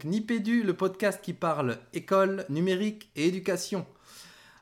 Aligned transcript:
Donc 0.00 0.10
Nipédu, 0.12 0.62
le 0.62 0.72
podcast 0.72 1.20
qui 1.22 1.34
parle 1.34 1.76
école, 1.92 2.46
numérique 2.48 3.10
et 3.16 3.26
éducation. 3.28 3.84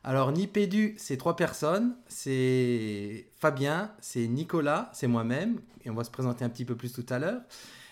Alors 0.03 0.33
Nipédu, 0.33 0.97
c'est 0.99 1.17
trois 1.17 1.37
personnes. 1.37 1.95
C'est 2.09 3.29
Fabien, 3.37 3.93
c'est 4.01 4.27
Nicolas, 4.27 4.91
c'est 4.93 5.07
moi-même. 5.07 5.61
Et 5.85 5.91
on 5.91 5.95
va 5.95 6.03
se 6.03 6.11
présenter 6.11 6.45
un 6.45 6.49
petit 6.49 6.65
peu 6.65 6.75
plus 6.75 6.93
tout 6.93 7.07
à 7.09 7.21
l'heure. 7.21 7.41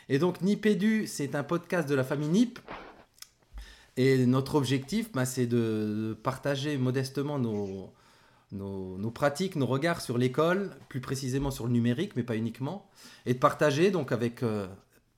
Et 0.08 0.18
donc 0.18 0.42
Nipédu, 0.42 1.06
c'est 1.06 1.36
un 1.36 1.44
podcast 1.44 1.88
de 1.88 1.94
la 1.94 2.02
famille 2.02 2.30
Nip. 2.30 2.58
Et 3.96 4.26
notre 4.26 4.56
objectif, 4.56 5.12
bah, 5.12 5.24
c'est 5.24 5.46
de 5.46 6.18
partager 6.24 6.76
modestement 6.78 7.38
nos, 7.38 7.92
nos, 8.50 9.10
pratiques, 9.12 9.54
nos 9.54 9.66
regards 9.66 10.00
sur 10.00 10.18
l'école, 10.18 10.70
plus 10.88 11.00
précisément 11.00 11.52
sur 11.52 11.66
le 11.66 11.72
numérique, 11.72 12.16
mais 12.16 12.24
pas 12.24 12.34
uniquement, 12.34 12.90
et 13.24 13.34
de 13.34 13.38
partager 13.38 13.92
donc 13.92 14.10
avec 14.10 14.42
euh, 14.42 14.66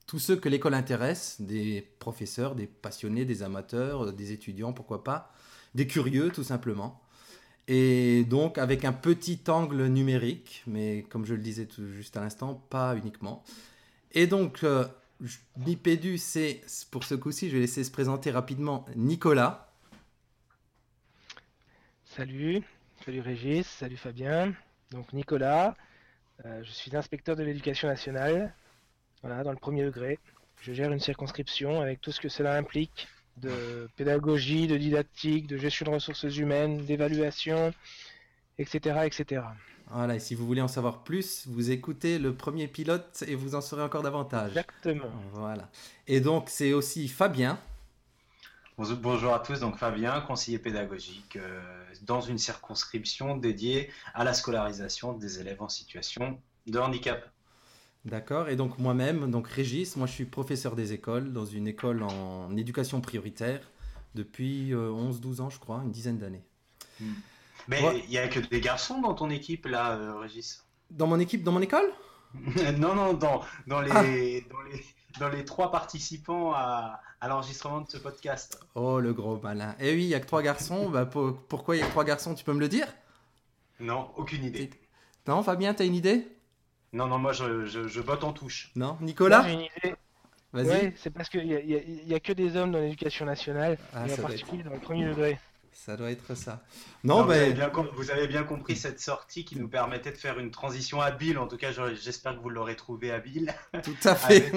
tous 0.09 0.19
ceux 0.19 0.37
que 0.37 0.49
l'école 0.49 0.73
intéresse, 0.73 1.37
des 1.39 1.87
professeurs, 1.99 2.55
des 2.55 2.67
passionnés, 2.67 3.27
des 3.27 3.43
amateurs, 3.43 4.13
des 4.13 4.33
étudiants, 4.33 4.73
pourquoi 4.73 5.05
pas, 5.05 5.33
des 5.75 5.87
curieux 5.87 6.31
tout 6.31 6.43
simplement. 6.43 7.01
Et 7.69 8.25
donc 8.25 8.57
avec 8.57 8.87
un 8.87 8.95
petit 8.95 9.39
angle 9.49 9.87
numérique, 9.87 10.65
mais 10.67 11.03
comme 11.11 11.27
je 11.27 11.35
le 11.35 11.43
disais 11.43 11.67
tout 11.67 11.87
juste 11.93 12.17
à 12.17 12.23
l'instant, 12.23 12.55
pas 12.71 12.97
uniquement. 12.97 13.45
Et 14.13 14.27
donc, 14.27 14.65
euh, 14.65 14.87
c'est 16.17 16.63
pour 16.91 17.05
ce 17.05 17.15
coup-ci, 17.15 17.51
je 17.51 17.57
vais 17.57 17.61
laisser 17.61 17.85
se 17.85 17.91
présenter 17.91 18.31
rapidement 18.31 18.87
Nicolas. 18.97 19.71
Salut, 22.07 22.63
salut 23.05 23.21
Régis, 23.21 23.67
salut 23.67 23.99
Fabien. 23.99 24.55
Donc 24.91 25.13
Nicolas, 25.13 25.77
euh, 26.47 26.63
je 26.65 26.71
suis 26.71 26.97
inspecteur 26.97 27.37
de 27.37 27.43
l'éducation 27.43 27.89
nationale 27.89 28.55
voilà, 29.23 29.43
dans 29.43 29.53
le 29.53 29.59
premier 29.59 29.85
degré. 29.85 30.19
Je 30.61 30.73
gère 30.73 30.93
une 30.93 31.01
circonscription 31.01 31.81
avec 31.81 32.01
tout 32.01 32.13
ce 32.13 32.21
que 32.21 32.29
cela 32.29 32.57
implique 32.57 33.09
de 33.37 33.89
pédagogie, 33.97 34.67
de 34.67 34.77
didactique, 34.77 35.47
de 35.47 35.57
gestion 35.57 35.87
de 35.87 35.91
ressources 35.91 36.37
humaines, 36.37 36.85
d'évaluation, 36.85 37.73
etc., 38.59 39.01
etc. 39.05 39.43
Voilà, 39.91 40.17
et 40.17 40.19
si 40.19 40.35
vous 40.35 40.47
voulez 40.47 40.61
en 40.61 40.69
savoir 40.69 41.03
plus, 41.03 41.47
vous 41.47 41.71
écoutez 41.71 42.19
le 42.19 42.35
premier 42.35 42.69
pilote 42.69 43.25
et 43.27 43.35
vous 43.35 43.55
en 43.55 43.61
saurez 43.61 43.83
encore 43.83 44.03
davantage. 44.03 44.51
Exactement. 44.51 45.11
Voilà. 45.33 45.71
Et 46.07 46.21
donc, 46.21 46.49
c'est 46.51 46.73
aussi 46.73 47.09
Fabien. 47.09 47.59
Bonjour 48.77 49.35
à 49.35 49.41
tous, 49.41 49.61
donc 49.61 49.77
Fabien, 49.77 50.21
conseiller 50.21 50.59
pédagogique 50.59 51.37
euh, 51.37 51.61
dans 52.03 52.21
une 52.21 52.39
circonscription 52.39 53.37
dédiée 53.37 53.91
à 54.15 54.23
la 54.23 54.35
scolarisation 54.35 55.15
des 55.15 55.41
élèves 55.41 55.61
en 55.63 55.69
situation 55.69 56.41
de 56.67 56.79
handicap. 56.79 57.29
D'accord. 58.09 58.49
Et 58.49 58.57
donc 58.57 58.79
moi-même, 58.79 59.31
donc 59.31 59.49
Régis, 59.49 59.97
moi 59.97 60.07
je 60.07 60.13
suis 60.13 60.25
professeur 60.25 60.75
des 60.75 60.93
écoles 60.93 61.33
dans 61.33 61.45
une 61.45 61.69
école 61.69 62.03
en 62.03 62.57
éducation 62.57 63.01
prioritaire 63.01 63.61
depuis 64.15 64.71
11-12 64.73 64.75
euh, 64.75 65.43
ans, 65.43 65.51
je 65.51 65.59
crois, 65.59 65.83
une 65.85 65.91
dizaine 65.91 66.19
d'années. 66.19 66.45
Hmm. 67.01 67.13
Mais 67.69 67.83
il 68.05 68.11
n'y 68.11 68.19
a 68.19 68.29
que 68.29 68.41
des 68.41 68.61
garçons 68.61 69.01
dans 69.01 69.15
ton 69.15 69.29
équipe 69.29 69.67
là, 69.67 69.97
euh, 69.97 70.19
Régis? 70.19 70.65
Dans 70.91 71.07
mon 71.07 71.21
équipe, 71.21 71.43
dans 71.43 71.53
mon 71.53 71.61
école? 71.61 71.91
Non, 72.79 72.95
non, 72.95 73.15
dans, 73.15 73.43
dans, 73.67 73.81
les, 73.81 73.91
ah. 73.91 74.03
dans, 74.03 74.63
les, 74.63 74.85
dans 75.19 75.29
les 75.29 75.45
trois 75.45 75.71
participants 75.71 76.53
à, 76.55 77.01
à 77.21 77.29
l'enregistrement 77.29 77.81
de 77.81 77.91
ce 77.91 77.99
podcast. 77.99 78.61
Oh, 78.75 79.01
le 79.01 79.13
gros 79.13 79.39
malin. 79.41 79.75
Eh 79.81 79.95
oui, 79.95 80.05
il 80.05 80.09
n'y 80.09 80.15
a 80.15 80.21
que 80.21 80.27
trois 80.27 80.43
garçons. 80.43 80.89
bah, 80.91 81.07
pourquoi 81.07 81.77
il 81.77 81.81
y 81.81 81.83
a 81.83 81.87
que 81.87 81.91
trois 81.91 82.05
garçons? 82.05 82.35
Tu 82.35 82.45
peux 82.45 82.53
me 82.53 82.61
le 82.61 82.69
dire? 82.69 82.87
Non, 83.81 84.11
aucune 84.17 84.45
idée. 84.45 84.71
Non, 85.27 85.43
Fabien, 85.43 85.75
tu 85.75 85.83
as 85.83 85.87
une 85.87 85.95
idée? 85.95 86.27
Non, 86.93 87.07
non, 87.07 87.19
moi 87.19 87.33
je, 87.33 87.67
je, 87.67 88.01
vote 88.01 88.25
en 88.25 88.33
touche. 88.33 88.71
Non, 88.77 88.97
Nicolas 89.01 89.47
Vas-y. 90.53 90.95
c'est 90.97 91.11
parce 91.11 91.29
qu'il 91.29 91.47
n'y 91.47 91.55
a, 91.55 91.61
y 91.61 92.15
a, 92.15 92.21
que 92.21 92.33
des 92.33 92.57
hommes 92.57 92.73
dans 92.73 92.79
l'éducation 92.79 93.27
nationale, 93.27 93.77
ah, 93.93 94.09
et 94.09 94.13
en 94.15 94.17
particulier 94.17 94.63
dans 94.63 94.73
le 94.73 94.81
premier 94.81 95.07
degré. 95.07 95.39
Ça 95.73 95.97
doit 95.97 96.11
être 96.11 96.35
ça. 96.35 96.61
Non, 97.05 97.25
mais... 97.25 97.55
vous, 97.95 98.11
avez 98.11 98.27
bien, 98.27 98.43
compris 98.43 98.75
cette 98.75 98.99
sortie 98.99 99.45
qui 99.45 99.57
nous 99.57 99.69
permettait 99.69 100.11
de 100.11 100.17
faire 100.17 100.39
une 100.39 100.51
transition 100.51 101.01
habile. 101.01 101.39
En 101.39 101.47
tout 101.47 101.57
cas, 101.57 101.71
j'espère 101.95 102.35
que 102.35 102.41
vous 102.41 102.51
l'aurez 102.51 102.75
trouvé 102.75 103.13
habile. 103.13 103.55
Tout 103.85 103.97
à 104.05 104.15
fait. 104.17 104.53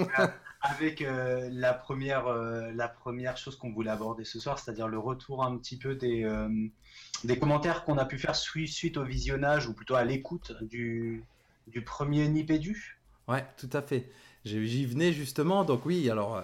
avec, 0.61 1.01
euh, 1.01 1.47
la, 1.51 1.73
première, 1.73 2.25
euh, 2.27 2.71
la 2.73 2.87
première 2.87 3.37
chose 3.37 3.55
qu'on 3.55 3.71
voulait 3.71 3.91
aborder 3.91 4.25
ce 4.25 4.39
soir, 4.39 4.57
c'est-à-dire 4.57 4.87
le 4.87 4.97
retour 4.97 5.43
un 5.43 5.57
petit 5.57 5.77
peu 5.77 5.93
des, 5.93 6.23
euh, 6.23 6.49
des 7.23 7.37
commentaires 7.37 7.83
qu'on 7.83 7.99
a 7.99 8.05
pu 8.05 8.17
faire 8.17 8.35
suite 8.35 8.97
au 8.97 9.03
visionnage, 9.03 9.67
ou 9.67 9.73
plutôt 9.73 9.95
à 9.95 10.03
l'écoute 10.03 10.53
du, 10.61 11.23
du 11.67 11.83
premier 11.83 12.27
Nipédu 12.27 12.99
Ouais, 13.27 13.45
tout 13.57 13.69
à 13.73 13.81
fait. 13.81 14.09
J'y 14.45 14.85
venais 14.85 15.13
justement. 15.13 15.63
Donc 15.63 15.85
oui, 15.85 16.09
alors 16.09 16.43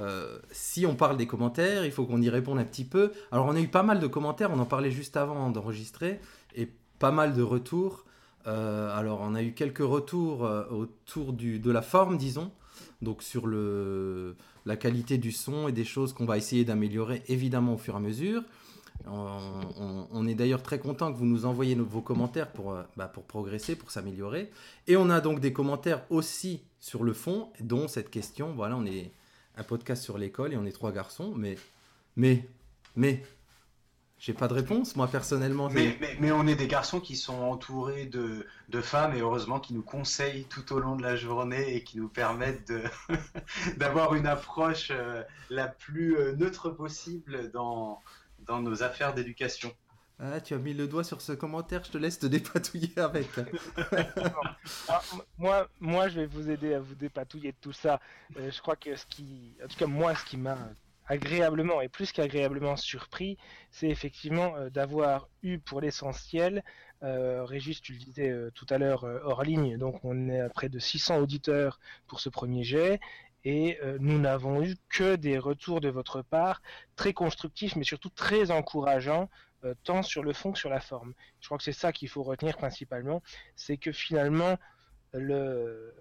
euh, 0.00 0.38
si 0.50 0.86
on 0.86 0.94
parle 0.96 1.16
des 1.16 1.26
commentaires, 1.26 1.84
il 1.84 1.92
faut 1.92 2.04
qu'on 2.04 2.20
y 2.20 2.28
réponde 2.28 2.58
un 2.58 2.64
petit 2.64 2.84
peu. 2.84 3.12
Alors 3.30 3.46
on 3.46 3.54
a 3.54 3.60
eu 3.60 3.68
pas 3.68 3.82
mal 3.82 4.00
de 4.00 4.06
commentaires, 4.06 4.50
on 4.52 4.58
en 4.58 4.64
parlait 4.64 4.90
juste 4.90 5.16
avant 5.16 5.50
d'enregistrer, 5.50 6.20
et 6.56 6.68
pas 6.98 7.12
mal 7.12 7.34
de 7.34 7.42
retours. 7.42 8.04
Euh, 8.46 8.96
alors 8.96 9.20
on 9.22 9.34
a 9.34 9.42
eu 9.42 9.52
quelques 9.52 9.78
retours 9.78 10.44
euh, 10.44 10.64
autour 10.70 11.32
de 11.32 11.70
la 11.70 11.82
forme, 11.82 12.18
disons, 12.18 12.50
donc 13.02 13.22
sur 13.22 13.46
la 13.46 14.76
qualité 14.76 15.18
du 15.18 15.32
son 15.32 15.68
et 15.68 15.72
des 15.72 15.84
choses 15.84 16.12
qu'on 16.12 16.26
va 16.26 16.36
essayer 16.36 16.64
d'améliorer 16.64 17.22
évidemment 17.28 17.74
au 17.74 17.78
fur 17.78 17.94
et 17.94 17.98
à 17.98 18.00
mesure. 18.00 18.42
On, 19.06 20.26
est 20.26 20.34
d'ailleurs 20.34 20.62
très 20.62 20.78
content 20.78 21.12
que 21.12 21.18
vous 21.18 21.26
nous 21.26 21.44
envoyiez 21.44 21.74
vos 21.74 22.00
commentaires 22.00 22.50
pour, 22.50 22.72
euh, 22.72 22.82
bah, 22.96 23.06
pour 23.06 23.24
progresser, 23.24 23.76
pour 23.76 23.90
s'améliorer. 23.90 24.50
Et 24.86 24.96
on 24.96 25.10
a 25.10 25.20
donc 25.20 25.40
des 25.40 25.52
commentaires 25.52 26.02
aussi 26.10 26.62
sur 26.80 27.04
le 27.04 27.12
fond, 27.12 27.50
dont 27.60 27.88
cette 27.88 28.10
question. 28.10 28.52
Voilà, 28.54 28.76
on 28.76 28.86
est 28.86 29.10
un 29.56 29.62
podcast 29.62 30.02
sur 30.02 30.18
l'école 30.18 30.52
et 30.52 30.56
on 30.56 30.64
est 30.64 30.72
trois 30.72 30.92
garçons, 30.92 31.32
mais, 31.36 31.56
mais, 32.16 32.48
mais, 32.96 33.22
j'ai 34.18 34.32
pas 34.32 34.48
de 34.48 34.54
réponse, 34.54 34.96
moi 34.96 35.06
personnellement. 35.06 35.68
Mais, 35.68 35.98
mais, 36.18 36.32
on 36.32 36.46
est 36.46 36.54
des 36.54 36.66
garçons 36.66 37.00
qui 37.00 37.16
sont 37.16 37.42
entourés 37.42 38.06
de, 38.06 38.46
de, 38.70 38.80
femmes 38.80 39.14
et 39.14 39.20
heureusement 39.20 39.60
qui 39.60 39.74
nous 39.74 39.82
conseillent 39.82 40.44
tout 40.44 40.72
au 40.72 40.78
long 40.78 40.96
de 40.96 41.02
la 41.02 41.14
journée 41.14 41.74
et 41.76 41.84
qui 41.84 41.98
nous 41.98 42.08
permettent 42.08 42.72
d'avoir 43.76 44.14
une 44.14 44.26
approche 44.26 44.88
euh, 44.90 45.22
la 45.50 45.68
plus 45.68 46.16
euh, 46.16 46.34
neutre 46.36 46.70
possible 46.70 47.50
dans, 47.50 48.00
dans 48.46 48.60
nos 48.60 48.82
affaires 48.82 49.14
d'éducation. 49.14 49.72
Ah, 50.20 50.40
tu 50.40 50.54
as 50.54 50.58
mis 50.58 50.74
le 50.74 50.86
doigt 50.86 51.02
sur 51.02 51.20
ce 51.20 51.32
commentaire, 51.32 51.82
je 51.84 51.90
te 51.90 51.98
laisse 51.98 52.20
te 52.20 52.26
dépatouiller 52.26 52.96
avec. 52.96 53.28
moi, 55.38 55.68
moi, 55.80 56.08
je 56.08 56.20
vais 56.20 56.26
vous 56.26 56.50
aider 56.50 56.74
à 56.74 56.80
vous 56.80 56.94
dépatouiller 56.94 57.50
de 57.50 57.56
tout 57.60 57.72
ça. 57.72 58.00
Euh, 58.38 58.50
je 58.50 58.60
crois 58.60 58.76
que 58.76 58.94
ce 58.94 59.06
qui, 59.06 59.56
en 59.62 59.66
tout 59.66 59.76
cas 59.76 59.86
moi, 59.86 60.14
ce 60.14 60.24
qui 60.24 60.36
m'a 60.36 60.56
agréablement 61.06 61.80
et 61.80 61.88
plus 61.88 62.12
qu'agréablement 62.12 62.76
surpris, 62.76 63.36
c'est 63.70 63.88
effectivement 63.88 64.56
euh, 64.56 64.70
d'avoir 64.70 65.28
eu 65.42 65.58
pour 65.58 65.80
l'essentiel, 65.80 66.64
euh, 67.02 67.44
Régis, 67.44 67.80
tu 67.80 67.92
le 67.92 67.98
disais 67.98 68.30
euh, 68.30 68.50
tout 68.54 68.66
à 68.70 68.78
l'heure 68.78 69.04
hors 69.24 69.42
ligne, 69.42 69.76
donc 69.76 70.04
on 70.04 70.28
est 70.28 70.40
à 70.40 70.48
près 70.48 70.68
de 70.68 70.78
600 70.78 71.18
auditeurs 71.18 71.78
pour 72.06 72.20
ce 72.20 72.28
premier 72.28 72.64
jet, 72.64 73.00
et 73.44 73.78
euh, 73.82 73.98
nous 74.00 74.18
n'avons 74.18 74.62
eu 74.62 74.76
que 74.88 75.16
des 75.16 75.38
retours 75.38 75.80
de 75.80 75.88
votre 75.88 76.22
part 76.22 76.62
très 76.96 77.12
constructifs, 77.12 77.76
mais 77.76 77.84
surtout 77.84 78.08
très 78.08 78.50
encourageants, 78.50 79.28
euh, 79.64 79.74
tant 79.84 80.02
sur 80.02 80.22
le 80.22 80.32
fond 80.32 80.52
que 80.52 80.58
sur 80.58 80.70
la 80.70 80.80
forme. 80.80 81.14
Je 81.40 81.46
crois 81.46 81.58
que 81.58 81.64
c'est 81.64 81.72
ça 81.72 81.92
qu'il 81.92 82.08
faut 82.08 82.22
retenir 82.22 82.56
principalement, 82.56 83.22
c'est 83.54 83.76
que 83.76 83.92
finalement, 83.92 84.56
le... 85.12 85.94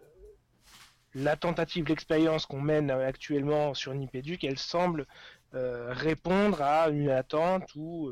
la 1.14 1.36
tentative, 1.36 1.86
l'expérience 1.88 2.46
qu'on 2.46 2.62
mène 2.62 2.92
actuellement 2.92 3.74
sur 3.74 3.94
Nipéduc, 3.94 4.44
elle 4.44 4.58
semble 4.58 5.06
euh, 5.54 5.94
répondre 5.94 6.62
à 6.62 6.90
une 6.90 7.10
attente 7.10 7.76
ou 7.76 8.10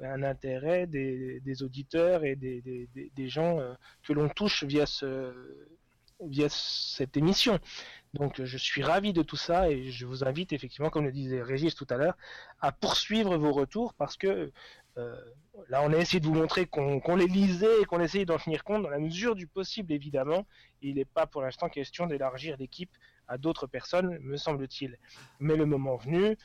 un 0.00 0.22
intérêt 0.22 0.86
des, 0.86 1.62
auditeurs 1.62 2.24
et 2.24 2.36
des 2.36 3.28
gens 3.28 3.58
que 4.02 4.12
l'on 4.12 4.28
touche 4.28 4.64
via, 4.64 4.84
ce, 4.86 5.32
via 6.20 6.48
cette 6.48 7.16
émission. 7.16 7.58
Donc 8.14 8.42
je 8.42 8.58
suis 8.58 8.82
ravi 8.82 9.12
de 9.12 9.22
tout 9.22 9.36
ça 9.36 9.70
et 9.70 9.90
je 9.90 10.06
vous 10.06 10.24
invite 10.24 10.52
effectivement, 10.52 10.90
comme 10.90 11.04
le 11.04 11.12
disait 11.12 11.42
Régis 11.42 11.74
tout 11.74 11.86
à 11.90 11.96
l'heure, 11.96 12.16
à 12.60 12.70
poursuivre 12.70 13.36
vos 13.36 13.52
retours 13.52 13.94
parce 13.94 14.16
que 14.16 14.52
euh, 14.96 15.20
là 15.68 15.82
on 15.82 15.92
a 15.92 15.96
essayé 15.96 16.20
de 16.20 16.26
vous 16.26 16.34
montrer 16.34 16.66
qu'on 16.66 17.16
les 17.16 17.26
lisait 17.26 17.82
et 17.82 17.84
qu'on 17.84 18.00
essayait 18.00 18.24
d'en 18.24 18.38
tenir 18.38 18.62
compte 18.62 18.84
dans 18.84 18.90
la 18.90 19.00
mesure 19.00 19.34
du 19.34 19.48
possible 19.48 19.92
évidemment. 19.92 20.46
Il 20.80 20.94
n'est 20.94 21.04
pas 21.04 21.26
pour 21.26 21.42
l'instant 21.42 21.68
question 21.68 22.06
d'élargir 22.06 22.56
l'équipe 22.56 22.92
à 23.26 23.36
d'autres 23.36 23.66
personnes, 23.66 24.18
me 24.20 24.36
semble-t-il. 24.36 24.98
Mais 25.40 25.56
le 25.56 25.66
moment 25.66 25.96
venu, 25.96 26.36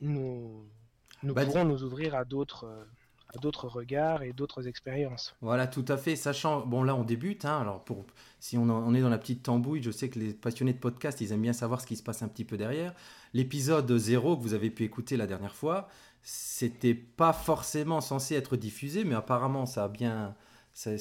nous, 0.00 0.68
nous 1.22 1.34
bah, 1.34 1.46
pourrons 1.46 1.64
nous 1.64 1.84
ouvrir 1.84 2.14
à 2.14 2.24
d'autres. 2.24 2.64
Euh, 2.64 2.84
à 3.34 3.38
d'autres 3.38 3.68
regards 3.68 4.22
et 4.22 4.32
d'autres 4.32 4.66
expériences. 4.66 5.34
Voilà, 5.40 5.66
tout 5.66 5.84
à 5.88 5.96
fait. 5.96 6.16
Sachant, 6.16 6.66
bon 6.66 6.82
là 6.82 6.94
on 6.94 7.04
débute, 7.04 7.44
hein, 7.44 7.60
alors 7.60 7.84
pour, 7.84 8.04
si 8.38 8.58
on, 8.58 8.68
on, 8.68 8.94
est 8.94 9.00
dans 9.00 9.08
la 9.08 9.18
petite 9.18 9.42
tambouille, 9.42 9.82
je 9.82 9.90
sais 9.90 10.08
que 10.08 10.18
les 10.18 10.32
passionnés 10.32 10.72
de 10.72 10.78
podcast, 10.78 11.20
ils 11.20 11.32
aiment 11.32 11.42
bien 11.42 11.52
savoir 11.52 11.80
ce 11.80 11.86
qui 11.86 11.96
se 11.96 12.02
passe 12.02 12.22
un 12.22 12.28
petit 12.28 12.44
peu 12.44 12.56
derrière. 12.56 12.94
L'épisode 13.34 13.90
0 13.96 14.36
que 14.36 14.42
vous 14.42 14.54
avez 14.54 14.70
pu 14.70 14.84
écouter 14.84 15.16
la 15.16 15.26
dernière 15.26 15.54
fois, 15.54 15.88
c'était 16.22 16.94
pas 16.94 17.32
forcément 17.32 18.00
censé 18.00 18.34
être 18.34 18.56
diffusé, 18.56 19.04
mais 19.04 19.14
apparemment 19.14 19.66
ça 19.66 19.84
a 19.84 19.88
bien... 19.88 20.34
Mm. 20.86 20.96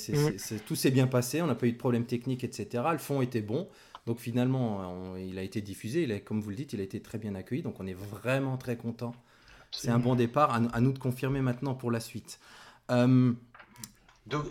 tout 0.65 0.75
s'est 0.75 0.91
bien 0.91 1.07
passé, 1.07 1.41
on 1.41 1.47
n'a 1.47 1.55
pas 1.55 1.67
eu 1.67 1.71
de 1.71 1.77
problème 1.77 2.05
technique, 2.05 2.43
etc. 2.43 2.83
Le 2.91 2.97
fond 2.97 3.21
était 3.21 3.41
bon. 3.41 3.67
Donc 4.07 4.19
finalement, 4.19 5.15
il 5.17 5.37
a 5.37 5.43
été 5.43 5.61
diffusé, 5.61 6.03
il 6.03 6.23
comme 6.23 6.41
vous 6.41 6.49
le 6.49 6.55
dites, 6.55 6.73
il 6.73 6.79
a 6.79 6.83
été 6.83 6.99
très 6.99 7.19
bien 7.19 7.35
accueilli, 7.35 7.61
donc 7.61 7.79
on 7.79 7.85
est 7.85 7.93
vraiment 7.93 8.57
très 8.57 8.75
content. 8.75 9.13
C'est 9.71 9.89
un 9.89 9.99
bon 9.99 10.15
départ, 10.15 10.53
à, 10.53 10.81
nous 10.81 10.91
de 10.91 10.99
confirmer 10.99 11.41
maintenant 11.41 11.75
pour 11.75 11.91
la 11.91 11.99
suite. 11.99 12.39
Euh, 12.91 13.33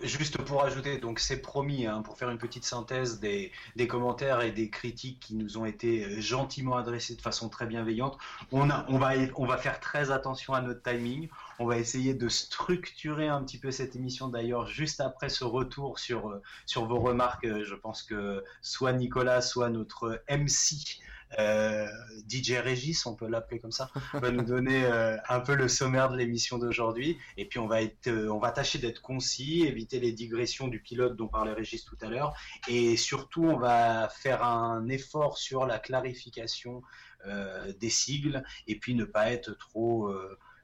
juste 0.02 0.38
pour 0.38 0.64
ajouter, 0.64 0.98
donc 0.98 1.18
c'est 1.18 1.40
promis, 1.40 1.86
hein, 1.86 2.02
pour 2.02 2.16
faire 2.16 2.30
une 2.30 2.38
petite 2.38 2.64
synthèse 2.64 3.20
des, 3.20 3.52
commentaires 3.88 4.40
et 4.40 4.50
des 4.50 4.70
critiques 4.70 5.20
qui 5.20 5.34
nous 5.34 5.58
ont 5.58 5.64
été 5.64 6.04
euh, 6.04 6.20
gentiment 6.20 6.76
adressés 6.76 7.14
de 7.14 7.20
façon 7.20 7.48
très 7.48 7.66
bienveillante. 7.66 8.18
On, 8.52 8.66
va, 8.66 9.56
faire 9.58 9.80
très 9.80 10.10
attention 10.10 10.54
à 10.54 10.60
notre 10.60 10.82
timing. 10.82 11.28
On 11.58 11.66
va 11.66 11.78
essayer 11.78 12.14
de 12.14 12.28
structurer 12.28 13.28
un 13.28 13.42
petit 13.42 13.58
peu 13.58 13.70
cette 13.70 13.96
émission 13.96 14.28
d'ailleurs 14.28 14.66
juste 14.66 15.00
après 15.00 15.28
ce 15.28 15.44
retour 15.44 15.98
sur, 15.98 16.28
euh, 16.28 16.40
vos 16.76 17.00
remarques. 17.00 17.46
Je 17.46 17.74
pense 17.74 18.02
que 18.02 18.44
soit 18.62 18.92
Nicolas, 18.92 19.42
soit 19.42 19.70
notre 19.70 20.22
MC 20.28 21.00
DJ 21.36 22.52
Régis, 22.62 23.06
on 23.06 23.14
peut 23.14 23.28
l'appeler 23.28 23.60
comme 23.60 23.72
ça, 23.72 23.90
va 24.14 24.30
nous 24.30 24.44
donner 24.44 24.84
euh, 24.84 25.16
un 25.28 25.40
peu 25.40 25.54
le 25.54 25.68
sommaire 25.68 26.10
de 26.10 26.16
l'émission 26.16 26.58
d'aujourd'hui. 26.58 27.18
Et 27.36 27.44
puis 27.46 27.58
on 27.58 27.66
va 27.66 27.82
être, 27.82 28.08
euh, 28.08 28.28
on 28.32 28.38
va 28.38 28.50
tâcher 28.50 28.78
d'être 28.78 29.02
concis, 29.02 29.62
éviter 29.62 30.00
les 30.00 30.12
digressions 30.12 30.68
du 30.68 30.80
pilote 30.80 31.16
dont 31.16 31.28
parlait 31.28 31.52
Régis 31.52 31.84
tout 31.84 31.98
à 32.00 32.08
l'heure, 32.08 32.34
et 32.68 32.96
surtout 32.96 33.44
on 33.44 33.58
va 33.58 34.08
faire 34.08 34.44
un 34.44 34.88
effort 34.88 35.38
sur 35.38 35.66
la 35.66 35.78
clarification 35.78 36.82
des 37.80 37.90
sigles, 37.90 38.44
et 38.68 38.78
puis 38.78 38.94
ne 38.94 39.04
pas 39.04 39.32
être 39.32 39.52
trop 39.58 40.10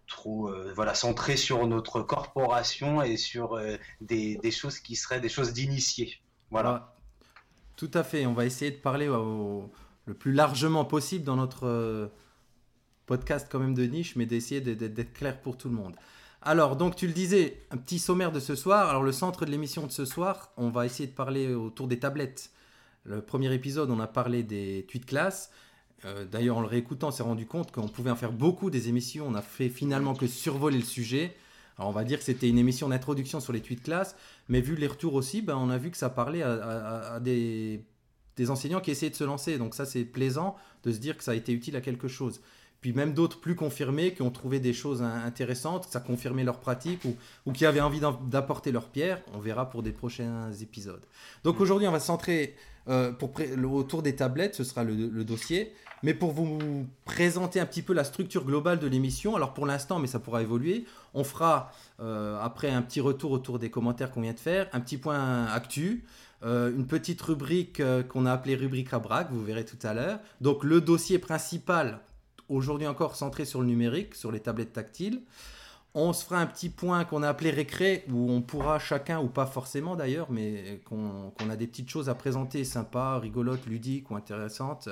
trop 0.06 0.52
voilà 0.74 0.94
centré 0.94 1.36
sur 1.36 1.66
notre 1.66 2.00
corporation 2.00 3.02
et 3.02 3.16
sur 3.16 3.60
des, 4.00 4.36
des, 4.36 4.50
choses 4.52 4.78
qui 4.78 4.94
seraient 4.94 5.20
des 5.20 5.28
choses 5.28 5.52
d'initiés. 5.52 6.22
Voilà. 6.50 6.94
Tout 7.76 7.90
à 7.92 8.04
fait. 8.04 8.24
On 8.26 8.34
va 8.34 8.46
essayer 8.46 8.70
de 8.70 8.76
parler 8.76 9.08
aux, 9.08 9.68
le 10.06 10.14
plus 10.14 10.32
largement 10.32 10.84
possible 10.84 11.24
dans 11.24 11.36
notre 11.36 11.66
euh, 11.66 12.08
podcast 13.06 13.48
quand 13.50 13.58
même 13.58 13.74
de 13.74 13.84
niche, 13.84 14.16
mais 14.16 14.26
d'essayer 14.26 14.60
d'être 14.60 15.12
clair 15.12 15.40
pour 15.40 15.56
tout 15.56 15.68
le 15.68 15.74
monde. 15.74 15.94
Alors, 16.42 16.76
donc 16.76 16.94
tu 16.94 17.06
le 17.06 17.12
disais, 17.12 17.62
un 17.70 17.78
petit 17.78 17.98
sommaire 17.98 18.30
de 18.30 18.40
ce 18.40 18.54
soir. 18.54 18.90
Alors, 18.90 19.02
le 19.02 19.12
centre 19.12 19.46
de 19.46 19.50
l'émission 19.50 19.86
de 19.86 19.92
ce 19.92 20.04
soir, 20.04 20.52
on 20.56 20.68
va 20.68 20.84
essayer 20.84 21.06
de 21.06 21.14
parler 21.14 21.54
autour 21.54 21.88
des 21.88 21.98
tablettes. 21.98 22.50
Le 23.04 23.22
premier 23.22 23.52
épisode, 23.52 23.90
on 23.90 24.00
a 24.00 24.06
parlé 24.06 24.42
des 24.42 24.84
tweets 24.88 25.06
classe. 25.06 25.50
Euh, 26.04 26.26
d'ailleurs, 26.26 26.58
en 26.58 26.60
le 26.60 26.66
réécoutant, 26.66 27.08
on 27.08 27.10
s'est 27.10 27.22
rendu 27.22 27.46
compte 27.46 27.72
qu'on 27.72 27.88
pouvait 27.88 28.10
en 28.10 28.16
faire 28.16 28.32
beaucoup 28.32 28.68
des 28.68 28.88
émissions. 28.88 29.26
On 29.26 29.34
a 29.34 29.42
fait 29.42 29.70
finalement 29.70 30.14
que 30.14 30.26
survoler 30.26 30.78
le 30.78 30.84
sujet. 30.84 31.34
Alors, 31.78 31.88
on 31.88 31.92
va 31.92 32.04
dire 32.04 32.18
que 32.18 32.24
c'était 32.24 32.48
une 32.48 32.58
émission 32.58 32.90
d'introduction 32.90 33.40
sur 33.40 33.54
les 33.54 33.60
tweets 33.60 33.82
classe, 33.82 34.14
mais 34.48 34.60
vu 34.60 34.76
les 34.76 34.86
retours 34.86 35.14
aussi, 35.14 35.40
ben, 35.40 35.56
on 35.56 35.70
a 35.70 35.78
vu 35.78 35.90
que 35.90 35.96
ça 35.96 36.10
parlait 36.10 36.42
à 36.42 37.18
des 37.20 37.84
des 38.36 38.50
enseignants 38.50 38.80
qui 38.80 38.90
essaient 38.90 39.10
de 39.10 39.14
se 39.14 39.24
lancer. 39.24 39.58
Donc 39.58 39.74
ça, 39.74 39.86
c'est 39.86 40.04
plaisant 40.04 40.56
de 40.82 40.92
se 40.92 40.98
dire 40.98 41.16
que 41.16 41.24
ça 41.24 41.32
a 41.32 41.34
été 41.34 41.52
utile 41.52 41.76
à 41.76 41.80
quelque 41.80 42.08
chose. 42.08 42.40
Puis 42.80 42.92
même 42.92 43.14
d'autres 43.14 43.40
plus 43.40 43.54
confirmés 43.54 44.12
qui 44.12 44.20
ont 44.20 44.30
trouvé 44.30 44.60
des 44.60 44.74
choses 44.74 45.00
intéressantes, 45.02 45.86
ça 45.90 46.00
confirmait 46.00 46.44
leur 46.44 46.60
pratique 46.60 47.04
ou, 47.06 47.16
ou 47.46 47.52
qui 47.52 47.64
avaient 47.64 47.80
envie 47.80 48.00
d'apporter 48.26 48.72
leur 48.72 48.90
pierre. 48.90 49.22
On 49.32 49.38
verra 49.38 49.70
pour 49.70 49.82
des 49.82 49.92
prochains 49.92 50.52
épisodes. 50.52 51.00
Donc 51.44 51.60
aujourd'hui, 51.60 51.88
on 51.88 51.92
va 51.92 52.00
se 52.00 52.06
centrer 52.06 52.54
euh, 52.88 53.12
pour 53.12 53.32
autour 53.72 54.02
des 54.02 54.14
tablettes, 54.14 54.54
ce 54.54 54.64
sera 54.64 54.84
le, 54.84 55.24
dossier. 55.24 55.72
Mais 56.02 56.12
pour 56.12 56.32
vous 56.32 56.86
présenter 57.06 57.58
un 57.58 57.64
petit 57.64 57.80
peu 57.80 57.94
la 57.94 58.04
structure 58.04 58.44
globale 58.44 58.78
de 58.78 58.86
l'émission, 58.86 59.36
alors 59.36 59.54
pour 59.54 59.64
l'instant, 59.64 59.98
mais 59.98 60.06
ça 60.06 60.18
pourra 60.18 60.42
évoluer, 60.42 60.84
on 61.14 61.24
fera 61.24 61.72
euh, 62.00 62.38
après 62.42 62.68
un 62.68 62.82
petit 62.82 63.00
retour 63.00 63.30
autour 63.30 63.58
des 63.58 63.70
commentaires 63.70 64.10
qu'on 64.10 64.20
vient 64.20 64.34
de 64.34 64.40
faire, 64.40 64.68
un 64.74 64.80
petit 64.80 64.98
point 64.98 65.46
actu. 65.46 66.04
Euh, 66.44 66.70
une 66.70 66.86
petite 66.86 67.22
rubrique 67.22 67.80
euh, 67.80 68.02
qu'on 68.02 68.26
a 68.26 68.32
appelée 68.32 68.54
rubrique 68.54 68.92
à 68.92 68.98
braque, 68.98 69.30
vous 69.30 69.42
verrez 69.42 69.64
tout 69.64 69.78
à 69.82 69.94
l'heure. 69.94 70.18
Donc 70.42 70.62
le 70.62 70.82
dossier 70.82 71.18
principal, 71.18 72.00
aujourd'hui 72.50 72.86
encore 72.86 73.16
centré 73.16 73.46
sur 73.46 73.60
le 73.62 73.66
numérique, 73.66 74.14
sur 74.14 74.30
les 74.30 74.40
tablettes 74.40 74.74
tactiles. 74.74 75.22
On 75.94 76.12
se 76.12 76.24
fera 76.24 76.40
un 76.40 76.46
petit 76.46 76.68
point 76.68 77.04
qu'on 77.04 77.22
a 77.22 77.28
appelé 77.28 77.50
récré, 77.50 78.04
où 78.10 78.30
on 78.30 78.42
pourra 78.42 78.78
chacun, 78.78 79.20
ou 79.20 79.28
pas 79.28 79.46
forcément 79.46 79.94
d'ailleurs, 79.94 80.30
mais 80.30 80.80
qu'on 80.84 81.32
a 81.48 81.56
des 81.56 81.68
petites 81.68 81.88
choses 81.88 82.08
à 82.08 82.16
présenter 82.16 82.64
sympas, 82.64 83.20
rigolotes, 83.20 83.64
ludiques 83.66 84.10
ou 84.10 84.16
intéressantes, 84.16 84.88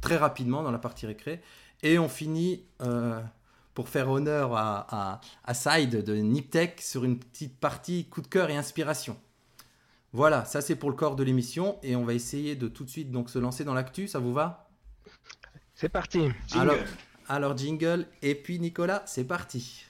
très 0.00 0.16
rapidement 0.16 0.62
dans 0.62 0.70
la 0.70 0.78
partie 0.78 1.06
récré. 1.06 1.42
Et 1.82 1.98
on 1.98 2.08
finit, 2.08 2.64
euh, 2.80 3.20
pour 3.74 3.90
faire 3.90 4.08
honneur 4.08 4.56
à, 4.56 5.20
à 5.44 5.54
Side 5.54 6.02
de 6.02 6.14
Niptech, 6.14 6.80
sur 6.80 7.04
une 7.04 7.18
petite 7.18 7.60
partie 7.60 8.06
coup 8.06 8.22
de 8.22 8.26
cœur 8.26 8.48
et 8.48 8.56
inspiration. 8.56 9.18
Voilà, 10.16 10.46
ça 10.46 10.62
c'est 10.62 10.76
pour 10.76 10.88
le 10.88 10.96
corps 10.96 11.14
de 11.14 11.22
l'émission 11.22 11.78
et 11.82 11.94
on 11.94 12.02
va 12.02 12.14
essayer 12.14 12.56
de 12.56 12.68
tout 12.68 12.84
de 12.84 12.88
suite 12.88 13.10
donc 13.10 13.28
se 13.28 13.38
lancer 13.38 13.64
dans 13.64 13.74
l'actu, 13.74 14.08
ça 14.08 14.18
vous 14.18 14.32
va? 14.32 14.70
C'est 15.74 15.90
parti. 15.90 16.30
Alors, 16.54 16.78
alors 17.28 17.54
jingle 17.54 18.06
et 18.22 18.34
puis 18.34 18.58
Nicolas, 18.58 19.02
c'est 19.04 19.26
parti. 19.26 19.84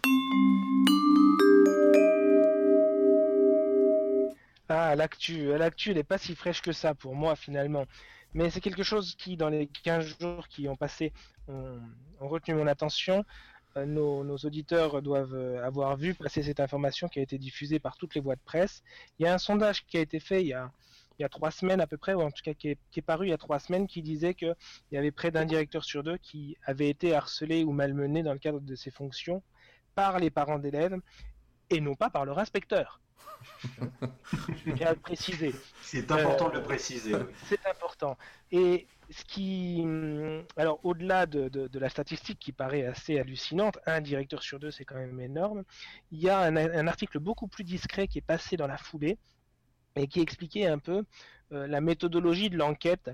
Ah, 4.68 4.96
l'actu, 4.96 5.56
l'actu 5.56 5.94
n'est 5.94 6.02
pas 6.02 6.18
si 6.18 6.34
fraîche 6.34 6.60
que 6.60 6.72
ça 6.72 6.92
pour 6.92 7.14
moi 7.14 7.36
finalement. 7.36 7.86
Mais 8.34 8.50
c'est 8.50 8.60
quelque 8.60 8.82
chose 8.82 9.14
qui, 9.14 9.36
dans 9.36 9.48
les 9.48 9.68
15 9.84 10.16
jours 10.20 10.48
qui 10.48 10.68
ont 10.68 10.74
passé, 10.74 11.12
ont 11.46 12.28
retenu 12.28 12.56
mon 12.56 12.66
attention. 12.66 13.24
Euh, 13.76 13.84
nos, 13.84 14.36
auditeurs 14.38 15.02
doivent 15.02 15.34
euh, 15.34 15.64
avoir 15.64 15.96
vu 15.96 16.14
passer 16.14 16.42
cette 16.42 16.60
information 16.60 17.08
qui 17.08 17.18
a 17.18 17.22
été 17.22 17.38
diffusée 17.38 17.78
par 17.78 17.96
toutes 17.96 18.14
les 18.14 18.20
voies 18.20 18.36
de 18.36 18.40
presse. 18.44 18.82
Il 19.18 19.24
y 19.24 19.28
a 19.28 19.34
un 19.34 19.38
sondage 19.38 19.84
qui 19.86 19.98
a 19.98 20.00
été 20.00 20.18
fait 20.18 20.42
il 20.42 20.48
y 20.48 20.54
a, 20.54 21.28
trois 21.28 21.50
semaines 21.50 21.80
à 21.80 21.86
peu 21.86 21.96
près, 21.96 22.14
ou 22.14 22.22
en 22.22 22.30
tout 22.30 22.42
cas 22.42 22.54
qui 22.54 22.68
est, 22.68 23.02
paru 23.02 23.26
il 23.26 23.30
y 23.30 23.32
a 23.32 23.38
trois 23.38 23.58
semaines, 23.58 23.86
qui 23.86 24.02
disait 24.02 24.34
qu'il 24.34 24.54
y 24.92 24.96
avait 24.96 25.10
près 25.10 25.30
d'un 25.30 25.44
directeur 25.44 25.84
sur 25.84 26.02
deux 26.02 26.16
qui 26.18 26.56
avait 26.64 26.88
été 26.88 27.14
harcelé 27.14 27.64
ou 27.64 27.72
malmené 27.72 28.22
dans 28.22 28.32
le 28.32 28.38
cadre 28.38 28.60
de 28.60 28.74
ses 28.74 28.90
fonctions 28.90 29.42
par 29.94 30.18
les 30.18 30.30
parents 30.30 30.58
d'élèves 30.58 30.98
et 31.70 31.80
non 31.80 31.94
pas 31.94 32.10
par 32.10 32.24
leur 32.24 32.38
inspecteur. 32.38 33.00
Je 34.66 34.72
vais 34.72 34.84
le 34.84 34.96
préciser. 34.96 35.54
C'est 35.82 36.10
important 36.10 36.48
de 36.48 36.54
le 36.54 36.62
préciser. 36.62 37.14
Euh, 37.14 37.24
c'est 37.44 37.64
important. 37.66 38.16
Et 38.50 38.86
ce 39.10 39.24
qui, 39.24 39.80
hum, 39.82 40.44
alors 40.56 40.80
au-delà 40.84 41.26
de, 41.26 41.78
la 41.78 41.88
statistique 41.88 42.38
qui 42.38 42.52
paraît 42.52 42.84
assez 42.84 43.18
hallucinante, 43.18 43.78
un 43.86 44.00
directeur 44.00 44.42
sur 44.42 44.58
deux, 44.58 44.70
c'est 44.70 44.84
quand 44.84 44.96
même 44.96 45.20
énorme. 45.20 45.64
Il 46.10 46.20
y 46.20 46.28
a 46.28 46.40
un, 46.40 46.86
article 46.86 47.18
beaucoup 47.18 47.48
plus 47.48 47.64
discret 47.64 48.08
qui 48.08 48.18
est 48.18 48.26
passé 48.26 48.56
dans 48.56 48.66
la 48.66 48.78
foulée 48.78 49.18
et 49.96 50.08
qui 50.08 50.20
expliquait 50.20 50.66
un 50.66 50.78
peu 50.78 51.04
euh, 51.52 51.66
la 51.66 51.80
méthodologie 51.80 52.50
de 52.50 52.56
l'enquête 52.56 53.10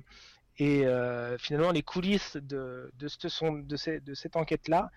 et 0.59 0.87
euh, 0.87 1.39
finalement 1.39 1.71
les 1.71 1.83
coulisses 1.83 2.37
de 2.37 2.93
cette 4.15 4.37
enquête-là. 4.37 4.91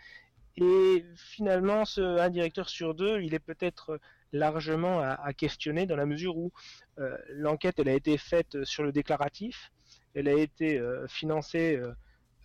Et 0.58 1.06
finalement, 1.16 1.84
ce, 1.84 2.02
un 2.02 2.30
directeur 2.30 2.70
sur 2.70 2.96
deux, 2.96 3.22
il 3.22 3.34
est 3.34 3.40
peut-être 3.40 4.00
largement 4.32 5.00
à, 5.02 5.34
questionner 5.34 5.86
dans 5.86 5.96
la 5.96 6.06
mesure 6.06 6.38
où 6.38 6.52
euh, 7.00 7.18
l'enquête 7.30 7.80
elle 7.80 7.90
a 7.90 7.94
été 7.94 8.18
faite 8.18 8.64
sur 8.64 8.84
le 8.84 8.92
déclaratif, 8.92 9.72
elle 10.16 10.28
a 10.28 10.34
été 10.34 10.80
euh, 10.80 11.08
financée 11.08 11.80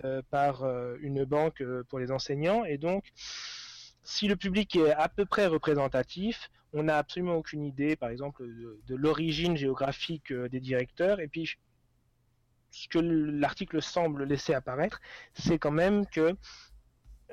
euh, 0.05 0.23
par 0.31 0.65
une 1.01 1.25
banque 1.25 1.63
pour 1.89 1.99
les 1.99 2.11
enseignants 2.11 2.65
et 2.65 2.79
donc 2.79 3.05
si 4.03 4.29
le 4.29 4.37
public 4.37 4.77
est 4.77 4.93
à 4.93 5.09
peu 5.09 5.27
près 5.27 5.47
représentatif, 5.47 6.51
on 6.73 6.85
n'a 6.85 6.97
absolument 6.97 7.35
aucune 7.35 7.65
idée, 7.65 7.97
par 7.97 8.09
exemple, 8.09 8.45
de, 8.87 8.95
l'origine 8.95 9.57
géographique 9.57 10.33
des 10.33 10.59
directeurs. 10.59 11.21
Et 11.21 11.29
puis, 11.29 11.59
ce 12.71 12.89
que 12.89 12.99
l'article 12.99 13.83
semble 13.83 14.25
laisser 14.25 14.55
apparaître, 14.55 15.01
c'est 15.35 15.59
quand 15.59 15.71
même 15.71 16.07
que 16.07 16.35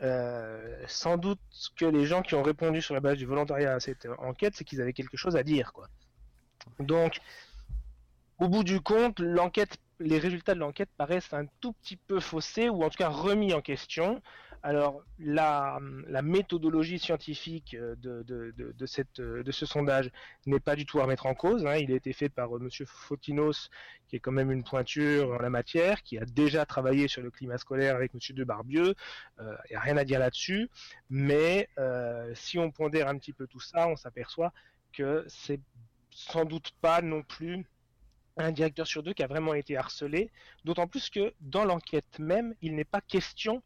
euh, 0.03 0.84
sans 0.88 1.17
doute 1.17 1.39
que 1.75 1.86
les 1.86 2.06
gens 2.06 2.22
qui 2.22 2.36
ont 2.36 2.44
répondu 2.44 2.82
sur 2.82 2.94
la 2.94 3.00
base 3.00 3.17
du 3.17 3.25
volontariat 3.25 3.74
à 3.74 3.79
cette 3.79 4.08
enquête, 4.20 4.53
c'est 4.56 4.63
qu'ils 4.63 4.82
avaient 4.82 4.94
quelque 4.94 5.17
chose 5.17 5.36
à 5.36 5.44
dire, 5.44 5.74
quoi. 5.74 5.88
Donc, 6.79 7.20
au 8.38 8.48
bout 8.48 8.63
du 8.63 8.82
compte, 8.82 9.20
l'enquête, 9.20 9.77
les 10.00 10.20
résultats 10.20 10.54
de 10.54 10.60
l'enquête 10.60 10.89
paraissent 10.98 11.34
un 11.34 11.46
tout 11.60 11.74
petit 11.74 11.98
peu 11.98 12.20
faussés 12.20 12.70
ou 12.70 12.84
en 12.84 12.89
tout 12.89 12.98
cas 12.98 13.10
remis 13.10 13.54
en 13.54 13.62
question. 13.62 14.22
Alors, 14.63 15.01
la, 15.20 15.80
méthodologie 16.22 17.00
scientifique 17.00 17.75
euh, 17.75 17.96
euh, 18.06 18.51
de 18.74 19.51
ce 19.51 19.66
sondage 19.66 20.12
n'est 20.46 20.60
pas 20.60 20.75
du 20.75 20.86
tout 20.86 21.00
à 21.00 21.04
remettre 21.04 21.25
en 21.25 21.36
cause. 21.36 21.66
Hein. 21.66 21.75
Il 21.75 21.92
a 21.92 21.96
été 21.96 22.12
fait 22.12 22.30
par 22.30 22.56
euh, 22.56 22.60
M. 22.60 22.70
Fotinos, 22.86 23.70
qui 24.08 24.16
est 24.16 24.20
quand 24.20 24.32
même 24.32 24.51
une 24.51 24.63
pointure 24.63 25.32
en 25.32 25.39
la 25.39 25.50
matière, 25.50 26.01
qui 26.01 26.18
a 26.18 26.25
déjà 26.25 26.66
travaillé 26.66 27.08
sur 27.08 27.22
le 27.22 27.32
climat 27.32 27.58
scolaire 27.58 27.96
avec 27.96 28.13
M. 28.13 28.20
De 28.36 28.44
Barbieux. 28.44 28.96
Il 29.39 29.70
n'y 29.70 29.75
a 29.75 29.80
rien 29.80 29.98
à 29.98 30.04
dire 30.04 30.20
là-dessus. 30.20 30.70
Mais 31.10 31.70
si 32.34 32.58
on 32.58 32.72
pondère 32.72 33.08
un 33.08 33.18
petit 33.18 33.34
peu 33.34 33.48
tout 33.48 33.60
ça, 33.60 33.88
on 33.88 33.96
s'aperçoit 33.96 34.51
que 34.92 35.24
c'est 35.27 35.62
sans 36.10 36.46
doute 36.46 36.72
pas 36.82 37.01
non 37.01 37.22
plus 37.22 37.66
un 38.38 38.51
directeur 38.51 38.88
sur 38.88 39.03
deux 39.03 39.13
qui 39.13 39.24
a 39.24 39.27
vraiment 39.27 39.53
été 39.53 39.77
harcelé, 39.77 40.32
d'autant 40.63 40.88
plus 40.88 41.10
que 41.10 41.34
dans 41.41 41.65
l'enquête 41.65 42.20
même, 42.20 42.53
il 42.62 42.75
n'est 42.75 42.86
pas 42.86 43.01
question 43.01 43.62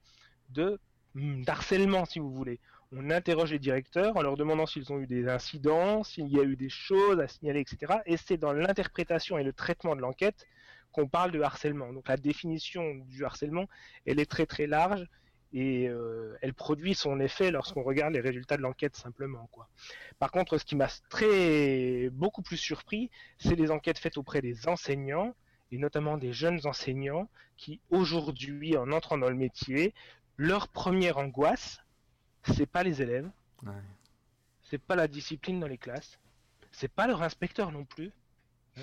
de 0.50 0.80
hmm, 1.16 1.44
d'harcèlement, 1.44 2.06
si 2.06 2.20
vous 2.20 2.32
voulez. 2.32 2.60
On 2.94 3.10
interroge 3.10 3.52
les 3.52 3.60
directeurs 3.60 4.18
en 4.18 4.22
leur 4.22 4.36
demandant 4.36 4.66
s'ils 4.66 4.92
ont 4.92 5.00
eu 5.00 5.08
des 5.08 5.30
incidents, 5.30 6.04
s'il 6.04 6.28
y 6.28 6.40
a 6.40 6.44
eu 6.44 6.58
des 6.58 6.70
choses 6.70 7.20
à 7.20 7.28
signaler, 7.28 7.62
etc. 7.62 8.00
Et 8.06 8.18
c'est 8.18 8.38
dans 8.38 8.52
l'interprétation 8.52 9.38
et 9.38 9.44
le 9.44 9.54
traitement 9.54 9.96
de 9.96 10.02
l'enquête 10.02 10.46
qu'on 10.92 11.08
parle 11.08 11.32
de 11.32 11.42
harcèlement. 11.42 11.94
Donc 11.94 12.10
la 12.10 12.18
définition 12.18 12.96
du 13.06 13.24
harcèlement, 13.24 13.68
elle 14.06 14.20
est 14.20 14.30
très 14.30 14.46
très 14.46 14.68
large 14.68 15.08
et 15.54 15.90
euh, 15.90 16.38
elle 16.42 16.54
produit 16.54 16.96
son 16.96 17.20
effet 17.20 17.52
lorsqu'on 17.52 17.84
regarde 17.84 18.14
les 18.14 18.22
résultats 18.22 18.58
de 18.58 18.62
l'enquête 18.62 18.96
simplement. 18.96 19.48
Quoi. 19.52 19.68
Par 20.20 20.32
contre, 20.32 20.58
ce 20.58 20.66
qui 20.66 20.76
m'a 20.76 20.88
très 21.10 22.10
beaucoup 22.10 22.42
plus 22.42 22.58
surpris, 22.58 23.10
c'est 23.38 23.56
les 23.56 23.72
enquêtes 23.72 24.00
faites 24.00 24.18
auprès 24.18 24.42
des 24.42 24.68
enseignants 24.68 25.36
et 25.72 25.78
notamment 25.78 26.18
des 26.18 26.34
jeunes 26.34 26.66
enseignants 26.66 27.30
qui 27.58 27.80
aujourd'hui, 27.90 28.78
en 28.78 28.92
entrant 28.92 29.18
dans 29.18 29.30
le 29.30 29.36
métier, 29.36 29.94
leur 30.38 30.68
première 30.68 31.18
angoisse, 31.18 31.80
c'est 32.44 32.66
pas 32.66 32.84
les 32.84 33.02
élèves, 33.02 33.30
ouais. 33.64 33.72
c'est 34.64 34.82
pas 34.82 34.96
la 34.96 35.08
discipline 35.08 35.60
dans 35.60 35.68
les 35.68 35.78
classes, 35.78 36.20
c'est 36.72 36.92
pas 36.92 37.08
leur 37.08 37.22
inspecteur 37.22 37.72
non 37.72 37.86
plus, 37.86 38.12
hein. 38.78 38.82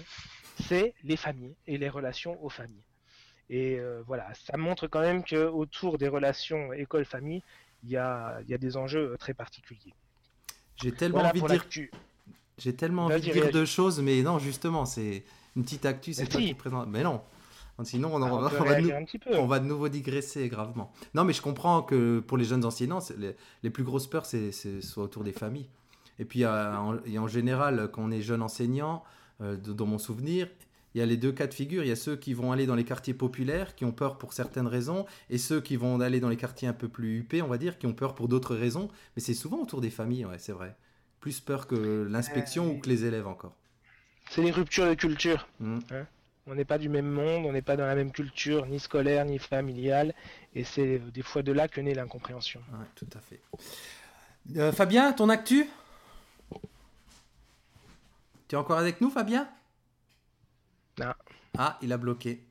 c'est 0.62 0.94
les 1.02 1.16
familles 1.16 1.56
et 1.66 1.78
les 1.78 1.88
relations 1.88 2.42
aux 2.44 2.48
familles. 2.48 2.84
Et 3.50 3.78
euh, 3.78 4.02
voilà, 4.06 4.26
ça 4.34 4.56
montre 4.56 4.86
quand 4.86 5.00
même 5.00 5.24
que 5.24 5.46
autour 5.46 5.98
des 5.98 6.08
relations 6.08 6.72
école-famille, 6.72 7.42
il 7.84 7.90
y 7.90 7.96
a, 7.96 8.40
y 8.46 8.54
a, 8.54 8.58
des 8.58 8.76
enjeux 8.76 9.12
euh, 9.12 9.16
très 9.16 9.34
particuliers. 9.34 9.94
J'ai 10.76 10.92
tellement 10.92 11.20
envie 11.20 11.40
de 11.40 11.46
dire, 11.46 11.64
j'ai 12.58 12.74
tellement 12.74 13.06
envie 13.06 13.20
de 13.20 13.32
dire 13.32 13.50
deux 13.50 13.64
choses, 13.64 14.00
mais 14.00 14.22
non, 14.22 14.38
justement, 14.38 14.84
c'est 14.84 15.24
une 15.56 15.62
petite 15.64 15.86
actu, 15.86 16.12
c'est 16.12 16.26
toi 16.26 16.40
qui 16.40 16.54
présente. 16.54 16.88
Mais 16.88 17.02
non, 17.02 17.22
sinon 17.84 18.10
on, 18.12 18.22
on, 18.22 18.40
va, 18.40 18.50
on, 18.60 18.64
va 18.64 18.80
de, 18.80 18.92
on, 19.38 19.46
va 19.46 19.60
de, 19.60 19.64
nouveau 19.64 19.88
digresser 19.88 20.48
gravement. 20.48 20.92
Non, 21.14 21.24
mais 21.24 21.32
je 21.32 21.42
comprends 21.42 21.82
que 21.82 22.20
pour 22.20 22.36
les 22.36 22.44
jeunes 22.44 22.64
enseignants, 22.64 23.00
les, 23.16 23.34
les, 23.62 23.70
plus 23.70 23.84
grosses 23.84 24.06
peurs, 24.06 24.26
c'est 24.26 24.52
soit 24.52 25.04
autour 25.04 25.24
des 25.24 25.32
familles. 25.32 25.68
Et 26.18 26.24
puis, 26.24 26.44
euh, 26.44 26.76
en, 26.76 26.98
et 27.04 27.18
en 27.18 27.28
général, 27.28 27.90
quand 27.92 28.02
on 28.02 28.10
est 28.10 28.22
jeune 28.22 28.42
enseignant, 28.42 29.04
euh, 29.40 29.56
dans 29.56 29.86
mon 29.86 29.98
souvenir, 29.98 30.48
il 30.98 31.00
y 31.00 31.04
a 31.04 31.06
les 31.06 31.16
deux 31.16 31.30
cas 31.30 31.46
de 31.46 31.54
figure. 31.54 31.84
Il 31.84 31.88
y 31.88 31.92
a 31.92 31.96
ceux 31.96 32.16
qui 32.16 32.34
vont 32.34 32.50
aller 32.50 32.66
dans 32.66 32.74
les 32.74 32.82
quartiers 32.82 33.14
populaires, 33.14 33.76
qui 33.76 33.84
ont 33.84 33.92
peur 33.92 34.18
pour 34.18 34.32
certaines 34.32 34.66
raisons, 34.66 35.06
et 35.30 35.38
ceux 35.38 35.60
qui 35.60 35.76
vont 35.76 36.00
aller 36.00 36.18
dans 36.18 36.28
les 36.28 36.36
quartiers 36.36 36.66
un 36.66 36.72
peu 36.72 36.88
plus 36.88 37.18
huppés, 37.18 37.40
on 37.40 37.46
va 37.46 37.56
dire, 37.56 37.78
qui 37.78 37.86
ont 37.86 37.92
peur 37.92 38.16
pour 38.16 38.26
d'autres 38.26 38.56
raisons. 38.56 38.88
Mais 39.14 39.22
c'est 39.22 39.34
souvent 39.34 39.58
autour 39.58 39.80
des 39.80 39.90
familles, 39.90 40.24
ouais, 40.24 40.38
c'est 40.38 40.52
vrai. 40.52 40.74
Plus 41.20 41.38
peur 41.38 41.68
que 41.68 42.08
l'inspection 42.10 42.66
euh, 42.66 42.72
ou 42.72 42.78
que 42.78 42.88
les 42.88 43.04
élèves 43.04 43.28
encore. 43.28 43.54
C'est 44.30 44.42
les 44.42 44.50
ruptures 44.50 44.88
de 44.88 44.94
culture. 44.94 45.46
Mmh. 45.60 45.78
Hein 45.92 46.06
on 46.48 46.54
n'est 46.54 46.64
pas 46.64 46.78
du 46.78 46.88
même 46.88 47.08
monde, 47.08 47.44
on 47.46 47.52
n'est 47.52 47.62
pas 47.62 47.76
dans 47.76 47.86
la 47.86 47.94
même 47.94 48.10
culture, 48.10 48.66
ni 48.66 48.80
scolaire, 48.80 49.24
ni 49.24 49.38
familiale, 49.38 50.14
et 50.54 50.64
c'est 50.64 50.98
des 50.98 51.22
fois 51.22 51.42
de 51.42 51.52
là 51.52 51.68
que 51.68 51.80
naît 51.80 51.94
l'incompréhension. 51.94 52.60
Ouais, 52.72 52.86
tout 52.94 53.06
à 53.14 53.20
fait. 53.20 53.40
Euh, 54.56 54.72
Fabien, 54.72 55.12
ton 55.12 55.28
actu? 55.28 55.68
Tu 58.48 58.54
es 58.54 58.58
encore 58.58 58.78
avec 58.78 59.02
nous, 59.02 59.10
Fabien? 59.10 59.46
Non. 60.98 61.12
Ah, 61.56 61.78
il 61.82 61.92
a 61.92 61.96
bloqué. 61.96 62.44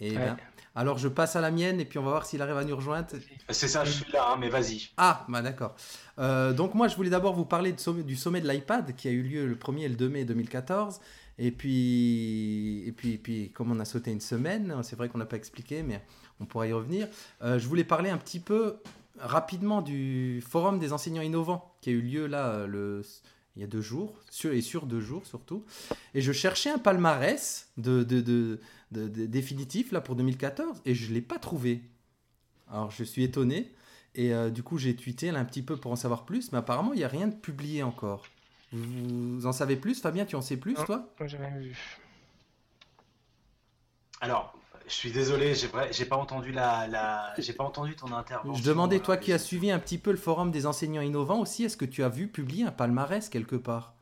Eh 0.00 0.10
bien, 0.10 0.36
alors 0.74 0.98
je 0.98 1.06
passe 1.06 1.36
à 1.36 1.40
la 1.40 1.52
mienne 1.52 1.80
et 1.80 1.84
puis 1.84 1.98
on 1.98 2.02
va 2.02 2.10
voir 2.10 2.26
s'il 2.26 2.42
arrive 2.42 2.56
à 2.56 2.64
nous 2.64 2.74
rejoindre. 2.74 3.08
C'est 3.48 3.68
ça, 3.68 3.84
je 3.84 3.92
suis 3.92 4.12
là, 4.12 4.32
hein, 4.32 4.36
mais 4.40 4.48
vas-y. 4.48 4.88
Ah, 4.96 5.24
bah 5.28 5.40
d'accord. 5.40 5.76
Euh, 6.18 6.52
donc 6.52 6.74
moi, 6.74 6.88
je 6.88 6.96
voulais 6.96 7.10
d'abord 7.10 7.34
vous 7.34 7.44
parler 7.44 7.72
du 7.72 8.16
sommet 8.16 8.40
de 8.40 8.48
l'iPad 8.48 8.94
qui 8.96 9.08
a 9.08 9.12
eu 9.12 9.22
lieu 9.22 9.46
le 9.46 9.54
1er 9.54 9.82
et 9.82 9.88
le 9.88 9.96
2 9.96 10.08
mai 10.08 10.24
2014. 10.24 11.00
Et 11.38 11.50
puis, 11.50 12.84
et 12.86 12.92
puis, 12.92 13.14
et 13.14 13.18
puis 13.18 13.50
comme 13.50 13.70
on 13.70 13.80
a 13.80 13.84
sauté 13.84 14.10
une 14.10 14.20
semaine, 14.20 14.74
c'est 14.82 14.96
vrai 14.96 15.08
qu'on 15.08 15.18
n'a 15.18 15.26
pas 15.26 15.36
expliqué, 15.36 15.82
mais 15.82 16.04
on 16.40 16.44
pourra 16.44 16.66
y 16.66 16.72
revenir. 16.72 17.08
Euh, 17.42 17.58
je 17.58 17.68
voulais 17.68 17.84
parler 17.84 18.10
un 18.10 18.18
petit 18.18 18.40
peu 18.40 18.76
rapidement 19.18 19.80
du 19.80 20.42
forum 20.46 20.78
des 20.78 20.92
enseignants 20.92 21.22
innovants 21.22 21.72
qui 21.80 21.90
a 21.90 21.92
eu 21.92 22.00
lieu 22.00 22.26
là 22.26 22.48
euh, 22.48 22.66
le, 22.66 23.02
il 23.56 23.60
y 23.62 23.64
a 23.64 23.68
deux 23.68 23.80
jours, 23.80 24.18
sur, 24.30 24.52
et 24.52 24.60
sur 24.60 24.86
deux 24.86 25.00
jours 25.00 25.26
surtout. 25.26 25.64
Et 26.14 26.20
je 26.20 26.32
cherchais 26.32 26.70
un 26.70 26.78
palmarès 26.78 27.70
de, 27.76 28.02
de, 28.02 28.20
de, 28.20 28.60
de 28.90 29.26
définitif 29.26 29.92
là 29.92 30.00
pour 30.00 30.16
2014 30.16 30.82
et 30.84 30.94
je 30.94 31.08
ne 31.08 31.14
l'ai 31.14 31.22
pas 31.22 31.38
trouvé. 31.38 31.82
Alors 32.70 32.90
je 32.90 33.04
suis 33.04 33.22
étonné. 33.22 33.72
Et 34.16 34.32
euh, 34.32 34.48
du 34.48 34.62
coup, 34.62 34.78
j'ai 34.78 34.94
tweeté 34.94 35.32
là, 35.32 35.40
un 35.40 35.44
petit 35.44 35.62
peu 35.62 35.76
pour 35.76 35.90
en 35.90 35.96
savoir 35.96 36.24
plus, 36.24 36.52
mais 36.52 36.58
apparemment, 36.58 36.92
il 36.92 36.98
n'y 36.98 37.04
a 37.04 37.08
rien 37.08 37.26
de 37.26 37.34
publié 37.34 37.82
encore. 37.82 38.26
Vous 38.72 39.44
en 39.46 39.52
savez 39.52 39.76
plus, 39.76 40.00
Fabien? 40.00 40.24
Tu 40.24 40.36
en 40.36 40.40
sais 40.40 40.56
plus, 40.56 40.74
toi? 40.74 41.12
J'ai 41.26 41.36
rien 41.36 41.58
vu. 41.58 41.76
Alors, 44.20 44.56
je 44.86 44.92
suis 44.92 45.12
désolé, 45.12 45.54
j'ai 45.54 46.04
pas 46.04 46.16
entendu 46.16 46.52
la, 46.52 46.86
la... 46.86 47.32
j'ai 47.38 47.52
pas 47.52 47.64
entendu 47.64 47.96
ton 47.96 48.12
intervention. 48.12 48.54
Je 48.54 48.68
demandais 48.68 49.00
toi 49.00 49.16
qui 49.16 49.32
as 49.32 49.38
suivi 49.38 49.70
un 49.70 49.78
petit 49.78 49.98
peu 49.98 50.10
le 50.10 50.16
forum 50.16 50.50
des 50.50 50.66
enseignants 50.66 51.02
innovants 51.02 51.40
aussi, 51.40 51.64
est-ce 51.64 51.76
que 51.76 51.84
tu 51.84 52.04
as 52.04 52.08
vu 52.08 52.28
publier 52.28 52.64
un 52.64 52.70
palmarès 52.70 53.28
quelque 53.28 53.56
part? 53.56 53.94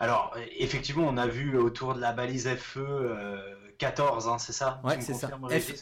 Alors 0.00 0.34
effectivement, 0.58 1.06
on 1.06 1.16
a 1.16 1.26
vu 1.26 1.58
autour 1.58 1.94
de 1.94 2.00
la 2.00 2.12
balise 2.12 2.48
FE 2.56 2.78
euh, 2.78 3.36
14, 3.78 4.28
hein, 4.28 4.38
c'est 4.38 4.52
ça 4.52 4.80
Ouais, 4.84 5.00
c'est 5.00 5.14
ça. 5.14 5.30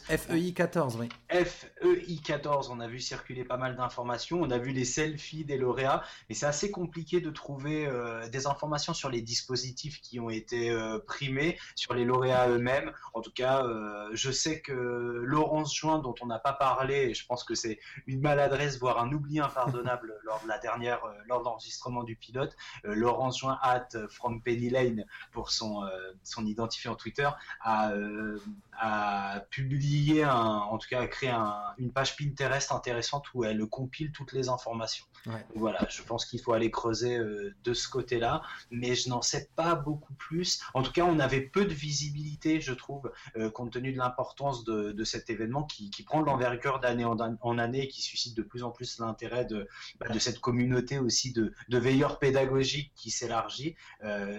FEI 0.07 0.53
14, 0.53 0.97
oui. 0.99 1.09
FEI 1.29 2.17
14, 2.23 2.69
on 2.69 2.79
a 2.79 2.87
vu 2.87 2.99
circuler 2.99 3.43
pas 3.43 3.57
mal 3.57 3.75
d'informations, 3.75 4.41
on 4.41 4.51
a 4.51 4.57
vu 4.57 4.71
les 4.71 4.85
selfies 4.85 5.45
des 5.45 5.57
lauréats, 5.57 6.03
mais 6.29 6.35
c'est 6.35 6.45
assez 6.45 6.71
compliqué 6.71 7.21
de 7.21 7.29
trouver 7.29 7.87
euh, 7.87 8.27
des 8.29 8.47
informations 8.47 8.93
sur 8.93 9.09
les 9.09 9.21
dispositifs 9.21 10.01
qui 10.01 10.19
ont 10.19 10.29
été 10.29 10.69
euh, 10.69 10.99
primés, 10.99 11.57
sur 11.75 11.93
les 11.93 12.05
lauréats 12.05 12.49
eux-mêmes. 12.49 12.91
En 13.13 13.21
tout 13.21 13.31
cas, 13.31 13.63
euh, 13.63 14.09
je 14.13 14.31
sais 14.31 14.61
que 14.61 14.73
Laurence 14.73 15.75
Join, 15.75 16.01
dont 16.01 16.15
on 16.21 16.25
n'a 16.25 16.39
pas 16.39 16.53
parlé, 16.53 16.95
et 16.95 17.13
je 17.13 17.25
pense 17.25 17.43
que 17.43 17.55
c'est 17.55 17.79
une 18.07 18.21
maladresse, 18.21 18.79
voire 18.79 18.99
un 18.99 19.11
oubli 19.11 19.39
impardonnable 19.39 20.19
lors 20.23 20.41
de 20.43 20.47
la 20.47 20.59
dernière, 20.59 21.01
lors 21.27 21.39
de 21.39 21.45
l'enregistrement 21.45 22.03
du 22.03 22.15
pilote, 22.15 22.55
Laurence 22.83 23.39
Join 23.39 23.57
at 23.61 23.87
from 24.09 24.41
Penny 24.41 24.69
Lane 24.69 25.05
pour 25.31 25.51
son, 25.51 25.87
son 26.23 26.45
identifiant 26.45 26.95
Twitter, 26.95 27.29
a 27.61 27.84
euh, 27.91 28.39
a, 28.79 29.41
publié, 29.51 30.23
un, 30.23 30.31
en 30.33 30.77
tout 30.77 30.87
cas 30.89 31.01
a 31.01 31.07
créé 31.07 31.31
une 31.77 31.91
page 31.91 32.15
Pinterest 32.17 32.71
intéressante 32.71 33.25
où 33.33 33.43
elle 33.43 33.65
compile 33.67 34.11
toutes 34.11 34.33
les 34.33 34.49
informations. 34.49 35.05
voilà, 35.55 35.85
je 35.89 36.01
pense 36.01 36.25
qu'il 36.25 36.41
faut 36.41 36.53
aller 36.53 36.71
creuser 36.71 37.17
euh, 37.17 37.55
de 37.63 37.73
ce 37.73 37.87
côté-là, 37.87 38.41
mais 38.71 38.95
je 38.95 39.09
n'en 39.09 39.21
sais 39.21 39.49
pas 39.55 39.75
beaucoup 39.75 40.13
plus. 40.13 40.61
En 40.73 40.81
tout 40.81 40.91
cas, 40.91 41.03
on 41.03 41.19
avait 41.19 41.41
peu 41.41 41.65
de 41.65 41.73
visibilité, 41.73 42.61
je 42.61 42.73
trouve, 42.73 43.11
euh, 43.37 43.49
compte 43.49 43.71
tenu 43.71 43.91
de 43.93 43.97
l'importance 43.97 44.63
de, 44.63 45.03
cet 45.03 45.29
événement 45.29 45.63
qui, 45.63 45.91
prend 46.03 46.21
de 46.21 46.25
l'envergure 46.25 46.79
d'année 46.79 47.05
en, 47.05 47.57
année 47.59 47.83
et 47.83 47.87
qui 47.87 48.01
suscite 48.01 48.35
de 48.35 48.41
plus 48.41 48.63
en 48.63 48.71
plus 48.71 48.97
l'intérêt 48.99 49.45
de, 49.45 49.67
bah, 49.99 50.07
de 50.07 50.17
cette 50.17 50.39
communauté 50.39 50.97
aussi 50.97 51.31
de, 51.31 51.53
de 51.69 51.77
veilleurs 51.77 52.17
pédagogiques 52.17 52.91
qui 52.95 53.11
s'élargit. 53.11 53.75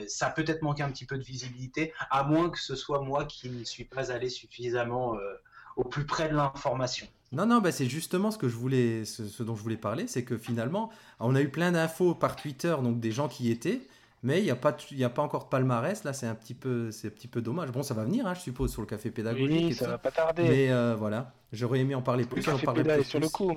ça 0.09 0.31
peut 0.31 0.45
être 0.47 0.62
manqué 0.62 0.83
un 0.83 0.90
petit 0.90 1.07
peu 1.07 1.16
de 1.19 1.23
visibilité, 1.23 1.93
à 2.11 2.25
moins 2.25 2.50
que 2.50 2.59
ce 2.59 2.75
soit 2.75 3.00
moi 3.00 3.25
qui 3.25 3.37
qui 3.37 3.50
ne 3.50 3.64
suis 3.64 3.85
pas 3.85 4.11
allé 4.12 4.25
suffisamment 4.28 5.14
euh, 5.16 5.21
au 5.76 5.85
plus 5.85 6.04
près 6.04 6.28
de 6.28 6.35
l'information. 6.35 7.06
Non, 7.33 7.47
non, 7.47 7.61
bah 7.61 7.73
c'est 7.73 7.87
justement 7.87 8.30
ce 8.30 8.38
que 8.38 8.49
je 8.49 8.56
voulais, 8.56 9.04
ce, 9.04 9.42
dont 9.42 9.56
je 9.56 9.62
voulais 9.62 9.76
parler, 9.76 10.06
c'est 10.06 10.25
que 10.25 10.38
finalement, 10.38 10.90
on 11.18 11.35
a 11.35 11.42
eu 11.42 11.49
plein 11.49 11.73
d'infos 11.73 12.14
par 12.14 12.37
Twitter, 12.37 12.75
donc 12.83 13.00
des 13.00 13.11
gens 13.11 13.28
qui 13.28 13.45
y 13.45 13.50
étaient, 13.50 13.80
mais 14.23 14.38
il 14.38 14.45
n'y 14.45 14.50
a 14.50 14.56
pas, 14.56 14.76
il 14.90 15.04
a 15.04 15.11
pas 15.11 15.23
encore 15.23 15.45
de 15.45 15.49
palmarès. 15.49 16.04
Là, 16.04 16.12
c'est 16.12 16.26
un 16.26 16.35
petit 16.35 16.54
peu, 16.54 16.90
c'est 16.90 17.09
un 17.09 17.11
petit 17.11 17.28
peu 17.28 17.40
dommage. 17.40 17.71
Bon, 17.73 17.83
ça 17.83 17.95
va 17.95 18.04
venir, 18.04 18.26
hein, 18.26 18.35
je 18.35 18.40
suppose, 18.40 18.73
sur 18.73 18.80
le 18.80 18.87
café 18.87 19.11
pédagogique. 19.11 19.66
Oui, 19.66 19.75
ça, 19.75 19.88
va 19.88 19.99
pas 19.99 20.11
tarder. 20.11 20.42
Mais 20.42 20.71
euh, 20.71 20.95
voilà, 20.97 21.33
j'aurais 21.52 21.80
aimé 21.80 21.95
en 21.95 22.02
parler 22.02 22.25
plus. 22.25 22.47
Le 22.47 22.85
café 22.85 23.04
sur 23.04 23.21
le 23.21 23.28
coup. 23.28 23.56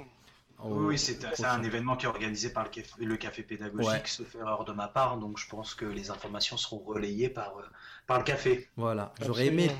oui, 0.63 0.97
c'est 0.97 1.45
un 1.45 1.63
événement 1.63 1.95
qui 1.95 2.05
est 2.05 2.09
organisé 2.09 2.49
par 2.49 2.63
le 2.63 2.69
café, 2.69 3.05
le 3.05 3.17
café 3.17 3.43
pédagogique, 3.43 4.07
ce 4.07 4.23
sauf 4.23 4.35
erreur 4.35 4.65
de 4.65 4.73
ma 4.73 4.87
part, 4.87 5.17
donc 5.17 5.37
je 5.37 5.47
pense 5.47 5.75
que 5.75 5.85
les 5.85 6.09
informations 6.09 6.57
seront 6.57 6.79
relayées 6.79 7.29
par, 7.29 7.57
euh, 7.59 7.63
par 8.07 8.17
le 8.17 8.23
café. 8.23 8.67
Voilà, 8.77 9.13
j'aurais 9.21 9.47
aimé 9.47 9.71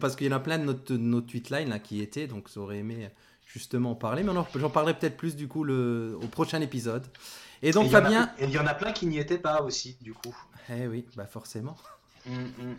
parce 0.00 0.16
qu'il 0.16 0.26
y 0.26 0.30
en 0.32 0.36
a 0.36 0.40
plein 0.40 0.58
de 0.58 0.64
notre, 0.64 0.94
notre 0.94 1.26
tweetline 1.26 1.68
là, 1.68 1.78
qui 1.78 2.00
étaient, 2.00 2.26
donc 2.26 2.48
j'aurais 2.52 2.78
aimé 2.78 3.10
justement 3.46 3.92
en 3.92 3.94
parler, 3.94 4.22
mais 4.22 4.32
j'en 4.56 4.70
parlerai 4.70 4.98
peut-être 4.98 5.16
plus 5.16 5.36
du 5.36 5.48
coup 5.48 5.64
le, 5.64 6.18
au 6.22 6.26
prochain 6.26 6.60
épisode. 6.60 7.06
Et 7.62 7.70
donc 7.70 7.90
Fabien... 7.90 8.32
Et 8.38 8.44
il 8.44 8.50
y 8.50 8.58
en 8.58 8.66
a 8.66 8.74
plein 8.74 8.92
qui 8.92 9.06
n'y 9.06 9.18
étaient 9.18 9.38
pas 9.38 9.62
aussi, 9.62 9.96
du 10.00 10.14
coup. 10.14 10.34
Eh 10.70 10.86
oui, 10.86 11.04
bah 11.16 11.26
forcément. 11.26 11.76
Hum, 12.26 12.34
hum, 12.34 12.66
hum. 12.70 12.76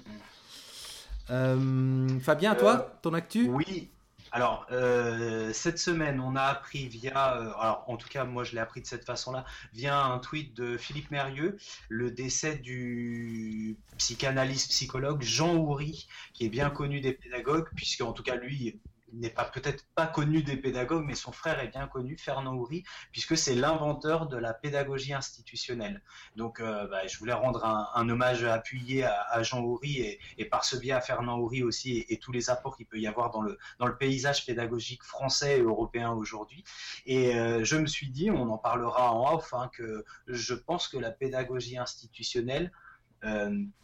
Euh, 1.29 2.19
Fabien, 2.19 2.55
toi, 2.55 2.75
euh, 2.75 2.97
ton 3.01 3.13
actu? 3.13 3.47
Oui, 3.47 3.89
alors, 4.33 4.65
euh, 4.71 5.53
cette 5.53 5.77
semaine, 5.77 6.19
on 6.19 6.35
a 6.35 6.41
appris 6.41 6.87
via, 6.87 7.37
euh, 7.37 7.53
alors 7.59 7.85
en 7.87 7.97
tout 7.97 8.09
cas, 8.09 8.23
moi 8.25 8.43
je 8.43 8.53
l'ai 8.53 8.59
appris 8.59 8.81
de 8.81 8.87
cette 8.87 9.05
façon-là, 9.05 9.45
via 9.73 10.03
un 10.03 10.17
tweet 10.17 10.55
de 10.55 10.75
Philippe 10.75 11.11
Mérieux, 11.11 11.55
le 11.87 12.09
décès 12.09 12.57
du 12.57 13.77
psychanalyste 13.99 14.71
psychologue 14.71 15.21
Jean 15.21 15.55
Houry, 15.55 16.07
qui 16.33 16.45
est 16.45 16.49
bien 16.49 16.71
connu 16.71 16.99
des 16.99 17.13
pédagogues, 17.13 17.69
puisque 17.75 18.01
en 18.01 18.11
tout 18.11 18.23
cas 18.23 18.35
lui 18.35 18.81
n'est 19.13 19.33
peut-être 19.53 19.85
pas 19.95 20.07
connu 20.07 20.43
des 20.43 20.57
pédagogues, 20.57 21.05
mais 21.05 21.15
son 21.15 21.31
frère 21.31 21.59
est 21.59 21.67
bien 21.67 21.87
connu, 21.87 22.17
Fernand 22.17 22.55
Houry, 22.55 22.83
puisque 23.11 23.37
c'est 23.37 23.55
l'inventeur 23.55 24.27
de 24.27 24.37
la 24.37 24.53
pédagogie 24.53 25.13
institutionnelle. 25.13 26.01
Donc, 26.35 26.59
euh, 26.59 26.87
bah, 26.87 27.05
je 27.07 27.17
voulais 27.19 27.33
rendre 27.33 27.65
un, 27.65 28.09
hommage 28.09 28.43
appuyé 28.43 29.05
à, 29.05 29.41
Jean 29.43 29.61
Houry 29.61 30.19
et, 30.37 30.45
par 30.45 30.65
ce 30.65 30.75
biais 30.75 30.91
à 30.91 31.01
Fernand 31.01 31.37
Houry 31.37 31.63
aussi 31.63 32.05
et, 32.09 32.17
tous 32.17 32.31
les 32.31 32.49
apports 32.49 32.75
qu'il 32.75 32.85
peut 32.85 32.99
y 32.99 33.07
avoir 33.07 33.31
dans 33.31 33.41
le, 33.41 33.57
paysage 33.97 34.45
pédagogique 34.45 35.03
français 35.03 35.59
et 35.59 35.61
européen 35.61 36.11
aujourd'hui. 36.11 36.63
Et 37.05 37.35
euh, 37.35 37.63
je 37.63 37.77
me 37.77 37.85
suis 37.85 38.09
dit, 38.09 38.31
on 38.31 38.49
en 38.49 38.57
parlera 38.57 39.13
en 39.13 39.35
off, 39.35 39.53
hein, 39.53 39.69
que 39.71 40.03
je 40.27 40.53
pense 40.53 40.87
que 40.87 40.97
la 40.97 41.11
pédagogie 41.11 41.77
institutionnelle 41.77 42.71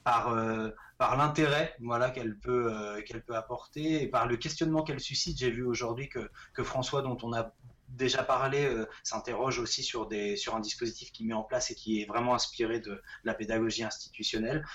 par 0.04 0.36
par 1.00 1.18
l'intérêt 1.18 1.74
voilà 1.80 2.12
qu'elle 2.12 2.38
peut 2.38 3.02
qu'elle 3.08 3.24
peut 3.24 3.36
apporter 3.36 4.04
et 4.04 4.08
par 4.08 4.28
le 4.28 4.38
questionnement 4.38 4.84
qu'elle 4.84 5.00
suscite. 5.00 5.40
J'ai 5.40 5.50
vu 5.50 5.66
aujourd'hui 5.66 6.10
que 6.10 6.30
que 6.54 6.64
François 6.64 7.02
dont 7.02 7.18
on 7.24 7.34
a 7.34 7.52
déjà 7.90 8.24
parlé 8.24 8.66
euh, 8.66 8.86
s'interroge 9.04 9.60
aussi 9.60 9.84
sur, 9.84 10.08
des, 10.08 10.36
sur 10.36 10.56
un 10.56 10.60
dispositif 10.60 11.12
qui 11.12 11.26
met 11.26 11.34
en 11.34 11.44
place 11.44 11.72
et 11.72 11.76
qui 11.76 12.02
est 12.02 12.06
vraiment 12.06 12.36
inspiré 12.36 12.80
de, 12.80 13.02
la 13.24 13.34
pédagogie 13.34 13.84
institutionnelle. 13.84 14.66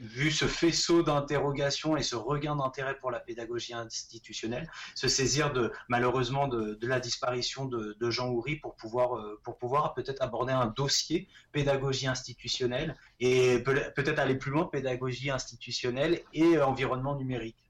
vu 0.00 0.30
ce 0.30 0.46
faisceau 0.46 1.02
d'interrogations 1.02 1.96
et 1.96 2.02
ce 2.02 2.16
regain 2.16 2.56
d'intérêt 2.56 2.98
pour 2.98 3.10
la 3.10 3.20
pédagogie 3.20 3.74
institutionnelle, 3.74 4.70
se 4.94 5.08
saisir 5.08 5.52
de, 5.52 5.72
malheureusement 5.88 6.48
de, 6.48 6.78
la 6.86 7.00
disparition 7.00 7.66
de, 7.66 8.10
Jean 8.10 8.28
Houry 8.28 8.56
pour 8.56 8.76
pouvoir, 8.76 9.16
euh, 9.16 9.40
pour 9.42 9.56
pouvoir 9.56 9.94
peut-être 9.94 10.22
aborder 10.22 10.52
un 10.52 10.66
dossier 10.66 11.28
pédagogie 11.52 12.06
institutionnelle 12.06 12.96
et 13.20 13.60
peut-être 13.60 14.18
aller 14.18 14.36
plus 14.36 14.50
loin, 14.50 14.66
pédagogie 14.66 15.30
institutionnelle 15.30 16.22
et 16.32 16.58
environnement 16.60 17.16
numérique. 17.16 17.63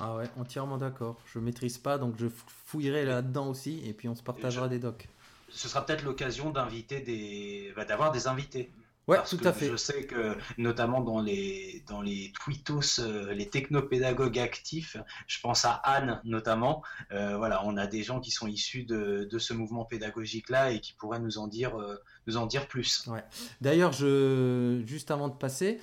Ah 0.00 0.16
ouais, 0.16 0.28
entièrement 0.38 0.78
d'accord. 0.78 1.16
Je 1.32 1.38
maîtrise 1.38 1.78
pas, 1.78 1.98
donc 1.98 2.14
je 2.18 2.26
fouillerai 2.66 3.04
là-dedans 3.04 3.48
aussi, 3.48 3.80
et 3.86 3.92
puis 3.92 4.08
on 4.08 4.14
se 4.14 4.22
partagera 4.22 4.68
des 4.68 4.78
docs. 4.78 5.08
Ce 5.50 5.68
sera 5.68 5.86
peut-être 5.86 6.02
l'occasion 6.02 6.50
d'inviter 6.50 7.00
des, 7.00 7.72
bah, 7.76 7.84
d'avoir 7.84 8.10
des 8.10 8.26
invités. 8.26 8.72
Ouais, 9.06 9.18
tout 9.28 9.38
à 9.44 9.52
fait. 9.52 9.68
Je 9.70 9.76
sais 9.76 10.06
que 10.06 10.34
notamment 10.56 11.02
dans 11.02 11.20
les 11.20 11.84
dans 11.86 12.00
les 12.00 12.32
tweetos, 12.32 13.00
euh, 13.00 13.34
les 13.34 13.50
technopédagogues 13.50 14.38
actifs, 14.38 14.96
je 15.26 15.40
pense 15.40 15.66
à 15.66 15.72
Anne 15.72 16.20
notamment. 16.24 16.82
Euh, 17.12 17.36
voilà, 17.36 17.62
on 17.66 17.76
a 17.76 17.86
des 17.86 18.02
gens 18.02 18.18
qui 18.20 18.30
sont 18.30 18.46
issus 18.46 18.84
de, 18.84 19.28
de 19.30 19.38
ce 19.38 19.52
mouvement 19.52 19.84
pédagogique 19.84 20.48
là 20.48 20.70
et 20.70 20.80
qui 20.80 20.94
pourraient 20.94 21.20
nous 21.20 21.36
en 21.36 21.48
dire 21.48 21.78
euh, 21.78 22.02
nous 22.26 22.38
en 22.38 22.46
dire 22.46 22.66
plus. 22.66 23.06
Ouais. 23.06 23.22
D'ailleurs, 23.60 23.92
je 23.92 24.82
juste 24.86 25.10
avant 25.10 25.28
de 25.28 25.34
passer. 25.34 25.80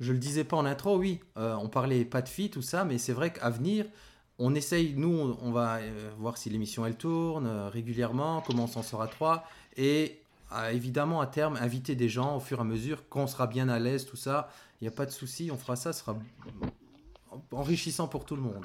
Je 0.00 0.12
le 0.12 0.18
disais 0.18 0.44
pas 0.44 0.56
en 0.56 0.64
intro, 0.64 0.96
oui, 0.96 1.18
euh, 1.36 1.56
on 1.56 1.68
parlait 1.68 2.04
pas 2.04 2.22
de 2.22 2.28
filles, 2.28 2.50
tout 2.50 2.62
ça, 2.62 2.84
mais 2.84 2.98
c'est 2.98 3.12
vrai 3.12 3.32
qu'à 3.32 3.50
venir, 3.50 3.84
on 4.38 4.54
essaye, 4.54 4.94
nous, 4.96 5.36
on, 5.42 5.50
va 5.50 5.78
euh, 5.78 6.10
voir 6.18 6.36
si 6.36 6.50
l'émission 6.50 6.86
elle 6.86 6.94
tourne 6.94 7.48
euh, 7.48 7.68
régulièrement, 7.68 8.40
comment 8.46 8.64
on 8.64 8.68
s'en 8.68 8.84
sort 8.84 9.02
à 9.02 9.08
trois, 9.08 9.44
et 9.76 10.20
évidemment 10.72 11.20
à 11.20 11.26
terme 11.26 11.56
inviter 11.56 11.94
des 11.94 12.08
gens 12.08 12.36
au 12.36 12.40
fur 12.40 12.58
et 12.58 12.60
à 12.60 12.64
mesure, 12.64 13.02
quand 13.10 13.22
on 13.22 13.26
sera 13.26 13.48
bien 13.48 13.68
à 13.68 13.78
l'aise, 13.78 14.06
tout 14.06 14.16
ça, 14.16 14.48
il 14.80 14.84
n'y 14.84 14.88
a 14.88 14.92
pas 14.92 15.04
de 15.04 15.10
souci, 15.10 15.50
on 15.52 15.58
fera 15.58 15.74
ça, 15.74 15.92
ce 15.92 16.00
sera 16.00 16.16
enrichissant 17.50 18.06
pour 18.06 18.24
tout 18.24 18.36
le 18.36 18.42
monde. 18.42 18.64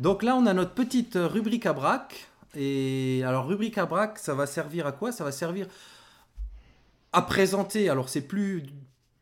Donc 0.00 0.22
là, 0.22 0.34
on 0.34 0.46
a 0.46 0.54
notre 0.54 0.72
petite 0.72 1.16
rubrique 1.16 1.66
à 1.66 1.74
braque. 1.74 2.26
Et 2.56 3.22
alors, 3.24 3.46
rubrique 3.46 3.76
à 3.76 3.84
braque, 3.84 4.18
ça 4.18 4.34
va 4.34 4.46
servir 4.46 4.86
à 4.86 4.92
quoi? 4.92 5.12
Ça 5.12 5.22
va 5.22 5.30
servir 5.30 5.66
à 7.12 7.22
présenter, 7.22 7.88
alors 7.88 8.08
c'est 8.08 8.20
plus, 8.20 8.64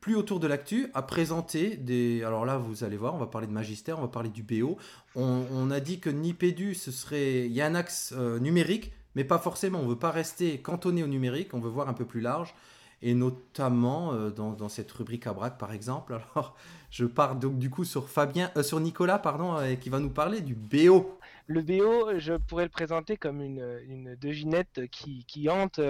plus 0.00 0.14
autour 0.14 0.40
de 0.40 0.47
l'actu, 0.47 0.88
à 0.95 1.02
présenter 1.02 1.76
des... 1.76 2.23
Alors 2.23 2.45
là, 2.45 2.59
vous 2.59 2.85
allez 2.85 2.97
voir, 2.97 3.14
on 3.14 3.18
va 3.18 3.26
parler 3.26 3.47
de 3.47 3.52
magistère, 3.52 3.99
on 3.99 4.02
va 4.02 4.09
parler 4.09 4.30
du 4.30 4.42
BO. 4.42 4.76
On, 5.14 5.71
a 5.71 5.80
dit 5.80 6.00
que 6.00 6.11
Nipédu, 6.11 6.75
ce 6.75 6.92
serait... 6.92 7.47
Il 7.47 7.52
y 7.52 7.61
a 7.61 7.66
un 7.66 7.75
axe 7.75 8.12
euh, 8.16 8.38
numérique, 8.38 8.92
mais 9.14 9.24
pas 9.24 9.38
forcément. 9.38 9.81
On 9.81 9.87
veut 9.87 9.98
pas 9.98 10.11
rester 10.11 10.59
cantonné 10.59 11.03
au 11.03 11.07
numérique, 11.07 11.55
on 11.55 11.61
veut 11.61 11.70
voir 11.70 11.88
un 11.88 11.94
peu 11.94 12.05
plus 12.05 12.20
large. 12.20 12.55
Et 13.01 13.14
notamment 13.14 14.12
euh, 14.12 14.31
dans, 14.31 14.68
cette 14.68 14.90
rubrique 14.92 15.27
à 15.27 15.33
braque, 15.33 15.57
par 15.57 15.72
exemple. 15.72 16.12
Alors, 16.35 16.57
je 16.90 17.05
pars 17.05 17.37
donc 17.37 17.59
du 17.59 17.70
coup 17.70 17.85
sur 17.85 18.09
Fabien, 18.09 18.51
euh, 18.57 18.62
sur 18.62 18.81
Nicolas, 18.81 19.18
pardon, 19.18 19.57
qui 19.81 19.88
va 19.88 19.98
nous 19.98 20.11
parler 20.11 20.40
du 20.40 20.55
BO. 20.55 21.18
Le 21.46 21.62
BO, 21.62 22.18
je 22.18 22.35
pourrais 22.35 22.64
le 22.64 22.70
présenter 22.70 23.16
comme 23.16 23.40
une, 23.40 23.81
une 23.88 24.14
devinette 24.16 24.83
qui, 24.90 25.24
qui 25.27 25.48
hante 25.48 25.81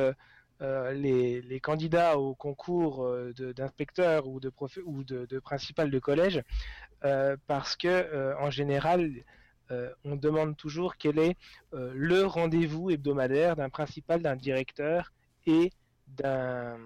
euh, 0.60 0.92
les, 0.92 1.60
candidats 1.60 2.18
au 2.18 2.34
concours 2.34 3.04
euh, 3.04 3.32
d'inspecteur 3.56 4.26
ou, 4.26 4.40
de, 4.40 4.52
ou 4.84 5.04
de, 5.04 5.38
principal 5.38 5.88
de 5.88 5.98
collège, 6.00 6.42
euh, 7.04 7.36
parce 7.46 7.76
que 7.76 8.34
en 8.40 8.50
général, 8.50 9.12
on 10.04 10.16
demande 10.16 10.56
toujours 10.56 10.96
quel 10.96 11.18
est 11.18 11.36
le 11.72 12.22
rendez-vous 12.22 12.90
hebdomadaire 12.90 13.54
d'un 13.54 13.68
principal, 13.68 14.22
d'un 14.22 14.34
directeur 14.34 15.12
et 15.46 15.70
d'un 16.08 16.78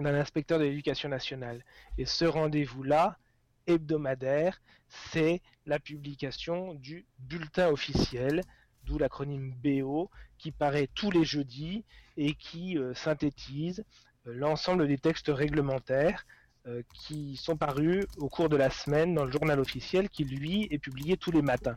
inspecteur 0.00 0.58
de 0.58 0.64
l'éducation 0.64 1.10
nationale. 1.10 1.62
Et 1.98 2.06
ce 2.06 2.24
rendez-vous-là, 2.24 3.18
hebdomadaire, 3.66 4.62
c'est 4.88 5.42
la 5.66 5.78
publication 5.78 6.74
du 6.74 7.06
bulletin 7.18 7.68
officiel, 7.68 8.40
d'où 8.84 8.98
l'acronyme 8.98 9.54
BO, 9.62 10.10
qui 10.42 10.50
paraît 10.50 10.88
tous 10.92 11.12
les 11.12 11.24
jeudis 11.24 11.84
et 12.16 12.34
qui 12.34 12.76
euh, 12.76 12.94
synthétise 12.94 13.84
euh, 14.26 14.34
l'ensemble 14.34 14.88
des 14.88 14.98
textes 14.98 15.30
réglementaires 15.32 16.26
euh, 16.66 16.82
qui 16.94 17.36
sont 17.36 17.56
parus 17.56 18.04
au 18.18 18.28
cours 18.28 18.48
de 18.48 18.56
la 18.56 18.68
semaine 18.68 19.14
dans 19.14 19.24
le 19.24 19.30
journal 19.30 19.60
officiel 19.60 20.08
qui 20.08 20.24
lui 20.24 20.66
est 20.72 20.78
publié 20.78 21.16
tous 21.16 21.30
les 21.30 21.42
matins. 21.42 21.76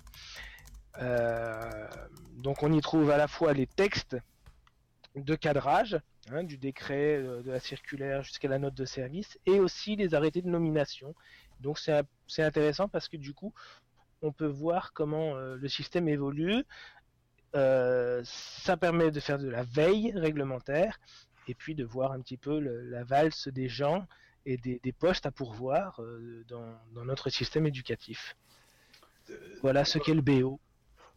donc 2.37 2.63
on 2.63 2.71
y 2.73 2.81
trouve 2.81 3.11
à 3.11 3.17
la 3.17 3.27
fois 3.27 3.53
les 3.53 3.67
textes 3.67 4.17
de 5.15 5.35
cadrage, 5.35 5.99
hein, 6.31 6.43
du 6.43 6.57
décret, 6.57 7.21
de 7.21 7.51
la 7.51 7.59
circulaire 7.59 8.23
jusqu'à 8.23 8.47
la 8.47 8.59
note 8.59 8.73
de 8.73 8.85
service, 8.85 9.37
et 9.45 9.59
aussi 9.59 9.95
les 9.95 10.13
arrêtés 10.15 10.41
de 10.41 10.49
nomination. 10.49 11.13
Donc 11.59 11.77
c'est 11.79 12.43
intéressant 12.43 12.87
parce 12.87 13.07
que 13.07 13.17
du 13.17 13.33
coup, 13.33 13.53
on 14.21 14.31
peut 14.31 14.53
voir 14.65 14.93
comment 14.93 15.35
le 15.35 15.67
système 15.67 16.07
évolue, 16.07 16.63
euh, 17.55 18.21
ça 18.25 18.77
permet 18.77 19.11
de 19.11 19.19
faire 19.19 19.39
de 19.39 19.47
la 19.47 19.63
veille 19.63 20.11
réglementaire 20.15 20.99
et 21.47 21.55
puis 21.55 21.75
de 21.75 21.83
voir 21.83 22.11
un 22.11 22.19
petit 22.19 22.37
peu 22.37 22.59
la 22.59 23.03
valse 23.03 23.47
des 23.47 23.69
gens 23.69 24.05
et 24.45 24.57
des, 24.57 24.91
postes 24.91 25.25
à 25.25 25.31
pourvoir 25.31 26.01
euh, 26.01 26.43
dans, 26.47 27.05
notre 27.05 27.29
système 27.29 27.65
éducatif. 27.65 28.35
Voilà 29.61 29.85
ce 29.85 29.97
qu'est 29.97 30.13
le 30.13 30.21
BO 30.21 30.59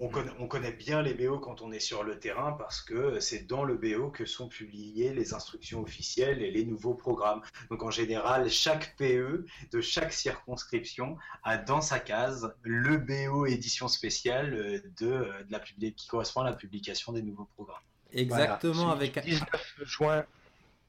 on 0.01 0.47
connaît, 0.47 0.73
bien 0.73 1.03
les 1.03 1.15
BO 1.15 1.39
quand 1.39 1.61
on 1.61 1.73
est 1.73 1.81
sur 1.81 2.05
le 2.05 2.19
terrain 2.19 2.53
parce 2.53 2.81
que 2.81 3.19
c'est 3.21 3.47
dans 3.47 3.65
le 3.65 3.75
BO 3.75 4.11
que 4.11 4.27
sont 4.27 4.49
publiées 4.49 5.13
les 5.13 5.35
instructions 5.35 5.83
officielles 5.83 6.43
et 6.43 6.51
les 6.51 6.65
nouveaux 6.65 6.95
programmes. 6.95 7.43
Donc 7.71 7.83
en 7.83 7.91
général, 7.91 8.49
chaque 8.49 8.97
PE 8.97 9.45
de 9.73 9.81
chaque 9.81 10.13
circonscription 10.13 11.17
a 11.43 11.57
dans 11.59 11.81
sa 11.81 11.99
case 11.99 12.55
le 12.63 12.99
BO 12.99 13.47
édition 13.47 13.89
spéciale 13.89 14.55
euh, 14.55 14.81
de, 15.01 15.11
euh, 15.11 15.33
la, 15.51 15.59
qui 15.61 16.07
correspond 16.07 16.43
à 16.43 16.45
la 16.45 16.57
publication 16.57 17.13
des 17.13 17.23
nouveaux 17.23 17.49
programmes. 17.55 17.83
Exactement, 18.13 18.91
avec 18.91 19.19
19 19.19 19.81
juin 19.85 20.25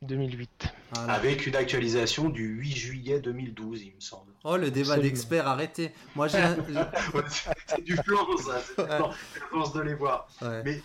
2008. 0.02 0.74
Avec 1.08 1.46
une 1.46 1.56
actualisation 1.56 2.30
du 2.30 2.48
8 2.48 2.72
juillet 2.72 3.20
2012, 3.20 3.84
il 3.84 3.96
me 3.96 4.00
semble. 4.00 4.32
Oh, 4.44 4.56
le 4.56 4.72
débat 4.72 4.98
d'experts, 4.98 5.48
arrêtez. 5.48 5.92
Moi, 6.16 6.28
j'ai. 6.28 6.40
c'est 7.70 7.84
du 7.84 7.96
flan, 7.96 8.38
ça. 8.38 8.62
C'est 8.76 8.82
ouais. 8.82 9.74
de 9.76 9.82
les 9.82 9.96
voir. 9.96 10.28
Mais 10.66 10.82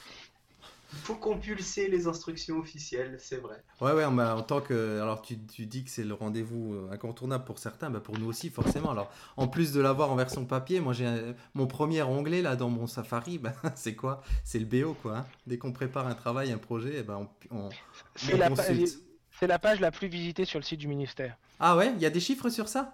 il 0.94 1.00
faut 1.00 1.16
compulser 1.16 1.88
les 1.88 2.06
instructions 2.06 2.58
officielles, 2.58 3.16
c'est 3.18 3.36
vrai. 3.36 3.62
Ouais, 3.80 3.92
ouais, 3.92 4.04
en 4.04 4.42
tant 4.42 4.60
que. 4.60 5.00
Alors, 5.00 5.22
tu, 5.22 5.38
tu 5.38 5.66
dis 5.66 5.84
que 5.84 5.90
c'est 5.90 6.04
le 6.04 6.14
rendez-vous 6.14 6.74
euh, 6.74 6.92
incontournable 6.92 7.44
pour 7.44 7.58
certains, 7.58 7.90
bah 7.90 8.00
pour 8.00 8.18
nous 8.18 8.26
aussi, 8.26 8.48
forcément. 8.48 8.90
Alors, 8.90 9.10
en 9.36 9.48
plus 9.48 9.72
de 9.72 9.80
l'avoir 9.80 10.12
en 10.12 10.16
version 10.16 10.44
papier, 10.44 10.80
moi, 10.80 10.92
j'ai 10.92 11.34
mon 11.54 11.66
premier 11.66 12.02
onglet 12.02 12.42
là 12.42 12.54
dans 12.56 12.68
mon 12.68 12.86
Safari, 12.86 13.38
bah, 13.38 13.52
c'est 13.74 13.96
quoi? 13.96 14.22
C'est 14.44 14.58
le 14.58 14.66
BO, 14.66 14.94
quoi. 14.94 15.18
Hein. 15.18 15.26
Dès 15.46 15.58
qu'on 15.58 15.72
prépare 15.72 16.06
un 16.06 16.14
travail, 16.14 16.52
un 16.52 16.58
projet, 16.58 16.94
eh 16.98 17.02
ben, 17.02 17.28
on, 17.50 17.56
on, 17.56 17.68
c'est 18.14 18.36
la, 18.36 18.48
la, 18.48 19.58
page 19.58 19.80
la 19.80 19.90
plus 19.90 20.08
visitée 20.08 20.44
sur 20.44 20.60
le 20.60 20.64
site 20.64 20.80
du 20.80 20.88
ministère. 20.88 21.36
Ah 21.58 21.76
ouais? 21.76 21.92
Il 21.96 22.02
y 22.02 22.06
a 22.06 22.10
des 22.10 22.20
chiffres 22.20 22.48
sur 22.48 22.68
ça? 22.68 22.92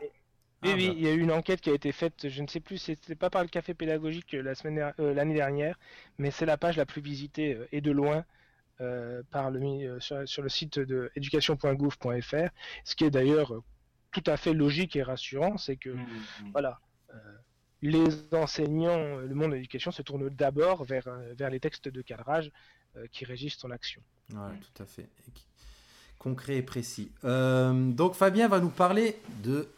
Oui, 0.63 0.71
ah, 0.71 0.75
oui, 0.77 0.89
bah. 0.89 0.95
il 0.97 1.03
y 1.03 1.09
a 1.09 1.13
eu 1.13 1.21
une 1.21 1.33
enquête 1.33 1.61
qui 1.61 1.71
a 1.71 1.75
été 1.75 1.91
faite, 1.93 2.29
je 2.29 2.43
ne 2.43 2.47
sais 2.47 2.61
plus, 2.61 2.77
c'était 2.79 3.15
pas 3.15 3.31
par 3.31 3.43
le 3.43 3.49
café 3.49 3.73
pédagogique 3.73 4.33
la 4.33 4.55
semaine 4.55 4.93
euh, 5.01 5.15
l'année 5.15 5.35
dernière, 5.35 5.79
mais 6.19 6.31
c'est 6.31 6.47
la 6.47 6.59
page 6.59 6.77
la 6.77 6.87
plus 6.87 7.01
visitée 7.01 7.55
euh, 7.55 7.69
et 7.73 7.81
de 7.81 7.91
loin 7.91 8.25
euh, 8.81 9.23
par 9.31 9.51
le, 9.51 9.99
sur, 10.01 10.43
le 10.43 10.49
site 10.49 10.79
de 10.79 11.11
education.gouv.fr, 11.17 12.51
ce 12.85 12.95
qui 12.95 13.05
est 13.05 13.11
d'ailleurs 13.11 13.55
tout 14.13 14.23
à 14.27 14.37
fait 14.37 14.53
logique 14.53 14.97
et 14.97 15.03
rassurant, 15.03 15.57
c'est 15.57 15.77
que 15.77 15.91
mmh, 15.91 16.07
mmh, 16.43 16.51
voilà, 16.53 16.81
les 17.83 18.35
enseignants, 18.35 19.17
le 19.17 19.35
monde 19.35 19.51
de 19.51 19.57
l'éducation 19.57 19.91
se 19.91 20.03
tourne 20.03 20.29
d'abord 20.29 20.85
vers, 20.85 21.09
vers 21.37 21.49
les 21.49 21.61
textes 21.61 21.89
de 21.89 22.03
cadrage 22.03 22.51
qui 23.13 23.25
régissent 23.25 23.57
son 23.57 23.71
action. 23.71 24.03
Ouais, 24.33 24.59
tout 24.61 24.83
à 24.83 24.87
fait. 24.87 25.09
Concret 26.19 26.57
et 26.57 26.63
précis. 26.63 27.11
donc 27.23 28.15
Fabien 28.15 28.49
va 28.49 28.61
nous 28.61 28.71
parler 28.71 29.17
de 29.43 29.69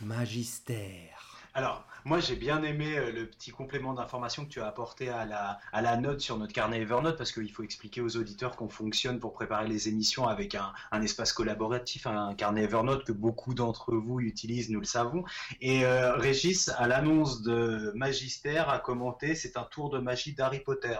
magistère. 0.00 1.38
Alors, 1.54 1.84
moi 2.04 2.20
j'ai 2.20 2.36
bien 2.36 2.62
aimé 2.62 2.96
euh, 2.96 3.12
le 3.12 3.26
petit 3.26 3.50
complément 3.50 3.92
d'information 3.94 4.44
que 4.44 4.50
tu 4.50 4.60
as 4.60 4.66
apporté 4.66 5.08
à 5.08 5.24
la, 5.24 5.58
à 5.72 5.82
la 5.82 5.96
note 5.96 6.20
sur 6.20 6.38
notre 6.38 6.52
carnet 6.52 6.80
Evernote 6.80 7.16
parce 7.16 7.32
qu'il 7.32 7.50
faut 7.52 7.62
expliquer 7.62 8.00
aux 8.00 8.16
auditeurs 8.16 8.56
qu'on 8.56 8.68
fonctionne 8.68 9.18
pour 9.18 9.32
préparer 9.32 9.68
les 9.68 9.88
émissions 9.88 10.26
avec 10.26 10.54
un, 10.54 10.72
un, 10.92 11.02
espace 11.02 11.32
collaboratif, 11.32 12.06
un 12.06 12.34
carnet 12.34 12.64
Evernote 12.64 13.04
que 13.04 13.12
beaucoup 13.12 13.54
d'entre 13.54 13.94
vous 13.94 14.20
utilisent, 14.20 14.70
nous 14.70 14.80
le 14.80 14.86
savons. 14.86 15.24
Et 15.60 15.84
euh, 15.84 16.14
Régis, 16.14 16.68
à 16.68 16.86
l'annonce 16.86 17.42
de 17.42 17.92
Magister, 17.94 18.64
a 18.66 18.78
commenté 18.78 19.34
c'est 19.34 19.56
un 19.56 19.64
tour 19.64 19.90
de 19.90 19.98
magie 19.98 20.32
d'Harry 20.32 20.60
Potter. 20.60 20.98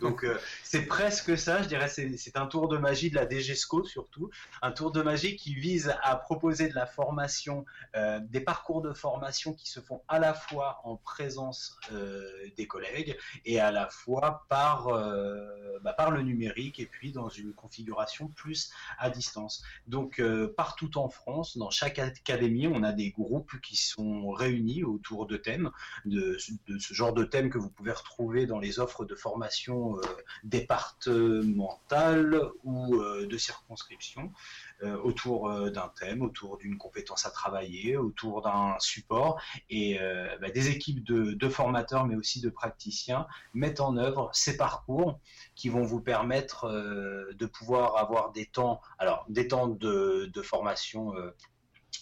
Donc 0.00 0.24
euh, 0.24 0.38
c'est 0.62 0.82
presque 0.82 1.36
ça, 1.38 1.62
je 1.62 1.68
dirais, 1.68 1.88
c'est 1.88 2.36
un 2.36 2.46
tour 2.46 2.68
de 2.68 2.78
magie 2.78 3.10
de 3.10 3.16
la 3.16 3.28
DGESCO 3.28 3.84
surtout, 3.84 4.30
un 4.60 4.72
tour 4.72 4.92
de 4.92 5.02
magie 5.02 5.36
qui 5.36 5.54
vise 5.54 5.94
à 6.02 6.16
proposer 6.16 6.68
de 6.68 6.74
la 6.74 6.86
formation, 6.86 7.64
des 8.22 8.40
parcours 8.40 8.82
de 8.82 8.92
formation 8.92 9.52
qui 9.52 9.68
se 9.68 9.80
font 9.80 10.02
à 10.08 10.18
la 10.18 10.34
fois 10.34 10.51
en 10.58 10.96
présence 10.96 11.78
euh, 11.92 12.48
des 12.56 12.66
collègues 12.66 13.16
et 13.44 13.60
à 13.60 13.70
la 13.70 13.88
fois 13.88 14.44
par, 14.48 14.88
euh, 14.88 15.78
bah, 15.82 15.92
par 15.92 16.10
le 16.10 16.22
numérique 16.22 16.80
et 16.80 16.86
puis 16.86 17.12
dans 17.12 17.28
une 17.28 17.52
configuration 17.52 18.28
plus 18.28 18.72
à 18.98 19.10
distance. 19.10 19.62
Donc 19.86 20.22
partout 20.56 20.96
en 20.98 21.08
France, 21.08 21.56
dans 21.56 21.70
chaque 21.70 21.98
académie, 21.98 22.66
on 22.66 22.82
a 22.82 22.92
des 22.92 23.10
groupes 23.10 23.60
qui 23.60 23.76
sont 23.76 24.30
réunis 24.30 24.84
autour 24.84 25.26
de 25.26 25.36
thèmes, 25.36 25.70
de, 26.04 26.36
ce 26.38 26.94
genre 26.94 27.12
de 27.12 27.24
thèmes 27.24 27.50
que 27.50 27.58
vous 27.58 27.70
pouvez 27.70 27.92
retrouver 27.92 28.46
dans 28.46 28.58
les 28.58 28.78
offres 28.78 29.04
de 29.04 29.14
formation 29.14 29.96
départementales 30.44 32.40
ou 32.64 32.96
de 32.98 33.36
circonscription. 33.38 34.32
Euh, 34.82 34.96
autour 35.02 35.48
euh, 35.48 35.70
d'un 35.70 35.92
thème, 35.96 36.22
autour 36.22 36.58
d'une 36.58 36.76
compétence 36.76 37.24
à 37.24 37.30
travailler, 37.30 37.96
autour 37.96 38.42
d'un 38.42 38.74
support. 38.80 39.40
Et 39.70 40.00
euh, 40.00 40.36
bah, 40.40 40.50
des 40.50 40.70
équipes 40.70 41.04
de, 41.04 41.48
formateurs, 41.48 42.04
mais 42.04 42.16
aussi 42.16 42.40
de 42.40 42.48
praticiens, 42.48 43.28
mettent 43.54 43.80
en 43.80 43.96
œuvre 43.96 44.30
ces 44.32 44.56
parcours 44.56 45.20
qui 45.54 45.68
vont 45.68 45.82
vous 45.82 46.00
permettre 46.00 46.68
de 47.32 47.46
pouvoir 47.46 47.96
avoir 47.96 48.32
des 48.32 48.46
temps, 48.46 48.80
alors 48.98 49.24
des 49.28 49.46
temps 49.46 49.68
de, 49.68 50.30
formation 50.42 51.12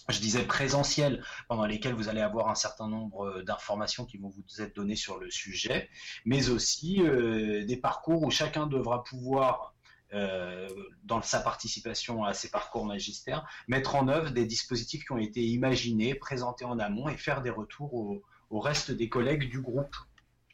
je 0.09 0.19
disais 0.19 0.43
présentiel, 0.43 1.23
pendant 1.47 1.65
lesquels 1.65 1.93
vous 1.93 2.07
allez 2.09 2.21
avoir 2.21 2.49
un 2.49 2.55
certain 2.55 2.87
nombre 2.87 3.41
d'informations 3.41 4.05
qui 4.05 4.17
vont 4.17 4.29
vous 4.29 4.61
être 4.61 4.75
données 4.75 4.95
sur 4.95 5.19
le 5.19 5.29
sujet, 5.29 5.89
mais 6.25 6.49
aussi 6.49 7.01
des 7.01 7.77
parcours 7.77 8.23
où 8.23 8.31
chacun 8.31 8.67
devra 8.67 9.03
pouvoir 9.03 9.73
euh, 10.13 10.67
dans 11.03 11.21
sa 11.21 11.39
participation 11.39 12.23
à 12.23 12.33
ces 12.33 12.49
parcours 12.49 12.85
magistères, 12.85 13.47
mettre 13.67 13.95
en 13.95 14.07
œuvre 14.07 14.31
des 14.31 14.45
dispositifs 14.45 15.05
qui 15.05 15.11
ont 15.13 15.17
été 15.17 15.41
imaginés, 15.41 16.15
présentés 16.15 16.65
en 16.65 16.79
amont 16.79 17.07
et 17.07 17.15
faire 17.15 17.41
des 17.41 17.49
retours 17.49 17.93
au, 17.93 18.59
reste 18.59 18.91
des 18.91 19.07
collègues 19.07 19.49
du 19.49 19.61
groupe. 19.61 19.95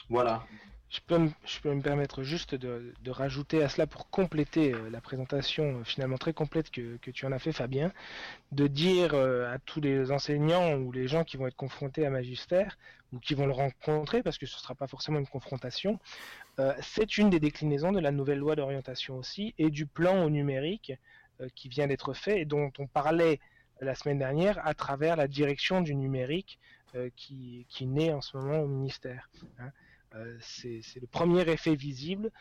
Voilà. 0.10 0.46
Je 0.90 1.00
peux, 1.06 1.18
me, 1.18 1.82
permettre 1.82 2.24
juste 2.24 2.56
de, 2.56 2.94
rajouter 3.08 3.62
à 3.62 3.70
cela 3.70 3.88
pour 3.88 4.10
compléter 4.10 4.74
euh, 4.74 4.90
la 4.90 5.02
présentation 5.02 5.80
euh, 5.80 5.84
finalement 5.84 6.18
très 6.18 6.34
complète 6.34 6.72
que, 6.72 6.98
tu 7.12 7.26
en 7.26 7.32
as 7.34 7.40
fait 7.40 7.52
Fabien, 7.52 7.92
de 8.54 8.68
dire 8.68 9.14
à 9.14 9.60
tous 9.60 9.82
les 9.82 10.12
enseignants 10.12 10.76
ou 10.76 10.92
les 10.92 11.08
gens 11.08 11.24
qui 11.24 11.36
vont 11.36 11.48
être 11.48 11.56
confrontés 11.56 12.06
à 12.06 12.10
Magistère 12.10 12.78
ou 13.14 13.20
qui 13.20 13.34
vont 13.34 13.46
le 13.46 13.54
rencontrer, 13.54 14.24
parce 14.24 14.38
que 14.38 14.46
ce 14.46 14.56
ne 14.56 14.60
sera 14.60 14.76
pas 14.76 14.88
forcément 14.88 15.20
une 15.20 15.28
confrontation, 15.28 16.00
euh, 16.60 16.74
c'est 16.82 17.18
une 17.18 17.30
des 17.30 17.40
déclinaisons 17.40 17.92
de 17.92 18.00
la 18.00 18.12
nouvelle 18.12 18.40
loi 18.40 18.56
d'orientation 18.56 19.18
aussi 19.18 19.54
et 19.58 19.70
du 19.70 19.86
plan 19.86 20.24
au 20.24 20.30
numérique 20.30 20.94
euh, 21.42 21.50
qui 21.56 21.70
vient 21.70 21.88
d'être 21.88 22.14
fait 22.14 22.42
et 22.42 22.46
dont 22.46 22.72
on 22.80 22.88
parlait 22.88 23.40
la 23.80 23.94
semaine 23.94 24.18
dernière 24.18 24.66
à 24.66 24.74
travers 24.74 25.16
la 25.16 25.28
direction 25.28 25.82
du 25.82 25.96
numérique 25.96 26.60
euh, 26.96 27.10
qui, 27.16 27.66
qui, 27.70 27.86
naît 27.86 28.12
en 28.12 28.22
ce 28.22 28.36
moment 28.38 28.60
au 28.60 28.68
ministère. 28.68 29.30
Hein. 29.60 29.72
C'est 30.40 30.82
le 31.00 31.08
premier 31.08 31.50
effet 31.50 31.76
visible 31.76 32.32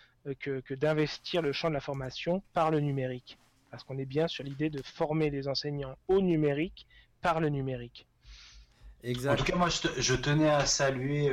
que, 0.41 0.61
que 0.61 0.75
d'investir 0.75 1.43
le 1.43 1.53
champ 1.53 1.69
de 1.69 1.75
la 1.75 1.81
formation 1.81 2.43
par 2.53 2.71
le 2.71 2.81
numérique. 2.81 3.39
Parce 3.71 3.85
qu'on 3.85 3.99
est 3.99 4.07
bien 4.07 4.29
sur 4.29 4.45
l'idée 4.45 4.71
de 4.71 4.83
former 4.83 5.31
les 5.31 5.49
enseignants 5.49 5.97
au 6.09 6.21
numérique 6.21 6.87
par 7.21 7.41
le 7.41 7.49
numérique. 7.49 8.07
Exact. 9.03 9.33
En 9.33 9.37
tout 9.37 9.45
cas, 9.45 9.57
moi, 9.57 9.69
je, 9.69 10.15
tenais 10.15 10.49
à 10.49 10.67
saluer 10.67 11.31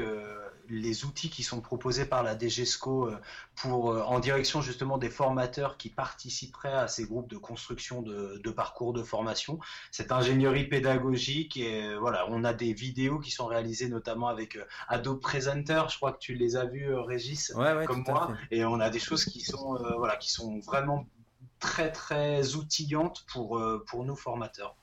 les 0.70 1.06
outils 1.06 1.30
qui 1.30 1.44
sont 1.44 1.62
proposés 1.62 2.06
par 2.06 2.24
la 2.24 2.38
DGESCO 2.38 3.08
euh, 3.08 3.18
pour, 3.56 3.92
euh, 3.92 4.02
en 4.02 4.20
direction 4.20 4.62
justement 4.62 4.98
des 4.98 5.10
formateurs 5.10 5.78
qui 5.78 5.90
participeraient 5.90 6.74
à 6.74 6.88
ces 6.88 7.06
groupes 7.06 7.30
de 7.30 7.38
construction 7.38 8.02
de, 8.02 8.52
parcours 8.52 8.94
de 8.94 9.04
formation. 9.04 9.60
Cette 9.92 10.12
ingénierie 10.12 10.66
pédagogique, 10.66 11.58
et 11.58 11.84
euh, 11.84 12.00
voilà, 12.00 12.26
on 12.30 12.44
a 12.44 12.54
des 12.54 12.74
vidéos 12.74 13.20
qui 13.20 13.32
sont 13.32 13.46
réalisées 13.46 13.90
notamment 13.90 14.28
avec 14.28 14.58
Adobe 14.88 15.20
Presenter. 15.20 15.84
Je 15.90 15.98
crois 15.98 16.14
que 16.14 16.20
tu 16.20 16.36
les 16.36 16.56
as 16.56 16.66
vues, 16.66 16.94
Régis, 16.94 17.52
comme 17.88 18.04
moi. 18.08 18.36
Et 18.52 18.64
on 18.66 18.80
a 18.80 18.90
des 18.90 19.00
choses 19.00 19.26
qui 19.26 19.42
sont, 19.42 19.78
voilà, 19.98 20.16
qui 20.18 20.32
sont 20.32 20.60
vraiment 20.60 21.06
très 21.60 21.92
très 21.92 22.56
outillantes 22.56 23.26
pour, 23.28 23.62
pour 23.88 24.04
nous 24.04 24.16
formateurs. 24.16 24.76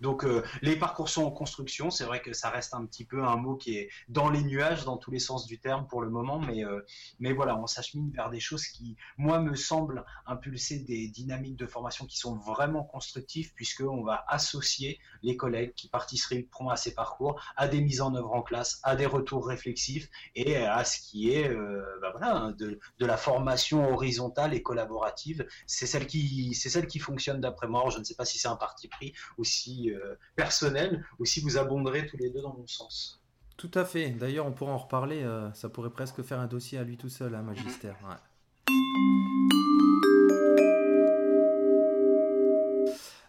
Donc 0.00 0.24
euh, 0.24 0.42
les 0.62 0.76
parcours 0.76 1.08
sont 1.08 1.24
en 1.24 1.30
construction, 1.30 1.90
c'est 1.90 2.04
vrai 2.04 2.20
que 2.20 2.32
ça 2.32 2.50
reste 2.50 2.74
un 2.74 2.84
petit 2.86 3.04
peu 3.04 3.24
un 3.24 3.36
mot 3.36 3.56
qui 3.56 3.76
est 3.76 3.90
dans 4.08 4.30
les 4.30 4.42
nuages 4.42 4.84
dans 4.84 4.96
tous 4.96 5.10
les 5.10 5.18
sens 5.18 5.46
du 5.46 5.58
terme 5.58 5.86
pour 5.86 6.02
le 6.02 6.10
moment, 6.10 6.38
mais, 6.38 6.64
euh, 6.64 6.80
mais 7.18 7.32
voilà, 7.32 7.56
on 7.56 7.66
s'achemine 7.66 8.10
vers 8.10 8.30
des 8.30 8.40
choses 8.40 8.66
qui, 8.66 8.96
moi, 9.16 9.40
me 9.40 9.54
semblent 9.54 10.04
impulser 10.26 10.80
des 10.80 11.08
dynamiques 11.08 11.56
de 11.56 11.66
formation 11.66 12.06
qui 12.06 12.18
sont 12.18 12.36
vraiment 12.36 12.84
constructives, 12.84 13.52
puisqu'on 13.54 14.02
va 14.02 14.24
associer 14.28 15.00
les 15.22 15.36
collègues 15.36 15.74
qui 15.74 15.88
participeront 15.88 16.68
à 16.68 16.76
ces 16.76 16.94
parcours 16.94 17.40
à 17.56 17.68
des 17.68 17.80
mises 17.80 18.00
en 18.00 18.14
œuvre 18.14 18.32
en 18.32 18.42
classe, 18.42 18.80
à 18.82 18.96
des 18.96 19.06
retours 19.06 19.46
réflexifs 19.46 20.08
et 20.34 20.56
à 20.56 20.84
ce 20.84 21.00
qui 21.00 21.30
est 21.30 21.48
euh, 21.48 21.82
bah 22.00 22.12
voilà, 22.16 22.52
de, 22.58 22.78
de, 22.98 23.06
la 23.06 23.16
formation 23.16 23.92
horizontale 23.92 24.54
et 24.54 24.62
collaborative. 24.62 25.46
C'est 25.66 25.86
celle 25.86 26.06
qui, 26.06 26.54
celle 26.54 26.86
qui 26.86 26.98
fonctionne 26.98 27.40
d'après 27.40 27.68
moi. 27.68 27.88
je 27.90 27.98
ne 27.98 28.04
sais 28.04 28.14
pas 28.14 28.24
si 28.24 28.38
c'est 28.38 28.48
un 28.48 28.56
parti 28.56 28.88
pris 28.88 29.12
ou 29.38 29.44
si 29.44 29.55
euh, 29.90 30.16
personnel, 30.34 31.04
ou 31.18 31.24
si 31.24 31.40
vous 31.40 31.58
abonderez 31.58 32.06
tous 32.06 32.16
les 32.16 32.30
deux 32.30 32.42
dans 32.42 32.54
mon 32.54 32.66
sens. 32.66 33.20
Tout 33.56 33.70
à 33.74 33.84
fait. 33.84 34.10
D'ailleurs, 34.10 34.46
on 34.46 34.52
pourra 34.52 34.72
en 34.72 34.78
reparler. 34.78 35.22
Euh, 35.22 35.50
ça 35.54 35.68
pourrait 35.68 35.90
presque 35.90 36.22
faire 36.22 36.38
un 36.40 36.46
dossier 36.46 36.78
à 36.78 36.84
lui 36.84 36.96
tout 36.96 37.08
seul, 37.08 37.34
un 37.34 37.38
hein, 37.38 37.42
Magistère. 37.42 37.96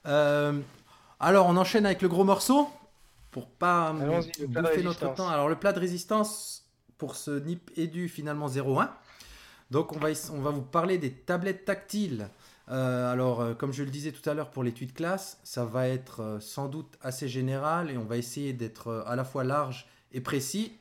Euh, 0.05 0.59
alors, 1.19 1.47
on 1.47 1.57
enchaîne 1.57 1.85
avec 1.85 2.01
le 2.01 2.09
gros 2.09 2.23
morceau 2.23 2.69
pour 3.31 3.47
pas 3.47 3.93
bouffer 3.93 4.83
notre 4.83 5.13
temps. 5.13 5.29
Alors, 5.29 5.47
le 5.47 5.55
plat 5.55 5.71
de 5.71 5.79
résistance 5.79 6.65
pour 6.97 7.15
ce 7.15 7.31
NIP 7.31 7.71
Edu 7.77 8.09
finalement 8.09 8.47
0,1. 8.47 8.89
Donc, 9.71 9.93
on 9.93 9.99
va, 9.99 10.09
on 10.33 10.41
va 10.41 10.51
vous 10.51 10.61
parler 10.61 10.97
des 10.97 11.11
tablettes 11.11 11.65
tactiles 11.65 12.29
euh, 12.69 13.11
alors, 13.11 13.41
euh, 13.41 13.53
comme 13.53 13.71
je 13.71 13.83
le 13.83 13.89
disais 13.89 14.11
tout 14.11 14.27
à 14.29 14.33
l'heure 14.33 14.49
pour 14.49 14.63
l'étude 14.63 14.93
classe, 14.93 15.39
ça 15.43 15.63
va 15.63 15.87
être 15.87 16.21
euh, 16.21 16.39
sans 16.39 16.67
doute 16.67 16.97
assez 17.01 17.29
général 17.29 17.89
et 17.89 17.97
on 17.97 18.03
va 18.03 18.17
essayer 18.17 18.53
d'être 18.53 19.03
à 19.07 19.15
la 19.15 19.23
fois 19.23 19.43
large 19.43 19.87
et 20.11 20.21
précis. 20.21 20.73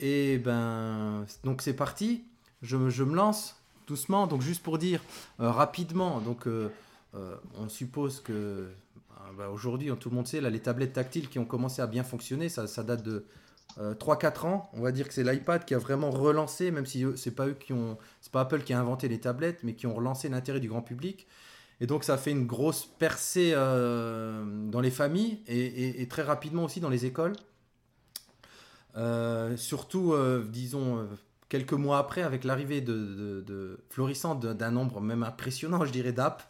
Et 0.00 0.38
ben, 0.38 1.26
donc 1.42 1.62
c'est 1.62 1.74
parti. 1.74 2.24
Je, 2.62 2.76
me 2.76 3.14
lance 3.14 3.56
doucement. 3.86 4.26
Donc 4.26 4.42
juste 4.42 4.62
pour 4.62 4.78
dire 4.78 5.00
rapidement, 5.38 6.20
donc 6.20 6.48
on 7.12 7.68
suppose 7.68 8.20
que 8.20 8.68
ben, 9.36 9.48
aujourd'hui, 9.48 9.90
tout 9.98 10.10
le 10.10 10.16
monde 10.16 10.26
sait, 10.26 10.40
là, 10.40 10.50
les 10.50 10.60
tablettes 10.60 10.94
tactiles 10.94 11.28
qui 11.28 11.38
ont 11.38 11.44
commencé 11.44 11.80
à 11.80 11.86
bien 11.86 12.02
fonctionner, 12.02 12.48
ça 12.48 12.82
date 12.82 13.02
de 13.02 13.24
3-4 13.78 14.46
ans. 14.46 14.70
On 14.72 14.82
va 14.82 14.92
dire 14.92 15.08
que 15.08 15.14
c'est 15.14 15.24
l'iPad 15.24 15.64
qui 15.64 15.74
a 15.74 15.78
vraiment 15.78 16.10
relancé, 16.10 16.70
même 16.70 16.86
si 16.86 17.04
c'est 17.16 17.34
pas 17.34 17.48
eux 17.48 17.56
qui 17.58 17.72
ont 17.72 17.98
pas 18.32 18.42
Apple 18.42 18.62
qui 18.62 18.72
a 18.72 18.80
inventé 18.80 19.08
les 19.08 19.20
tablettes, 19.20 19.60
mais 19.62 19.74
qui 19.74 19.86
ont 19.86 19.94
relancé 19.94 20.28
l'intérêt 20.28 20.60
du 20.60 20.68
grand 20.68 20.82
public. 20.82 21.26
Et 21.80 21.86
donc 21.86 22.04
ça 22.04 22.16
fait 22.16 22.30
une 22.30 22.46
grosse 22.46 22.86
percée 22.86 23.52
euh, 23.54 24.44
dans 24.70 24.80
les 24.80 24.90
familles 24.90 25.42
et, 25.46 26.06
très 26.08 26.22
rapidement 26.22 26.64
aussi 26.64 26.80
dans 26.80 26.88
les 26.88 27.04
écoles. 27.06 27.34
Euh, 28.96 29.56
surtout, 29.56 30.12
euh, 30.12 30.46
disons, 30.48 31.08
quelques 31.48 31.72
mois 31.72 31.98
après, 31.98 32.22
avec 32.22 32.44
l'arrivée 32.44 32.80
de, 32.80 33.42
de, 33.46 33.80
florissante 33.90 34.40
d'un 34.40 34.70
nombre 34.70 35.00
même 35.00 35.22
impressionnant, 35.22 35.84
je 35.84 35.92
dirais, 35.92 36.12
d'apps 36.12 36.48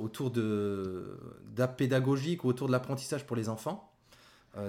autour 0.00 0.30
d'apps 0.30 1.76
pédagogiques 1.76 2.44
ou 2.44 2.48
autour 2.48 2.68
de 2.68 2.72
l'apprentissage 2.72 3.26
pour 3.26 3.36
les 3.36 3.50
enfants. 3.50 3.93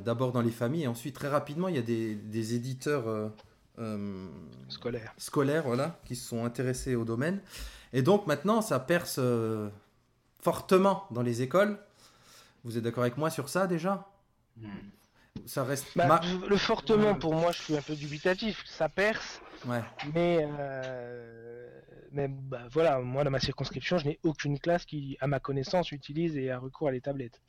D'abord 0.03 0.31
dans 0.31 0.41
les 0.41 0.49
familles 0.51 0.83
et 0.83 0.87
ensuite 0.87 1.13
très 1.13 1.27
rapidement, 1.27 1.67
il 1.67 1.75
y 1.75 1.77
a 1.77 1.83
des, 1.83 2.15
des 2.15 2.55
éditeurs 2.55 3.03
euh, 3.77 4.27
scolaires. 4.67 5.13
scolaires, 5.17 5.63
voilà, 5.63 5.99
qui 6.05 6.15
se 6.15 6.27
sont 6.27 6.43
intéressés 6.43 6.95
au 6.95 7.05
domaine. 7.05 7.39
Et 7.93 8.01
donc 8.01 8.25
maintenant, 8.25 8.61
ça 8.61 8.79
perce 8.79 9.17
euh, 9.19 9.69
fortement 10.41 11.05
dans 11.11 11.21
les 11.21 11.41
écoles. 11.43 11.77
Vous 12.63 12.77
êtes 12.77 12.83
d'accord 12.83 13.03
avec 13.03 13.17
moi 13.17 13.29
sur 13.29 13.47
ça 13.47 13.67
déjà? 13.67 14.07
Hmm. 14.57 14.69
Ça 15.45 15.63
reste. 15.63 15.85
Bah, 15.95 16.19
le 16.47 16.57
fortement, 16.57 17.13
pour 17.13 17.35
moi, 17.35 17.51
je 17.51 17.61
suis 17.61 17.77
un 17.77 17.81
peu 17.81 17.93
dubitatif. 17.95 18.63
Ça 18.65 18.89
perce. 18.89 19.41
Ouais. 19.67 19.83
Mais, 20.13 20.47
euh, 20.49 21.69
mais 22.15 22.27
bah, 22.29 22.61
voilà, 22.71 22.99
moi 22.99 23.23
dans 23.23 23.29
ma 23.29 23.39
circonscription, 23.39 23.97
je 23.97 24.05
n'ai 24.05 24.19
aucune 24.23 24.57
classe 24.57 24.85
qui, 24.85 25.17
à 25.19 25.27
ma 25.27 25.39
connaissance, 25.39 25.91
utilise 25.91 26.37
et 26.37 26.49
a 26.49 26.57
recours 26.57 26.87
à 26.87 26.91
les 26.91 27.01
tablettes. 27.01 27.41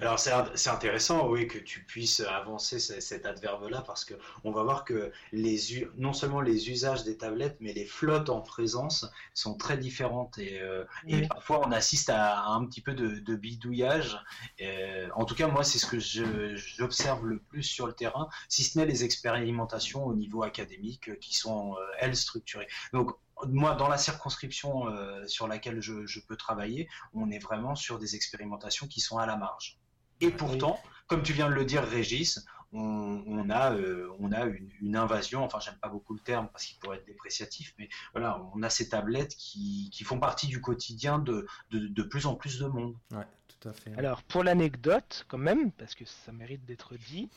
Alors 0.00 0.18
c'est 0.18 0.68
intéressant, 0.68 1.28
oui, 1.28 1.46
que 1.48 1.56
tu 1.56 1.82
puisses 1.84 2.20
avancer 2.20 2.78
cet 2.78 3.24
adverbe-là 3.24 3.82
parce 3.86 4.04
que 4.04 4.12
on 4.44 4.50
va 4.52 4.62
voir 4.62 4.84
que 4.84 5.12
les 5.32 5.58
non 5.96 6.12
seulement 6.12 6.42
les 6.42 6.68
usages 6.68 7.04
des 7.04 7.16
tablettes, 7.16 7.56
mais 7.60 7.72
les 7.72 7.86
flottes 7.86 8.28
en 8.28 8.42
présence 8.42 9.10
sont 9.32 9.56
très 9.56 9.78
différentes 9.78 10.36
et, 10.36 10.60
euh, 10.60 10.84
et 11.06 11.26
parfois 11.26 11.66
on 11.66 11.72
assiste 11.72 12.10
à, 12.10 12.44
un 12.48 12.66
petit 12.66 12.82
peu 12.82 12.92
de, 12.92 13.34
bidouillage. 13.34 14.22
Euh, 14.60 15.08
en 15.14 15.24
tout 15.24 15.34
cas, 15.34 15.48
moi, 15.48 15.64
c'est 15.64 15.78
ce 15.78 15.86
que 15.86 15.98
j'observe 15.98 17.24
le 17.24 17.38
plus 17.38 17.62
sur 17.62 17.86
le 17.86 17.94
terrain, 17.94 18.28
si 18.50 18.64
ce 18.64 18.78
n'est 18.78 18.84
les 18.84 19.04
expérimentations 19.04 20.04
au 20.04 20.14
niveau 20.14 20.42
académique 20.42 21.18
qui 21.18 21.34
sont 21.34 21.72
euh, 21.72 21.80
elles 21.98 22.16
structurées. 22.16 22.68
Donc 22.92 23.16
moi, 23.48 23.74
dans 23.74 23.88
la 23.88 23.98
circonscription 23.98 24.88
euh, 24.88 25.26
sur 25.26 25.48
laquelle 25.48 25.80
je, 25.80 26.20
peux 26.20 26.36
travailler, 26.36 26.88
on 27.12 27.30
est 27.30 27.38
vraiment 27.38 27.74
sur 27.74 27.98
des 27.98 28.14
expérimentations 28.14 28.86
qui 28.86 29.00
sont 29.00 29.18
à 29.18 29.26
la 29.26 29.36
marge. 29.36 29.78
Et 30.20 30.30
pourtant, 30.30 30.80
comme 31.08 31.22
tu 31.22 31.32
viens 31.32 31.48
de 31.48 31.54
le 31.54 31.64
dire, 31.64 31.82
Régis, 31.82 32.44
on, 32.72 33.50
a, 33.50 33.74
euh, 33.74 34.08
on 34.18 34.32
a 34.32 34.46
une, 34.46 34.96
invasion, 34.96 35.44
enfin 35.44 35.58
j'aime 35.60 35.76
pas 35.76 35.88
beaucoup 35.88 36.14
le 36.14 36.20
terme 36.20 36.48
parce 36.50 36.64
qu'il 36.64 36.78
pourrait 36.78 36.98
être 36.98 37.06
dépréciatif, 37.06 37.74
mais 37.78 37.88
voilà, 38.14 38.42
on 38.54 38.62
a 38.62 38.70
ces 38.70 38.88
tablettes 38.88 39.34
qui, 39.36 39.90
font 40.04 40.18
partie 40.18 40.46
du 40.46 40.60
quotidien 40.60 41.18
de, 41.18 41.46
de, 41.70 42.02
plus 42.02 42.26
en 42.26 42.34
plus 42.34 42.58
de 42.58 42.66
monde. 42.66 42.96
Ouais, 43.10 43.26
tout 43.48 43.68
à 43.68 43.72
fait. 43.72 43.94
Alors 43.98 44.22
pour 44.22 44.42
l'anecdote, 44.42 45.26
quand 45.28 45.38
même, 45.38 45.70
parce 45.72 45.94
que 45.94 46.04
ça 46.06 46.32
mérite 46.32 46.64
d'être 46.64 46.96
dit, 46.96 47.28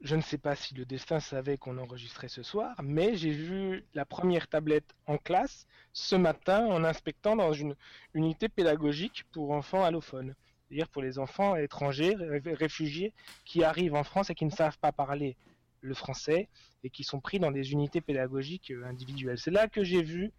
je 0.00 0.14
ne 0.14 0.20
sais 0.20 0.38
pas 0.38 0.54
si 0.54 0.74
le 0.74 0.84
destin 0.84 1.18
savait 1.18 1.58
qu'on 1.58 1.78
enregistrait 1.78 2.28
ce 2.28 2.42
soir, 2.42 2.76
mais 2.82 3.16
j'ai 3.16 3.30
vu 3.32 3.84
la 3.94 4.04
première 4.04 4.46
tablette 4.46 4.94
en 5.06 5.18
classe 5.18 5.66
ce 5.92 6.14
matin 6.14 6.66
en 6.66 6.84
inspectant 6.84 7.34
dans 7.34 7.52
une 7.52 7.74
unité 8.14 8.48
pédagogique 8.48 9.24
pour 9.32 9.50
enfants 9.50 9.84
allophones. 9.84 10.34
C'est-à-dire 10.68 10.88
pour 10.88 11.02
les 11.02 11.18
enfants 11.18 11.56
étrangers, 11.56 12.14
réfugiés, 12.44 13.12
qui 13.44 13.64
arrivent 13.64 13.94
en 13.94 14.04
France 14.04 14.30
et 14.30 14.34
qui 14.34 14.44
ne 14.44 14.50
savent 14.50 14.78
pas 14.78 14.92
parler 14.92 15.36
le 15.80 15.94
français 15.94 16.48
et 16.84 16.90
qui 16.90 17.04
sont 17.04 17.20
pris 17.20 17.40
dans 17.40 17.50
des 17.50 17.72
unités 17.72 18.00
pédagogiques 18.00 18.70
euh, 18.70 18.84
individuelles. 18.84 19.38
C'est 19.38 19.50
là 19.50 19.68
que 19.68 19.84
j'ai 19.84 20.02
vu 20.02 20.32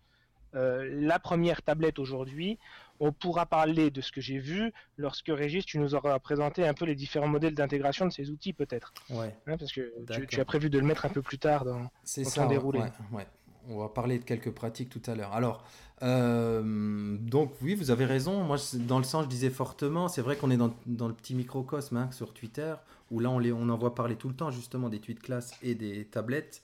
euh, 0.56 0.88
la 1.02 1.20
première 1.20 1.62
tablette 1.62 2.00
aujourd'hui. 2.00 2.58
On 3.00 3.12
pourra 3.12 3.46
parler 3.46 3.92
de 3.92 4.02
ce 4.02 4.12
que 4.12 4.22
j'ai 4.22 4.40
vu 4.40 4.74
lorsque 4.98 5.30
Régis, 5.30 5.66
tu 5.66 5.80
nous 5.80 5.96
auras 5.96 6.18
présenté 6.20 6.68
un 6.68 6.74
peu 6.74 6.86
les 6.86 6.96
différents 6.96 7.28
modèles 7.28 7.56
d'intégration 7.56 8.06
de 8.06 8.12
ces 8.12 8.30
outils 8.30 8.54
peut-être. 8.54 8.94
Ouais. 9.10 9.36
Hein, 9.48 9.58
parce 9.58 9.72
que 9.72 9.94
tu, 10.28 10.40
as 10.40 10.46
prévu 10.46 10.70
de 10.70 10.80
le 10.80 10.86
mettre 10.86 11.06
un 11.06 11.10
peu 11.10 11.22
plus 11.22 11.38
tard 11.38 11.66
dans, 11.66 11.80
dans 11.80 12.32
ton 12.36 12.48
déroulé. 12.48 12.80
Ouais, 13.12 13.28
On 13.70 13.80
va 13.80 13.90
parler 13.90 14.20
de 14.20 14.24
quelques 14.24 14.52
pratiques 14.52 14.90
tout 14.90 15.02
à 15.10 15.16
l'heure. 15.16 15.34
Alors, 15.34 15.64
euh, 16.02 17.18
donc 17.20 17.54
oui, 17.62 17.76
vous 17.76 17.92
avez 17.92 18.06
raison. 18.06 18.44
Moi, 18.44 18.58
dans 18.76 18.98
le 18.98 19.04
sens, 19.04 19.26
je 19.26 19.30
disais 19.30 19.50
fortement, 19.50 20.08
c'est 20.08 20.22
vrai 20.22 20.36
qu'on 20.36 20.52
est 20.52 20.58
dans, 20.58 20.74
dans, 20.86 21.08
le 21.08 21.14
petit 21.14 21.36
microcosme 21.36 21.98
hein, 21.98 22.12
sur 22.12 22.34
Twitter, 22.34 22.74
où 23.12 23.20
là, 23.20 23.30
on, 23.30 23.40
les, 23.40 23.52
on 23.52 23.70
en 23.70 23.78
voit 23.78 23.96
parler 23.96 24.16
tout 24.16 24.30
le 24.30 24.36
temps 24.36 24.52
justement 24.52 24.90
des 24.90 25.00
tweets 25.00 25.22
classe 25.22 25.54
et 25.62 25.76
des 25.76 26.06
tablettes. 26.06 26.62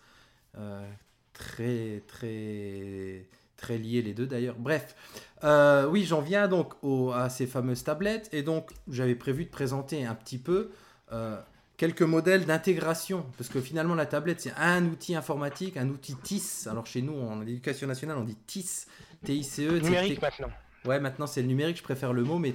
Euh, 0.58 0.86
très, 1.34 2.02
très 2.08 3.26
très 3.66 3.78
liés 3.80 4.04
les 4.04 4.14
deux 4.14 4.28
d'ailleurs. 4.28 4.56
Bref, 4.60 4.96
euh, 5.44 5.88
oui, 5.88 6.04
j'en 6.04 6.22
viens 6.22 6.48
donc 6.48 6.74
à 7.14 7.30
ces 7.30 7.48
fameuses 7.48 7.84
tablettes 7.84 8.30
et 8.32 8.44
donc 8.44 8.72
j'avais 8.88 9.16
prévu 9.16 9.46
de 9.46 9.50
présenter 9.50 10.06
un 10.06 10.14
petit 10.14 10.38
peu 10.38 10.70
euh, 11.12 11.36
quelques 11.78 12.04
modèles 12.04 12.46
d'intégration 12.46 13.26
parce 13.38 13.50
que 13.50 13.60
finalement 13.60 13.96
la 13.96 14.06
tablette 14.06 14.42
c'est 14.42 14.54
un 14.58 14.86
outil 14.86 15.16
informatique, 15.16 15.78
un 15.78 15.90
outil 15.90 16.16
TIS. 16.16 16.68
Alors 16.70 16.86
chez 16.86 17.02
nous 17.02 17.16
en 17.20 17.42
éducation 17.42 17.88
nationale 17.88 18.18
on 18.20 18.24
dit 18.24 18.38
TIS, 18.46 18.86
T-I-C-E. 19.24 19.80
Numérique 19.80 20.22
maintenant. 20.22 20.50
Ouais, 20.86 21.00
maintenant 21.00 21.26
c'est 21.26 21.42
le 21.42 21.48
numérique, 21.48 21.78
je 21.78 21.84
préfère 21.84 22.14
le 22.14 22.24
mot, 22.24 22.38
mais 22.38 22.54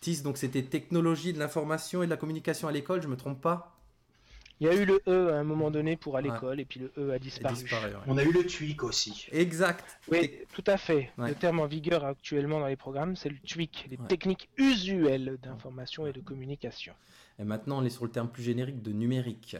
TIS 0.00 0.22
donc 0.22 0.36
c'était 0.36 0.62
technologie 0.62 1.32
de 1.32 1.38
l'information 1.38 2.02
et 2.02 2.06
de 2.06 2.10
la 2.10 2.16
communication 2.16 2.66
à 2.66 2.72
l'école, 2.72 3.00
je 3.02 3.08
me 3.08 3.16
trompe 3.16 3.40
pas? 3.40 3.79
Il 4.60 4.66
y 4.66 4.70
a 4.70 4.74
eu 4.74 4.84
le 4.84 5.00
E 5.08 5.32
à 5.32 5.38
un 5.38 5.44
moment 5.44 5.70
donné 5.70 5.96
pour 5.96 6.16
à 6.16 6.20
l'école 6.20 6.60
et 6.60 6.64
puis 6.64 6.80
le 6.80 6.92
E 6.98 7.12
a 7.12 7.18
disparu. 7.18 7.56
On 8.06 8.18
a 8.18 8.22
eu 8.22 8.32
le 8.32 8.44
TWIC 8.44 8.84
aussi. 8.84 9.26
Exact. 9.32 9.84
Oui, 10.10 10.30
tout 10.52 10.64
à 10.66 10.76
fait. 10.76 11.10
Le 11.18 11.34
terme 11.34 11.60
en 11.60 11.66
vigueur 11.66 12.04
actuellement 12.04 12.60
dans 12.60 12.66
les 12.66 12.76
programmes, 12.76 13.16
c'est 13.16 13.30
le 13.30 13.38
TWIC, 13.38 13.88
les 13.90 13.96
techniques 14.08 14.50
usuelles 14.58 15.38
d'information 15.42 16.06
et 16.06 16.12
de 16.12 16.20
communication. 16.20 16.92
Et 17.38 17.44
maintenant, 17.44 17.78
on 17.78 17.84
est 17.84 17.90
sur 17.90 18.04
le 18.04 18.10
terme 18.10 18.28
plus 18.28 18.42
générique 18.42 18.82
de 18.82 18.92
numérique. 18.92 19.56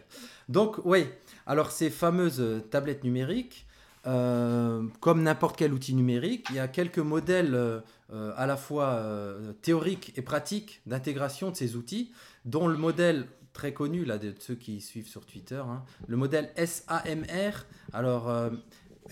Donc, 0.51 0.77
oui, 0.85 1.07
alors 1.47 1.71
ces 1.71 1.89
fameuses 1.89 2.63
tablettes 2.71 3.05
numériques, 3.05 3.67
euh, 4.07 4.87
comme 5.01 5.23
n'importe 5.23 5.57
quel 5.57 5.73
outil 5.73 5.95
numérique, 5.95 6.47
il 6.51 6.57
y 6.57 6.59
a 6.59 6.69
quelques 6.69 6.99
modèles 6.99 7.55
euh, 7.55 7.81
à 8.37 8.47
la 8.47 8.57
fois 8.57 8.91
euh, 8.91 9.53
théoriques 9.63 10.13
et 10.17 10.23
pratiques 10.23 10.83
d'intégration 10.87 11.51
de 11.51 11.57
ces 11.57 11.77
outils, 11.77 12.13
dont 12.45 12.67
le 12.67 12.77
modèle 12.77 13.27
très 13.53 13.73
connu 13.73 14.05
là, 14.05 14.19
de 14.19 14.35
ceux 14.39 14.55
qui 14.55 14.81
suivent 14.81 15.09
sur 15.09 15.27
Twitter. 15.27 15.63
Hein. 15.65 15.83
Le 16.07 16.17
modèle 16.17 16.53
SAMR. 16.57 17.67
Alors, 17.93 18.29
euh, 18.29 18.51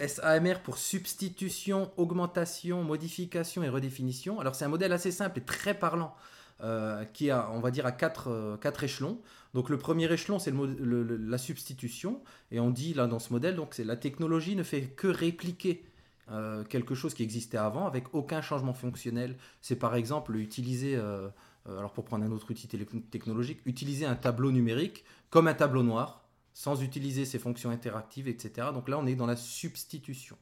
SAMR 0.06 0.60
pour 0.62 0.78
substitution, 0.78 1.90
augmentation, 1.96 2.82
modification 2.82 3.62
et 3.62 3.68
redéfinition. 3.68 4.40
Alors, 4.40 4.54
c'est 4.54 4.64
un 4.64 4.68
modèle 4.68 4.92
assez 4.92 5.10
simple 5.10 5.38
et 5.38 5.42
très 5.42 5.74
parlant. 5.74 6.14
Euh, 6.60 7.04
qui 7.04 7.30
a, 7.30 7.48
on 7.52 7.60
va 7.60 7.70
dire, 7.70 7.86
à 7.86 7.92
quatre, 7.92 8.32
euh, 8.32 8.56
quatre 8.56 8.82
échelons. 8.82 9.20
Donc 9.54 9.70
le 9.70 9.78
premier 9.78 10.12
échelon, 10.12 10.40
c'est 10.40 10.52
la 10.52 11.38
substitution, 11.38 12.20
et 12.50 12.58
on 12.58 12.70
dit 12.70 12.94
là 12.94 13.06
dans 13.06 13.20
ce 13.20 13.32
modèle, 13.32 13.54
donc 13.54 13.74
c'est 13.74 13.84
la 13.84 13.94
technologie 13.94 14.56
ne 14.56 14.64
fait 14.64 14.82
que 14.82 15.06
répliquer 15.06 15.84
quelque 16.68 16.94
chose 16.94 17.14
qui 17.14 17.22
existait 17.22 17.56
avant 17.56 17.86
avec 17.86 18.12
aucun 18.12 18.42
changement 18.42 18.74
fonctionnel. 18.74 19.36
C'est 19.62 19.76
par 19.76 19.94
exemple 19.94 20.36
utiliser 20.36 21.00
alors 21.68 21.92
pour 21.92 22.04
prendre 22.04 22.24
un 22.24 22.32
autre 22.32 22.50
outil 22.50 22.68
technologique, 22.68 23.60
utiliser 23.66 24.06
un 24.06 24.14
tableau 24.14 24.50
numérique 24.50 25.04
comme 25.30 25.48
un 25.48 25.54
tableau 25.54 25.82
noir, 25.82 26.24
sans 26.54 26.82
utiliser 26.82 27.24
ses 27.24 27.38
fonctions 27.38 27.70
interactives, 27.70 28.28
etc. 28.28 28.68
Donc 28.72 28.88
là, 28.88 28.98
on 28.98 29.06
est 29.06 29.14
dans 29.14 29.26
la 29.26 29.36
substitution. 29.36 30.36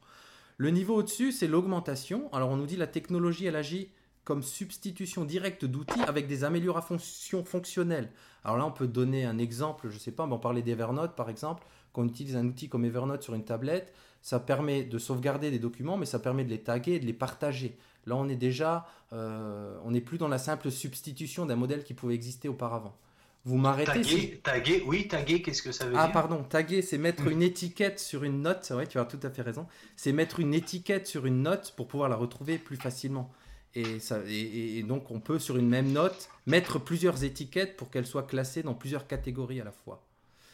Le 0.57 0.69
niveau 0.71 0.95
au-dessus, 0.95 1.31
c'est 1.31 1.47
l'augmentation. 1.47 2.33
Alors 2.33 2.49
on 2.49 2.57
nous 2.57 2.65
dit 2.65 2.77
la 2.77 2.87
technologie, 2.87 3.45
elle 3.45 3.55
agit 3.55 3.89
comme 4.23 4.43
substitution 4.43 5.23
directe 5.23 5.63
d'outils 5.63 6.01
avec 6.07 6.27
des 6.27 6.43
améliorations 6.43 7.45
fonctionnelles. 7.45 8.09
Alors 8.43 8.57
là, 8.57 8.65
on 8.65 8.71
peut 8.71 8.87
donner 8.87 9.25
un 9.25 9.37
exemple, 9.37 9.89
je 9.89 9.93
ne 9.93 9.99
sais 9.99 10.11
pas, 10.11 10.25
on 10.25 10.39
parlait 10.39 10.61
d'Evernote 10.61 11.15
par 11.15 11.29
exemple, 11.29 11.65
qu'on 11.93 12.05
utilise 12.05 12.35
un 12.35 12.45
outil 12.45 12.67
comme 12.67 12.83
Evernote 12.83 13.23
sur 13.23 13.35
une 13.35 13.45
tablette, 13.45 13.93
ça 14.21 14.39
permet 14.39 14.83
de 14.83 14.97
sauvegarder 14.97 15.51
des 15.51 15.59
documents, 15.59 15.97
mais 15.97 16.05
ça 16.05 16.19
permet 16.19 16.43
de 16.43 16.49
les 16.49 16.61
taguer 16.61 16.95
et 16.95 16.99
de 16.99 17.05
les 17.05 17.13
partager. 17.13 17.77
Là, 18.07 18.15
on 18.15 18.29
est 18.29 18.37
déjà, 18.37 18.87
euh, 19.11 19.77
on 19.83 19.91
n'est 19.91 20.01
plus 20.01 20.17
dans 20.17 20.29
la 20.29 20.37
simple 20.37 20.71
substitution 20.71 21.45
d'un 21.45 21.57
modèle 21.57 21.83
qui 21.83 21.93
pouvait 21.93 22.15
exister 22.15 22.47
auparavant. 22.47 22.97
Vous 23.43 23.57
m'arrêtez 23.57 24.39
taguer, 24.43 24.83
oui, 24.87 25.07
taguer, 25.07 25.41
qu'est-ce 25.41 25.61
que 25.61 25.71
ça 25.71 25.85
veut 25.85 25.93
ah, 25.95 26.07
dire 26.07 26.09
Ah, 26.09 26.13
pardon, 26.13 26.43
taguer, 26.43 26.81
c'est 26.81 26.97
mettre 26.97 27.27
une 27.27 27.41
étiquette 27.41 27.99
sur 27.99 28.23
une 28.23 28.41
note. 28.41 28.71
Oui, 28.75 28.87
tu 28.87 28.97
as 28.97 29.05
tout 29.05 29.19
à 29.23 29.29
fait 29.29 29.41
raison. 29.41 29.67
C'est 29.95 30.13
mettre 30.13 30.39
une 30.39 30.53
étiquette 30.53 31.05
sur 31.05 31.25
une 31.25 31.43
note 31.43 31.73
pour 31.75 31.87
pouvoir 31.87 32.09
la 32.09 32.15
retrouver 32.15 32.57
plus 32.57 32.77
facilement. 32.77 33.31
Et, 33.75 33.99
ça, 33.99 34.19
et, 34.27 34.81
donc, 34.83 35.11
on 35.11 35.19
peut, 35.19 35.39
sur 35.39 35.57
une 35.57 35.67
même 35.67 35.91
note, 35.91 36.29
mettre 36.45 36.79
plusieurs 36.79 37.23
étiquettes 37.23 37.77
pour 37.77 37.89
qu'elles 37.89 38.07
soient 38.07 38.23
classées 38.23 38.63
dans 38.63 38.73
plusieurs 38.73 39.05
catégories 39.05 39.61
à 39.61 39.65
la 39.65 39.71
fois. 39.71 40.01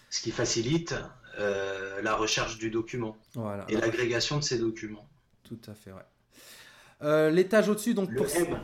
Ce 0.10 0.22
qui 0.22 0.32
facilite 0.32 0.96
euh, 1.40 2.02
la 2.02 2.16
recherche 2.16 2.58
du 2.58 2.70
document 2.70 3.18
voilà, 3.34 3.66
et 3.70 3.76
l'agrégation 3.76 4.38
de 4.38 4.44
ces 4.44 4.60
documents. 4.60 5.08
Tout 5.44 5.60
à 5.68 5.74
fait, 5.74 5.92
ouais. 5.92 6.02
Euh, 7.02 7.30
l'étage 7.30 7.70
au-dessus, 7.70 7.94
donc 7.94 8.14
pour... 8.14 8.26
M. 8.26 8.60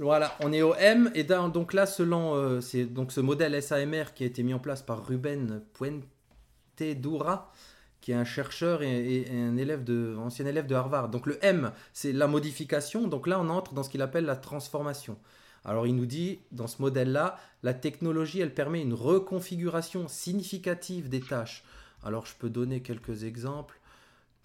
Voilà, 0.00 0.36
on 0.40 0.52
est 0.52 0.62
au 0.62 0.76
M 0.76 1.10
et 1.14 1.24
donc 1.24 1.72
là, 1.72 1.84
selon 1.84 2.34
euh, 2.36 2.60
c'est 2.60 2.84
donc 2.84 3.10
ce 3.10 3.20
modèle 3.20 3.60
SAMR 3.60 4.14
qui 4.14 4.22
a 4.22 4.26
été 4.26 4.44
mis 4.44 4.54
en 4.54 4.60
place 4.60 4.80
par 4.80 5.04
Ruben 5.04 5.60
Puente-Dura, 5.74 7.52
qui 8.00 8.12
est 8.12 8.14
un 8.14 8.24
chercheur 8.24 8.82
et, 8.82 9.26
un 9.28 9.56
élève 9.56 9.82
de 9.82 10.14
ancien 10.16 10.46
élève 10.46 10.68
de 10.68 10.76
Harvard. 10.76 11.08
Donc 11.08 11.26
le 11.26 11.44
M, 11.44 11.72
c'est 11.92 12.12
la 12.12 12.28
modification. 12.28 13.08
Donc 13.08 13.26
là, 13.26 13.40
on 13.40 13.48
entre 13.48 13.74
dans 13.74 13.82
ce 13.82 13.90
qu'il 13.90 14.00
appelle 14.00 14.24
la 14.24 14.36
transformation. 14.36 15.18
Alors 15.64 15.84
il 15.88 15.96
nous 15.96 16.06
dit 16.06 16.38
dans 16.52 16.68
ce 16.68 16.80
modèle-là, 16.80 17.36
la 17.64 17.74
technologie, 17.74 18.40
elle 18.40 18.54
permet 18.54 18.80
une 18.80 18.94
reconfiguration 18.94 20.06
significative 20.06 21.08
des 21.08 21.20
tâches. 21.20 21.64
Alors 22.04 22.24
je 22.24 22.34
peux 22.38 22.50
donner 22.50 22.82
quelques 22.82 23.24
exemples 23.24 23.80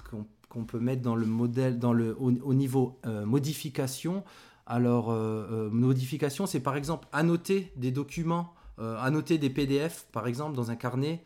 qu'on 0.10 0.26
peut 0.64 0.80
mettre 0.80 1.02
dans 1.02 1.16
le 1.16 1.26
modèle, 1.26 1.80
dans 1.80 1.94
le, 1.94 2.16
au, 2.20 2.54
niveau 2.54 3.00
euh, 3.06 3.26
modification. 3.26 4.24
Alors, 4.66 5.12
euh, 5.12 5.48
euh, 5.52 5.70
modification, 5.70 6.46
c'est 6.46 6.60
par 6.60 6.76
exemple 6.76 7.08
annoter 7.12 7.72
des 7.76 7.92
documents, 7.92 8.54
annoter 8.78 9.38
des 9.38 9.50
PDF, 9.50 10.08
par 10.12 10.28
exemple, 10.28 10.56
dans 10.56 10.72
un 10.72 10.76
carnet. 10.76 11.24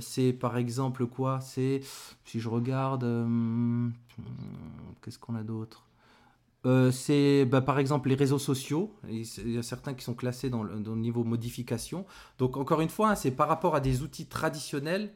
c'est 0.00 0.32
par 0.32 0.56
exemple 0.56 1.06
quoi? 1.06 1.40
C'est, 1.40 1.80
si 2.24 2.40
je 2.40 2.48
regarde, 2.48 3.04
qu'est-ce 5.02 5.18
qu'on 5.18 5.34
a 5.34 5.42
d'autre? 5.42 5.86
C'est 6.92 7.46
bah, 7.46 7.62
par 7.62 7.78
exemple 7.78 8.10
les 8.10 8.14
réseaux 8.14 8.38
sociaux. 8.38 8.94
Il 9.08 9.50
y 9.50 9.58
a 9.58 9.62
certains 9.62 9.94
qui 9.94 10.04
sont 10.04 10.14
classés 10.14 10.50
dans 10.50 10.62
le, 10.62 10.76
niveau 10.96 11.24
modification. 11.24 12.04
Donc 12.38 12.56
encore 12.56 12.82
une 12.82 12.90
fois, 12.90 13.10
hein, 13.10 13.14
c'est 13.14 13.30
par 13.30 13.48
rapport 13.48 13.74
à 13.74 13.80
des 13.80 14.02
outils 14.02 14.26
traditionnels 14.26 15.10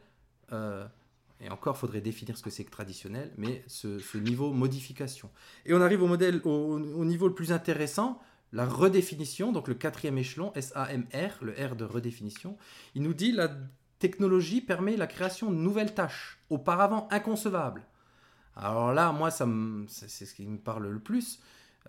Et 1.44 1.50
encore, 1.50 1.76
faudrait 1.76 2.00
définir 2.00 2.38
ce 2.38 2.42
que 2.42 2.48
c'est 2.48 2.64
que 2.64 2.70
traditionnel, 2.70 3.30
mais 3.37 3.62
ce, 3.66 4.16
niveau 4.16 4.52
modification. 4.52 5.30
Et 5.66 5.74
on 5.74 5.80
arrive 5.83 6.02
au 6.02 6.07
modèle, 6.07 6.40
au, 6.44 7.04
niveau 7.04 7.28
le 7.28 7.35
plus 7.35 7.52
intéressant, 7.52 8.18
la 8.52 8.64
redéfinition, 8.64 9.52
donc 9.52 9.68
le 9.68 9.74
quatrième 9.74 10.16
échelon, 10.16 10.52
SAMR, 10.59 11.42
le 11.42 11.52
R 11.52 11.76
de 11.76 11.85
redéfinition. 11.85 12.57
Il 12.94 13.02
nous 13.02 13.12
dit 13.12 13.30
la 13.30 13.50
technologie 13.98 14.62
permet 14.62 14.96
la 14.96 15.07
création 15.07 15.50
de 15.50 15.57
nouvelles 15.57 15.92
tâches, 15.92 16.38
auparavant 16.48 17.09
inconcevables. 17.11 17.83
Alors 18.57 18.94
là, 18.94 19.12
moi, 19.12 19.30
ça 19.30 19.46
c'est 19.88 20.09
ce 20.09 20.35
qui 20.35 20.46
me 20.46 20.59
parle 20.59 20.88
le 20.88 21.00
plus. 21.00 21.40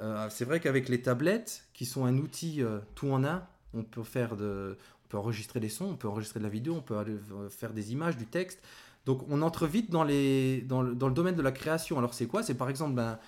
Euh, 0.02 0.28
c'est 0.30 0.44
vrai 0.44 0.60
qu'avec 0.60 0.89
les 0.89 1.02
tablettes, 1.02 1.65
qui 1.74 1.86
sont 1.86 2.04
un 2.04 2.18
outil 2.18 2.62
euh, 2.62 2.80
tout 2.96 3.10
en 3.10 3.24
un, 3.24 3.48
on 3.74 3.84
peut 3.84 4.04
faire 4.04 4.34
on 4.34 5.08
peut 5.08 5.18
enregistrer 5.18 5.60
des 5.60 5.70
sons, 5.70 5.86
on 5.86 5.96
peut 5.96 6.08
enregistrer 6.08 6.39
de 6.39 6.46
la 6.46 6.50
vidéo, 6.50 6.76
on 6.76 6.82
peut 6.82 6.96
euh, 6.96 7.50
faire 7.50 7.74
des 7.74 7.91
images, 7.91 8.18
du 8.18 8.26
texte. 8.26 8.62
Donc 9.06 9.24
on 9.30 9.41
entre 9.41 9.68
vite 9.68 9.91
dans, 9.91 10.04
le, 10.04 10.62
domaine 10.94 11.36
de 11.36 11.41
la 11.41 11.52
création. 11.52 11.98
Alors 11.98 12.13
c'est 12.13 12.28
quoi? 12.28 12.44
C'est 12.44 12.56
par 12.56 12.70
exemple 12.70 12.94
ben, 12.94 13.20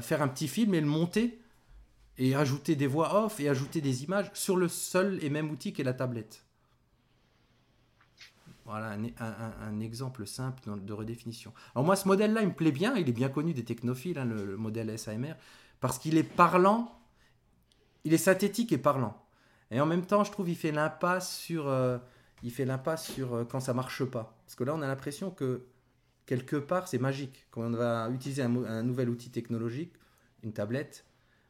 faire 0.00 0.22
un 0.22 0.28
petit 0.28 0.48
film 0.48 0.74
et 0.74 0.80
le 0.80 0.86
monter 0.86 1.40
et 2.18 2.34
ajouter 2.34 2.76
des 2.76 2.86
voix 2.86 3.24
off 3.24 3.40
et 3.40 3.48
ajouter 3.48 3.80
des 3.80 4.04
images 4.04 4.30
sur 4.34 4.56
le 4.56 4.68
seul 4.68 5.18
et 5.22 5.30
même 5.30 5.50
outil 5.50 5.72
qu'est 5.72 5.84
la 5.84 5.94
tablette. 5.94 6.44
Voilà 8.64 8.96
un, 9.18 9.80
exemple 9.80 10.24
simple 10.24 10.62
de 10.80 10.92
redéfinition. 10.92 11.52
Alors 11.74 11.84
moi, 11.84 11.96
ce 11.96 12.06
modèle-là, 12.06 12.42
il 12.42 12.48
me 12.48 12.54
plaît 12.54 12.70
bien. 12.70 12.94
Il 12.94 13.08
est 13.08 13.12
bien 13.12 13.28
connu 13.28 13.54
des 13.54 13.64
technophiles, 13.64 14.18
hein, 14.18 14.24
le, 14.24 14.56
modèle 14.56 14.96
SAMR, 14.96 15.34
parce 15.80 15.98
qu'il 15.98 16.16
est 16.16 16.22
parlant, 16.22 16.96
il 18.04 18.14
est 18.14 18.18
synthétique 18.18 18.72
et 18.72 18.78
parlant. 18.78 19.20
Et 19.72 19.80
en 19.80 19.86
même 19.86 20.06
temps, 20.06 20.22
je 20.22 20.30
trouve, 20.30 20.48
il 20.48 20.54
fait 20.54 20.70
l'impasse 20.70 21.36
sur, 21.36 21.66
euh, 21.66 21.98
il 22.42 22.50
fait 22.50 22.64
l'impasse 22.64 23.10
sur 23.10 23.34
euh, 23.34 23.44
quand 23.44 23.60
ça 23.60 23.74
marche 23.74 24.04
pas. 24.04 24.36
Parce 24.44 24.54
que 24.54 24.64
là, 24.64 24.74
on 24.74 24.82
a 24.82 24.86
l'impression 24.86 25.30
que 25.30 25.66
quelque 26.26 26.56
part, 26.56 26.88
c'est 26.88 26.98
magique. 26.98 27.46
Quand 27.50 27.62
on 27.62 27.70
va 27.70 28.10
utiliser 28.10 28.42
un, 28.42 28.82
nouvel 28.82 29.08
outil 29.08 29.30
technologique, 29.30 29.92
une 30.42 30.52
tablette, 30.52 31.04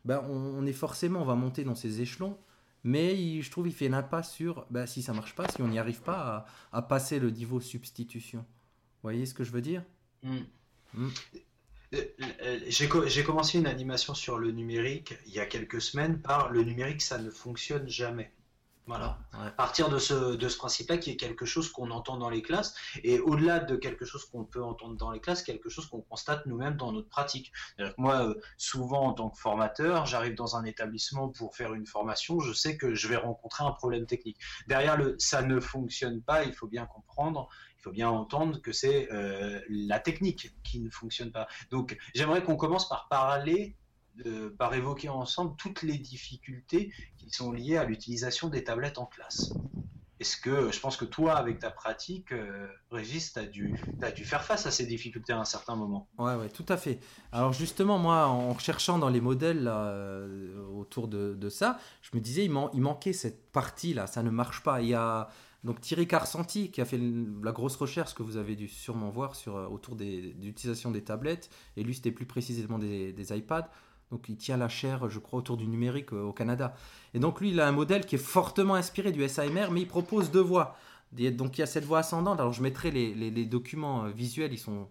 ben, 0.04 0.22
on, 0.28 0.66
est 0.66 0.72
forcément, 0.72 1.22
on 1.22 1.24
va 1.24 1.34
monter 1.34 1.64
dans 1.64 1.74
ces 1.74 2.00
échelons. 2.00 2.38
Mais 2.84 3.40
je 3.40 3.50
trouve 3.50 3.66
qu'il 3.66 3.74
fait 3.74 3.88
l'impasse 3.88 4.32
sur 4.32 4.66
ben, 4.70 4.86
si 4.86 5.02
ça 5.02 5.12
marche 5.12 5.36
pas, 5.36 5.48
si 5.48 5.62
on 5.62 5.68
n'y 5.68 5.78
arrive 5.78 6.02
pas 6.02 6.46
à, 6.72 6.82
passer 6.82 7.20
le 7.20 7.30
niveau 7.30 7.60
substitution. 7.60 8.40
Vous 8.40 9.08
voyez 9.08 9.24
ce 9.24 9.34
que 9.34 9.44
je 9.44 9.52
veux 9.52 9.60
dire? 9.60 9.84
Hmm. 10.22 10.40
Hmm. 10.94 11.08
Euh, 11.94 12.04
euh, 12.42 12.58
j'ai 12.66 13.22
commencé 13.22 13.58
une 13.58 13.66
animation 13.66 14.14
sur 14.14 14.38
le 14.38 14.50
numérique 14.50 15.14
il 15.26 15.32
y 15.34 15.40
a 15.40 15.46
quelques 15.46 15.80
semaines 15.80 16.20
par 16.20 16.50
le 16.50 16.62
numérique, 16.62 17.02
ça 17.02 17.18
ne 17.18 17.30
fonctionne 17.30 17.86
jamais. 17.88 18.32
Voilà. 18.86 19.18
À 19.32 19.50
partir 19.50 19.88
de 19.88 19.98
ce, 19.98 20.34
de 20.34 20.48
ce 20.48 20.56
principe-là, 20.56 20.98
qui 20.98 21.10
est 21.10 21.16
quelque 21.16 21.46
chose 21.46 21.70
qu'on 21.70 21.90
entend 21.92 22.16
dans 22.16 22.30
les 22.30 22.42
classes, 22.42 22.74
et 23.04 23.20
au-delà 23.20 23.60
de 23.60 23.76
quelque 23.76 24.04
chose 24.04 24.24
qu'on 24.24 24.44
peut 24.44 24.62
entendre 24.62 24.96
dans 24.96 25.12
les 25.12 25.20
classes, 25.20 25.42
quelque 25.42 25.68
chose 25.68 25.86
qu'on 25.86 26.00
constate 26.00 26.46
nous-mêmes 26.46 26.76
dans 26.76 26.90
notre 26.90 27.08
pratique. 27.08 27.52
moi, 27.96 28.26
euh, 28.26 28.34
souvent 28.56 29.06
en 29.06 29.12
tant 29.12 29.30
que 29.30 29.38
formateur, 29.38 30.06
j'arrive 30.06 30.34
dans 30.34 30.56
un 30.56 30.64
établissement 30.64 31.28
pour 31.28 31.54
faire 31.54 31.74
une 31.74 31.86
formation, 31.86 32.40
je 32.40 32.52
sais 32.52 32.76
que 32.76 32.94
je 32.94 33.06
vais 33.06 33.16
rencontrer 33.16 33.64
un 33.64 33.70
problème 33.70 34.06
technique. 34.06 34.38
Derrière 34.66 34.96
le 34.96 35.16
ça 35.18 35.42
ne 35.42 35.60
fonctionne 35.60 36.20
pas, 36.20 36.44
il 36.44 36.52
faut 36.52 36.66
bien 36.66 36.86
comprendre, 36.86 37.48
il 37.78 37.82
faut 37.82 37.92
bien 37.92 38.08
entendre 38.08 38.60
que 38.60 38.72
c'est 38.72 39.08
euh, 39.12 39.60
la 39.68 40.00
technique 40.00 40.50
qui 40.64 40.80
ne 40.80 40.90
fonctionne 40.90 41.30
pas. 41.30 41.46
Donc, 41.70 41.96
j'aimerais 42.14 42.42
qu'on 42.42 42.56
commence 42.56 42.88
par 42.88 43.06
parler 43.08 43.76
par 44.58 44.74
évoquer 44.74 45.08
ensemble 45.08 45.54
toutes 45.56 45.82
les 45.82 45.98
difficultés 45.98 46.92
qui 47.16 47.30
sont 47.30 47.52
liées 47.52 47.76
à 47.76 47.84
l'utilisation 47.84 48.48
des 48.48 48.64
tablettes 48.64 48.98
en 48.98 49.06
classe. 49.06 49.52
Est-ce 50.22 50.36
que 50.36 50.70
je 50.70 50.78
pense 50.78 50.96
que 50.96 51.04
toi, 51.04 51.34
avec 51.34 51.58
ta 51.58 51.72
pratique, 51.72 52.30
euh, 52.30 52.68
Régis, 52.92 53.32
tu 53.32 53.40
as, 53.40 53.44
dû, 53.44 53.74
dû 54.14 54.24
faire 54.24 54.44
face 54.44 54.66
à 54.66 54.70
ces 54.70 54.86
difficultés 54.86 55.32
à 55.32 55.40
un 55.40 55.44
certain 55.44 55.74
moment 55.74 56.06
Ouais, 56.16 56.36
ouais, 56.36 56.48
tout 56.48 56.64
à 56.68 56.76
fait. 56.76 57.00
Alors 57.32 57.52
justement, 57.52 57.98
moi, 57.98 58.28
en 58.28 58.52
recherchant 58.52 59.00
dans 59.00 59.08
les 59.08 59.20
modèles 59.20 59.68
euh, 59.68 60.64
autour 60.68 61.08
de, 61.08 61.48
ça, 61.48 61.80
je 62.02 62.10
me 62.16 62.20
disais, 62.20 62.44
il, 62.44 62.52
il 62.72 62.80
manquait 62.80 63.12
cette 63.12 63.50
partie-là, 63.50 64.06
ça 64.06 64.22
ne 64.22 64.30
marche 64.30 64.62
pas. 64.62 64.80
Il 64.80 64.90
y 64.90 64.94
a 64.94 65.28
donc 65.64 65.80
Thierry 65.80 66.06
Carsanti 66.06 66.70
qui 66.70 66.80
a 66.80 66.84
fait 66.84 67.00
la 67.42 67.50
grosse 67.50 67.74
recherche 67.74 68.14
que 68.14 68.22
vous 68.22 68.36
avez 68.36 68.54
dû 68.54 68.68
sûrement 68.68 69.10
voir 69.10 69.34
sur, 69.34 69.56
euh, 69.56 69.66
autour 69.66 69.96
de 69.96 70.04
l'utilisation 70.04 70.92
des 70.92 71.02
tablettes, 71.02 71.50
et 71.76 71.82
lui 71.82 71.96
c'était 71.96 72.12
plus 72.12 72.26
précisément 72.26 72.78
des 72.78 73.36
iPads. 73.36 73.68
Donc 74.12 74.28
il 74.28 74.36
tient 74.36 74.58
la 74.58 74.68
chair, 74.68 75.08
je 75.08 75.18
crois, 75.18 75.38
autour 75.38 75.56
du 75.56 75.66
numérique 75.66 76.12
euh, 76.12 76.22
au 76.22 76.32
Canada. 76.32 76.76
Et 77.14 77.18
donc 77.18 77.40
lui, 77.40 77.50
il 77.50 77.58
a 77.60 77.66
un 77.66 77.72
modèle 77.72 78.04
qui 78.04 78.16
est 78.16 78.24
fortement 78.24 78.74
inspiré 78.74 79.10
du 79.10 79.26
SAMR, 79.26 79.70
mais 79.72 79.80
il 79.80 79.88
propose 79.88 80.30
deux 80.30 80.42
voies. 80.42 80.76
Donc 81.12 81.56
il 81.56 81.62
y 81.62 81.64
a 81.64 81.66
cette 81.66 81.84
voie 81.84 82.00
ascendante. 82.00 82.38
Alors 82.38 82.52
je 82.52 82.62
mettrai 82.62 82.90
les, 82.90 83.46
documents 83.46 84.04
euh, 84.04 84.10
visuels, 84.10 84.52
ils 84.52 84.58
sont, 84.58 84.86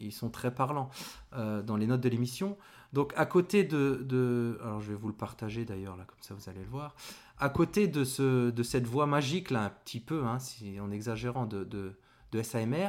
ils 0.00 0.12
sont 0.12 0.28
très 0.28 0.54
parlants 0.54 0.90
euh, 1.32 1.62
dans 1.62 1.76
les 1.76 1.86
notes 1.86 2.02
de 2.02 2.08
l'émission. 2.10 2.58
Donc 2.92 3.14
à 3.16 3.24
côté 3.24 3.64
de, 3.64 4.58
Alors 4.62 4.82
je 4.82 4.90
vais 4.90 4.98
vous 4.98 5.08
le 5.08 5.14
partager 5.14 5.64
d'ailleurs, 5.64 5.96
là, 5.96 6.04
comme 6.04 6.20
ça 6.20 6.34
vous 6.34 6.50
allez 6.50 6.60
le 6.60 6.68
voir. 6.70 6.94
À 7.38 7.48
côté 7.48 7.88
de, 7.88 8.04
ce, 8.04 8.50
de 8.50 8.62
cette 8.62 8.86
voie 8.86 9.06
magique, 9.06 9.50
là, 9.50 9.64
un 9.64 9.70
petit 9.70 9.98
peu, 9.98 10.24
hein, 10.24 10.38
si, 10.38 10.78
en 10.78 10.90
exagérant, 10.90 11.46
de, 11.46 11.64
de, 11.64 11.94
de 12.32 12.42
SAMR, 12.42 12.88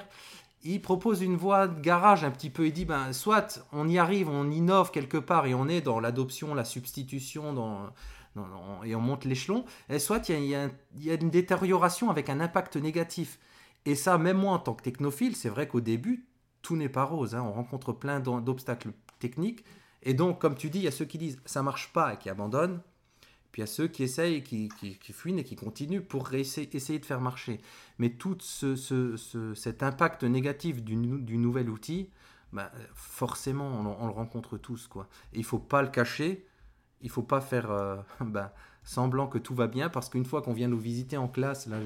il 0.64 0.82
propose 0.82 1.22
une 1.22 1.36
voie 1.36 1.68
de 1.68 1.80
garage 1.80 2.24
un 2.24 2.32
petit 2.32 2.50
peu. 2.50 2.68
Il 2.68 2.74
dit, 2.74 2.86
ben, 2.86 3.14
soit 3.14 3.66
on 3.72 3.88
y 3.88 3.98
arrive, 3.98 4.30
on 4.30 4.50
innove 4.50 4.92
quelque 4.92 5.18
part 5.18 5.46
et 5.46 5.54
on 5.54 5.68
est 5.68 5.82
dans 5.82 6.00
l'adoption, 6.00 6.56
la 6.56 6.66
substitution, 6.66 7.54
dans, 7.54 7.90
et 8.84 8.96
on 8.96 9.02
monte 9.02 9.26
l'échelon, 9.26 9.66
et 9.90 10.00
soit 10.00 10.30
il 10.30 10.46
y, 10.46 10.56
a, 10.56 10.70
une 11.14 11.30
détérioration 11.30 12.10
avec 12.10 12.30
un 12.30 12.40
impact 12.40 12.78
négatif. 12.78 13.40
Et 13.86 13.96
ça, 13.96 14.18
même 14.18 14.38
moi 14.38 14.54
en 14.54 14.60
tant 14.60 14.74
que 14.74 14.84
technophile, 14.84 15.36
c'est 15.36 15.50
vrai 15.50 15.68
qu'au 15.68 15.82
début, 15.82 16.26
tout 16.62 16.76
n'est 16.76 16.90
pas 16.90 17.04
rose. 17.04 17.36
Hein. 17.36 17.44
On 17.46 17.52
rencontre 17.52 17.92
plein 17.92 18.20
d'obstacles 18.20 18.94
techniques. 19.20 19.64
Et 20.02 20.14
donc, 20.14 20.40
comme 20.40 20.56
tu 20.56 20.70
dis, 20.70 20.80
il 20.80 20.86
y 20.86 20.88
a 20.88 20.92
ceux 20.92 21.06
qui 21.06 21.18
disent 21.18 21.40
ça 21.46 21.62
marche 21.64 21.92
pas 21.94 22.14
et 22.14 22.18
qui 22.18 22.30
abandonnent. 22.30 22.82
Puis 23.54 23.62
il 23.62 23.66
y 23.66 23.70
a 23.70 23.72
ceux 23.72 23.88
qui 23.88 24.02
essayent, 24.02 24.42
qui, 24.42 24.68
qui, 24.80 24.98
qui 24.98 25.14
fuient 25.14 25.38
et 25.38 25.44
qui 25.44 25.56
continuent 25.56 26.02
pour 26.02 26.34
essayer, 26.34 26.68
essayer 26.76 26.98
de 26.98 27.06
faire 27.06 27.22
marcher. 27.22 27.62
Mais 28.00 28.10
tout 28.10 28.36
ce, 28.42 28.76
ce, 28.76 29.54
cet 29.54 29.84
impact 29.84 30.24
négatif 30.24 30.84
du, 30.84 30.96
du 30.96 31.38
nouvel 31.38 31.70
outil, 31.70 32.10
bah, 32.52 32.72
forcément, 32.96 33.68
on, 33.68 34.08
le 34.08 34.12
rencontre 34.12 34.58
tous. 34.58 34.88
Quoi. 34.88 35.08
Et 35.34 35.38
il 35.38 35.42
ne 35.42 35.46
faut 35.46 35.60
pas 35.60 35.84
le 35.84 35.90
cacher, 35.90 36.48
il 37.02 37.08
ne 37.08 37.12
faut 37.12 37.22
pas 37.22 37.42
faire 37.42 37.70
euh, 37.70 37.98
bah, 38.22 38.56
semblant 38.84 39.28
que 39.28 39.38
tout 39.38 39.54
va 39.54 39.68
bien, 39.68 39.88
parce 39.88 40.10
qu'une 40.10 40.26
fois 40.26 40.42
qu'on 40.42 40.54
vient 40.54 40.68
nous 40.68 40.80
visiter 40.80 41.18
en 41.18 41.28
classe, 41.28 41.68
là, 41.68 41.78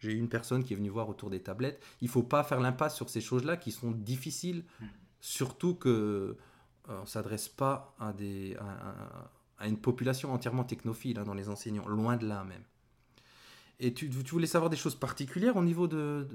j'ai 0.00 0.12
une 0.12 0.28
personne 0.28 0.64
qui 0.64 0.72
est 0.72 0.76
venue 0.76 0.88
voir 0.88 1.08
autour 1.08 1.30
des 1.30 1.40
tablettes, 1.40 1.80
il 2.00 2.06
ne 2.06 2.10
faut 2.10 2.24
pas 2.24 2.42
faire 2.42 2.58
l'impasse 2.58 2.96
sur 2.96 3.08
ces 3.08 3.20
choses-là 3.20 3.56
qui 3.56 3.70
sont 3.70 3.92
difficiles, 3.92 4.64
mmh. 4.80 4.86
surtout 5.20 5.76
que 5.76 5.88
euh, 5.88 6.34
on 6.88 7.02
ne 7.02 7.06
s'adresse 7.06 7.48
pas 7.48 7.94
à 8.00 8.12
des... 8.12 8.56
À, 8.56 9.30
à 9.62 9.68
une 9.68 9.78
population 9.78 10.32
entièrement 10.34 10.64
technophile 10.64 11.18
hein, 11.18 11.24
dans 11.24 11.34
les 11.34 11.48
enseignants, 11.48 11.86
loin 11.86 12.16
de 12.16 12.26
là 12.26 12.44
même. 12.44 12.64
Et 13.84 13.92
tu, 13.92 14.06
voulais 14.08 14.46
savoir 14.46 14.70
des 14.70 14.76
choses 14.76 14.94
particulières 14.94 15.56
au 15.56 15.62
niveau 15.64 15.88
de, 15.88 16.28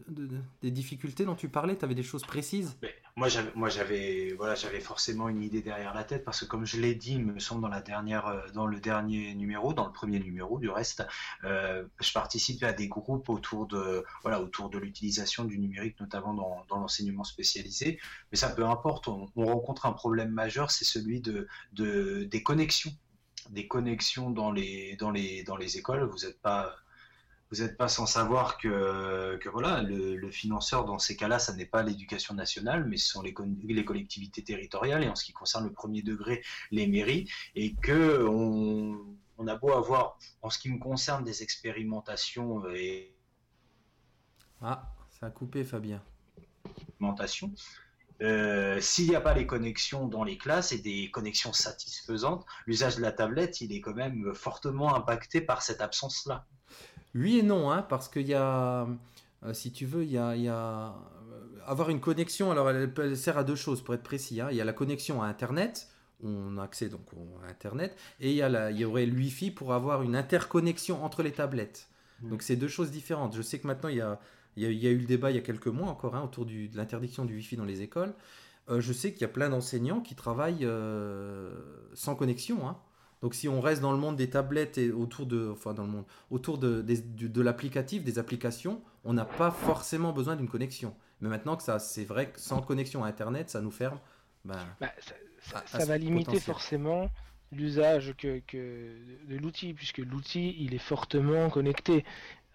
des 0.61 0.69
difficultés 0.69 1.23
dont 1.23 1.35
tu 1.35 1.47
parlais? 1.47 1.77
Tu 1.77 1.85
avais 1.85 1.95
des 1.95 2.03
choses 2.03 2.23
précises? 2.23 2.75
Moi, 3.15 3.29
j'avais, 3.69 4.33
voilà, 4.37 4.53
j'avais 4.55 4.81
forcément 4.81 5.29
une 5.29 5.41
idée 5.41 5.61
derrière 5.61 5.93
la 5.93 6.03
tête 6.03 6.25
parce 6.25 6.41
que, 6.41 6.45
comme 6.45 6.65
je 6.65 6.79
l'ai 6.79 6.93
dit, 6.93 7.13
il 7.13 7.25
me 7.25 7.39
semble 7.39 7.61
dans, 7.61 7.69
la 7.69 7.81
dernière, 7.81 8.27
euh, 8.27 8.41
dans 8.53 8.65
le 8.65 8.81
dernier 8.81 9.33
numéro, 9.33 9.73
dans 9.73 9.85
le 9.85 9.93
premier 9.93 10.19
numéro 10.19 10.59
du 10.59 10.69
reste, 10.69 11.07
euh, 11.45 11.85
je 12.01 12.11
participais 12.11 12.65
à 12.65 12.73
des 12.73 12.89
groupes 12.89 13.29
autour 13.29 13.65
de, 13.65 14.03
voilà, 14.23 14.41
autour 14.41 14.69
de 14.69 14.77
l'utilisation 14.77 15.45
du 15.45 15.57
numérique, 15.57 15.99
notamment 16.01 16.33
dans, 16.33 16.65
l'enseignement 16.69 17.23
spécialisé. 17.23 17.97
Mais 18.31 18.37
ça 18.37 18.49
peu 18.49 18.65
importe, 18.65 19.07
on, 19.07 19.31
on 19.37 19.45
rencontre 19.45 19.85
un 19.85 19.93
problème 19.93 20.31
majeur, 20.31 20.69
c'est 20.69 20.85
celui 20.85 21.21
de, 21.21 21.47
des 21.71 22.43
connexions 22.43 22.91
des 23.49 23.67
connexions 23.67 24.29
dans 24.29 24.51
les, 24.51 24.95
dans 24.97 25.11
les, 25.11 25.43
dans 25.43 25.57
les 25.57 25.77
écoles. 25.77 26.03
Vous 26.03 26.25
n'êtes 26.25 26.39
pas, 26.41 26.75
vous 27.51 27.61
n'êtes 27.61 27.77
pas 27.77 27.87
sans 27.87 28.05
savoir 28.05 28.57
que, 28.57 29.37
que 29.37 29.49
voilà, 29.49 29.81
le, 29.81 30.29
financeur 30.31 30.85
dans 30.85 30.99
ces 30.99 31.15
cas-là, 31.15 31.39
ça 31.39 31.53
n'est 31.53 31.65
pas 31.65 31.83
l'éducation 31.83 32.33
nationale, 32.33 32.85
mais 32.85 32.97
ce 32.97 33.09
sont 33.09 33.21
les, 33.21 33.33
les, 33.63 33.85
collectivités 33.85 34.43
territoriales 34.43 35.03
et 35.03 35.09
en 35.09 35.15
ce 35.15 35.23
qui 35.23 35.33
concerne 35.33 35.65
le 35.65 35.71
premier 35.71 36.01
degré, 36.01 36.43
les 36.71 36.87
mairies, 36.87 37.29
et 37.55 37.73
que 37.75 38.25
on, 38.27 39.17
on 39.37 39.47
a 39.47 39.55
beau 39.55 39.71
avoir, 39.71 40.17
en 40.41 40.49
ce 40.49 40.59
qui 40.59 40.69
me 40.69 40.79
concerne, 40.79 41.23
des 41.23 41.43
expérimentations 41.43 42.67
et 42.69 43.13
ah, 44.61 44.91
ça 45.19 45.27
a 45.27 45.29
coupé, 45.29 45.63
Fabien. 45.63 46.01
Expérimentations 46.65 47.53
euh, 48.21 48.81
s'il 48.81 49.09
n'y 49.09 49.15
a 49.15 49.21
pas 49.21 49.33
les 49.33 49.45
connexions 49.45 50.07
dans 50.07 50.23
les 50.23 50.37
classes 50.37 50.71
et 50.71 50.79
des 50.79 51.11
connexions 51.11 51.53
satisfaisantes, 51.53 52.45
l'usage 52.65 52.95
de 52.95 53.01
la 53.01 53.11
tablette, 53.11 53.61
il 53.61 53.71
est 53.73 53.81
quand 53.81 53.93
même 53.93 54.33
fortement 54.33 54.95
impacté 54.95 55.41
par 55.41 55.61
cette 55.61 55.81
absence-là. 55.81 56.45
Oui 57.13 57.39
et 57.39 57.43
non, 57.43 57.71
hein, 57.71 57.83
parce 57.83 58.09
qu'il 58.09 58.27
y 58.27 58.33
a, 58.33 58.87
euh, 59.43 59.53
si 59.53 59.71
tu 59.71 59.85
veux, 59.85 60.03
il 60.03 60.11
y 60.11 60.17
a, 60.17 60.31
euh, 60.31 60.89
avoir 61.65 61.89
une 61.89 61.99
connexion. 61.99 62.51
Alors, 62.51 62.69
elle, 62.69 63.17
sert 63.17 63.37
à 63.37 63.43
deux 63.43 63.55
choses, 63.55 63.83
pour 63.83 63.93
être 63.93 64.03
précis. 64.03 64.41
Hein. 64.41 64.49
Il 64.51 64.57
y 64.57 64.61
a 64.61 64.65
la 64.65 64.73
connexion 64.73 65.21
à 65.21 65.27
Internet, 65.27 65.87
on 66.23 66.57
a 66.57 66.63
accès 66.63 66.89
donc 66.89 67.05
à 67.43 67.49
Internet, 67.49 67.95
et 68.19 68.31
il 68.31 68.35
y, 68.35 68.41
a 68.41 68.71
il 68.71 68.77
y 68.77 68.85
aurait 68.85 69.05
le 69.05 69.15
Wi-Fi 69.15 69.51
pour 69.51 69.73
avoir 69.73 70.01
une 70.01 70.15
interconnexion 70.15 71.03
entre 71.03 71.21
les 71.21 71.31
tablettes. 71.31 71.87
Mmh. 72.21 72.29
Donc, 72.29 72.41
c'est 72.41 72.55
deux 72.55 72.67
choses 72.67 72.89
différentes. 72.89 73.35
Je 73.35 73.43
sais 73.43 73.59
que 73.59 73.67
maintenant, 73.67 73.89
il 73.89 73.97
y 73.97 74.01
a 74.01 74.19
Il 74.57 74.63
y, 74.63 74.65
a, 74.65 74.69
il 74.71 74.77
y 74.79 74.87
a 74.87 74.89
eu 74.91 74.97
le 74.97 75.05
débat 75.05 75.29
il 75.31 75.35
y 75.35 75.39
a 75.39 75.41
quelques 75.41 75.67
mois 75.67 75.87
encore 75.87 76.15
hein, 76.15 76.23
autour 76.23 76.45
du- 76.45 76.67
de 76.67 76.75
l'interdiction 76.77 77.23
du 77.25 77.35
Wi-Fi 77.35 77.55
dans 77.57 77.65
les 77.65 77.81
écoles. 77.81 78.13
Euh, 78.69 78.81
je 78.81 78.91
sais 78.91 79.13
qu'il 79.13 79.21
y 79.21 79.25
a 79.25 79.29
plein 79.29 79.49
d'enseignants 79.49 80.01
qui 80.01 80.15
travaillent 80.15 80.65
euh, 80.65 81.53
sans 81.93 82.15
connexion. 82.15 82.67
hein. 82.67 82.77
Donc 83.21 83.33
si 83.33 83.47
on 83.47 83.61
reste 83.61 83.81
dans 83.81 83.91
le 83.93 83.97
monde 83.97 84.15
des 84.17 84.29
tablettes 84.29 84.77
et 84.77 84.91
autour 84.91 85.25
de, 85.25 85.49
enfin 85.51 85.73
dans 85.73 85.83
le 85.83 85.89
monde, 85.89 86.05
autour 86.29 86.57
de, 86.57 86.81
des- 86.81 87.01
du- 87.01 87.29
de 87.29 87.41
l'applicatif, 87.41 88.03
des 88.03 88.19
applications, 88.19 88.81
on 89.05 89.13
n'a 89.13 89.25
pas 89.25 89.51
forcément 89.51 90.11
besoin 90.11 90.35
d'une 90.35 90.49
connexion. 90.49 90.93
Mais 91.21 91.29
maintenant 91.29 91.55
que 91.55 91.63
ça, 91.63 91.79
c'est 91.79 92.03
vrai 92.03 92.29
que 92.31 92.39
sans 92.39 92.61
connexion 92.61 93.03
à 93.03 93.07
Internet, 93.07 93.49
ça 93.49 93.61
nous 93.61 93.71
ferme. 93.71 93.99
Ben, 94.45 94.55
Bah, 94.81 94.91
ça, 94.99 95.63
ça- 95.65 95.77
À- 95.77 95.85
va 95.85 95.97
limiter 95.97 96.25
potentiel. 96.25 96.41
forcément 96.41 97.09
l'usage 97.51 98.13
que, 98.17 98.39
que 98.45 98.95
de 99.27 99.37
l'outil, 99.37 99.73
puisque 99.73 99.99
l'outil 99.99 100.55
il 100.59 100.73
est 100.75 100.77
fortement 100.79 101.49
connecté. 101.49 102.03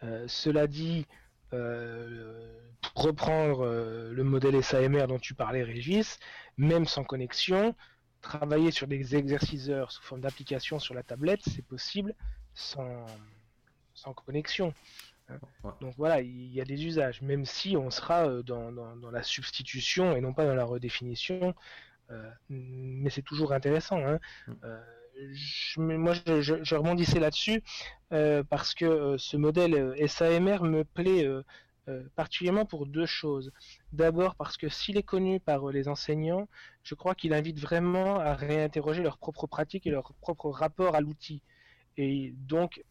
Euh, 0.05 0.27
cela 0.29 0.67
dit, 0.67 1.07
reprendre 2.95 3.65
euh, 3.65 4.13
le 4.13 4.25
modèle 4.25 4.63
SAMR 4.63 5.07
dont 5.07 5.19
tu 5.19 5.35
parlais, 5.35 5.63
Régis, 5.63 6.19
même 6.57 6.87
sans 6.87 7.05
connexion, 7.05 7.75
travailler 8.21 8.71
sur 8.71 8.87
des 8.87 9.17
exerciceurs 9.17 9.91
sous 9.93 10.03
forme 10.03 10.21
d'application 10.21 10.79
sur 10.79 10.95
la 10.95 11.03
tablette, 11.03 11.41
c'est 11.45 11.65
possible 11.67 12.15
sans, 12.55 13.07
sans 13.95 14.13
connexion. 14.13 14.75
Hein. 15.29 15.39
Ouais. 15.65 15.73
Donc 15.81 15.95
voilà, 15.97 16.21
il 16.21 16.53
y 16.53 16.61
a 16.61 16.65
des 16.65 16.85
usages, 16.85 17.23
même 17.23 17.45
si 17.45 17.77
on 17.77 17.91
sera 17.91 18.27
euh, 18.29 18.43
dans, 18.43 18.73
dans- 18.73 18.97
dans 18.97 19.11
la 19.11 19.23
substitution 19.23 20.17
et 20.17 20.21
non 20.21 20.35
pas 20.35 20.45
dans 20.47 20.55
la 20.55 20.65
redéfinition. 20.65 21.55
Euh, 22.11 22.31
mais 22.49 23.09
c'est 23.11 23.23
toujours 23.23 23.53
intéressant. 23.53 23.99
hein. 24.05 24.19
Mm. 24.47 24.53
Euh, 24.65 24.85
moi, 25.77 26.15
je, 26.27 26.41
je- 26.41 26.75
rebondissais 26.75 27.21
là-dessus 27.21 27.63
euh, 28.13 28.43
parce 28.45 28.75
que 28.75 28.85
euh, 28.85 29.19
ce 29.19 29.37
modèle 29.37 29.75
euh, 29.75 30.07
SAMR 30.09 30.63
me 30.65 30.85
plaît 30.85 31.27
particulièrement 32.15 32.65
pour 32.65 32.87
deux 32.87 33.07
choses. 33.07 33.53
D'abord 33.93 34.37
parce 34.37 34.57
que 34.57 34.69
s'il 34.69 34.97
est 34.97 35.03
connu 35.03 35.41
par 35.41 35.67
les 35.71 35.89
enseignants, 35.89 36.49
je 36.85 36.95
crois 36.95 37.15
qu'il 37.15 37.35
invite 37.35 37.59
vraiment 37.59 38.19
à 38.21 38.35
réinterroger 38.35 39.03
leurs 39.03 39.19
propres 39.19 39.47
pratiques 39.49 39.87
et 39.87 39.91
leur 39.91 40.15
propre 40.21 40.49
rapport 40.51 40.95
à 40.95 41.01
l'outil. 41.01 41.43
Et 41.97 42.35
donc, 42.39 42.83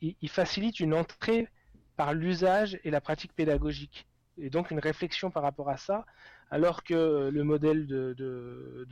il, 0.00 0.16
il 0.20 0.28
facilite 0.28 0.80
une 0.80 0.94
entrée 0.94 1.48
par 1.96 2.14
l'usage 2.14 2.78
et 2.84 2.90
la 2.90 3.00
pratique 3.00 3.34
pédagogique. 3.34 4.06
Et 4.38 4.50
donc 4.50 4.70
une 4.70 4.80
réflexion 4.80 5.30
par 5.30 5.42
rapport 5.44 5.68
à 5.70 5.76
ça, 5.76 6.04
alors 6.50 6.82
que 6.84 7.30
le 7.32 7.44
modèle 7.44 7.86
de, 7.86 8.14
de, 8.18 8.84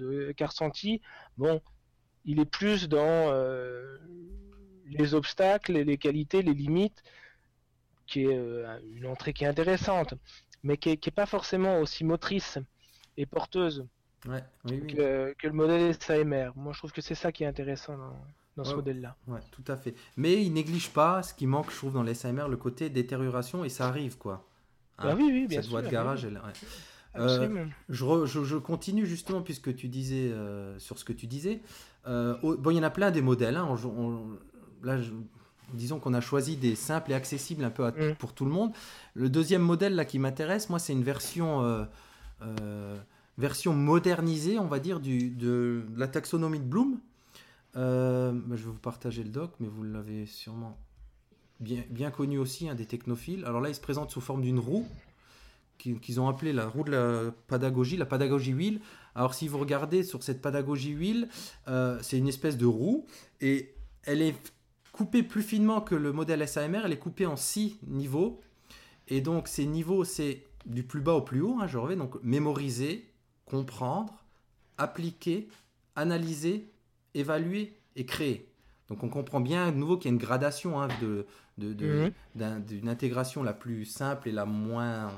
bon, 1.37 1.61
il 2.25 2.41
est 2.41 2.45
plus 2.45 2.89
dans 2.89 3.31
euh, 3.33 3.99
les 4.87 5.15
obstacles, 5.15 5.73
les 5.73 5.99
qualités, 5.99 6.43
les 6.43 6.55
limites, 6.55 7.03
qui 8.07 8.25
est 8.25 8.37
euh, 8.37 8.79
une 8.95 9.07
entrée 9.07 9.33
qui 9.33 9.45
est 9.45 9.49
intéressante, 9.49 10.15
mais 10.63 10.77
qui 10.77 10.91
est, 10.91 10.97
qui 10.97 11.09
est 11.09 11.13
pas 11.13 11.27
forcément 11.27 11.81
aussi 11.81 12.05
motrice 12.05 12.59
et 13.17 13.27
porteuse 13.27 13.87
ouais, 14.27 14.45
oui, 14.65 14.81
oui. 14.83 14.95
que, 14.95 15.35
que 15.39 15.47
le 15.47 15.53
modèle 15.53 15.95
SAMR. 16.01 16.53
Moi, 16.57 16.73
je 16.73 16.79
trouve 16.79 16.93
que 16.93 17.01
c'est 17.01 17.15
ça 17.15 17.33
qui 17.33 17.45
est 17.45 17.47
intéressant 17.47 17.97
dans, 17.97 18.17
dans 18.57 18.65
ce 18.65 18.75
modèle-là. 18.75 19.17
Ouais, 19.27 19.41
tout 19.51 19.65
à 19.67 19.77
fait. 19.77 19.95
Mais 20.17 20.43
il 20.43 20.53
néglige 20.53 20.91
pas 20.91 21.23
ce 21.23 21.35
qui 21.35 21.47
manque, 21.47 21.71
je 21.71 21.77
trouve, 21.77 21.93
dans 21.95 22.03
les 22.03 22.15
SAMR, 22.15 22.49
le 22.49 22.57
côté 22.57 22.91
détérioration, 22.91 23.65
et 23.65 23.69
ça 23.69 23.89
arrive, 23.89 24.19
quoi. 24.19 24.47
Hein, 24.99 25.11
Ah 25.11 25.15
oui, 25.17 25.29
oui, 25.33 25.47
bien 25.47 25.59
Cette 25.59 25.65
sûr. 25.65 25.73
voie 25.73 25.83
de 25.83 25.89
garage, 25.89 26.25
oui, 26.25 26.31
elle, 26.31 26.41
absolument. 27.15 27.65
Je, 27.89 28.05
re- 28.05 28.27
je- 28.27 28.45
je 28.45 28.57
continue 28.57 29.07
justement 29.07 29.43
puisque 29.43 29.75
tu 29.75 29.89
disais 29.89 30.31
euh, 30.33 30.79
sur 30.79 30.99
ce 30.99 31.05
que 31.05 31.13
tu 31.13 31.27
disais. 31.27 31.61
Euh, 32.07 32.37
bon, 32.43 32.71
il 32.71 32.77
y 32.77 32.81
en 32.81 32.85
a 32.85 32.91
plein 32.91 33.11
des 33.11 33.23
modèles. 33.23 33.57
hein. 33.57 33.69
On- 33.85 33.89
on- 33.89 34.39
là, 34.83 35.01
je- 35.01 35.13
disons 35.75 35.99
qu'on 35.99 36.15
a 36.15 36.21
choisi 36.21 36.57
des 36.57 36.75
simples 36.75 37.13
et 37.13 37.15
accessibles 37.15 37.65
un 37.65 37.71
peu 37.71 37.85
à- 37.85 37.91
Mm. 37.93 38.15
pour 38.17 38.33
tout 38.35 38.45
le 38.45 38.51
monde. 38.51 38.73
Le 39.15 39.29
deuxième 39.31 39.63
modèle 39.63 39.95
là 39.95 40.05
qui 40.05 40.19
m'intéresse, 40.19 40.69
moi, 40.71 40.79
c'est 40.79 40.93
une 40.93 41.03
version 41.05 41.63
euh, 41.63 41.85
euh, 42.43 42.99
version 43.39 43.73
modernisée, 43.73 44.59
on 44.59 44.67
va 44.67 44.79
dire, 44.81 45.01
du, 45.01 45.31
de, 45.31 45.85
de 45.89 45.99
la 45.99 46.09
taxonomie 46.09 46.59
de 46.59 46.65
Bloom. 46.65 46.99
Euh, 47.77 48.33
bah, 48.33 48.57
je 48.57 48.65
vais 48.65 48.71
vous 48.71 48.79
partager 48.79 49.23
le 49.23 49.31
doc, 49.31 49.53
mais 49.61 49.69
vous 49.69 49.83
l'avez 49.83 50.27
sûrement 50.27 50.77
bien, 51.61 51.83
bien 51.89 52.11
connu 52.11 52.37
aussi, 52.39 52.69
hein, 52.69 52.75
des 52.75 52.85
technophiles. 52.85 53.45
Alors 53.47 53.61
là, 53.63 53.69
il 53.71 53.75
se 53.75 53.81
présente 53.81 54.11
sous 54.11 54.21
forme 54.21 54.43
d'une 54.43 54.59
roue 54.59 54.87
qu'ils 56.01 56.21
ont 56.21 56.29
appelée 56.29 56.53
la 56.53 56.67
roue 56.67 56.85
de 56.85 56.93
la 56.93 57.33
pédagogie, 57.49 57.97
la 57.97 58.07
pédagogie 58.07 58.55
wheel. 58.55 58.81
Alors 59.15 59.35
si 59.35 59.49
vous 59.49 59.59
regardez 59.59 60.05
sur 60.05 60.23
cette 60.23 60.41
pédagogie 60.41 60.95
wheel, 60.95 61.29
euh, 61.69 61.99
c'est 62.03 62.19
une 62.19 62.29
espèce 62.29 62.57
de 62.57 62.67
roue 62.67 63.05
et 63.41 63.75
elle 64.05 64.23
est 64.23 64.35
coupée 64.93 65.23
plus 65.23 65.43
finement 65.43 65.81
que 65.81 65.95
le 65.95 66.13
modèle 66.13 66.47
SAMR, 66.47 66.83
elle 66.85 66.93
est 66.93 66.99
coupée 66.99 67.27
en 67.27 67.37
six 67.37 67.79
niveaux. 67.87 68.41
Et 69.09 69.21
donc 69.21 69.49
ces 69.49 69.67
niveaux, 69.67 70.05
c'est 70.05 70.45
du 70.65 70.83
plus 70.85 71.01
bas 71.01 71.15
au 71.15 71.23
plus 71.23 71.41
haut, 71.41 71.59
hein, 71.61 71.67
je 71.67 71.77
reviens, 71.79 71.97
donc 71.97 72.23
mémoriser, 72.23 73.05
comprendre, 73.47 74.25
appliquer, 74.79 75.49
analyser, 75.97 76.71
évaluer 77.15 77.75
et 77.97 78.07
créer. 78.07 78.49
Donc 78.89 79.03
on 79.03 79.09
comprend 79.09 79.41
bien 79.41 79.73
de 79.73 79.77
nouveau 79.77 79.97
qu'il 79.97 80.11
y 80.11 80.13
a 80.13 80.15
une 80.15 80.21
gradation 80.23 80.81
hein, 80.81 80.89
de, 81.01 81.27
de- 81.59 81.73
de- 81.73 81.85
d'un- 82.35 82.61
d'une 82.61 82.89
intégration 82.89 83.43
la 83.43 83.53
plus 83.55 83.85
simple 83.85 84.29
et 84.29 84.33
la 84.33 84.45
moins 84.45 85.11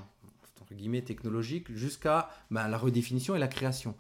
entre 0.74 0.80
guillemets 0.80 1.02
technologique 1.02 1.72
jusqu'à 1.74 2.28
ben, 2.50 2.68
la 2.68 2.76
redéfinition 2.76 3.36
et 3.36 3.38
la 3.38 3.48
création. 3.48 3.94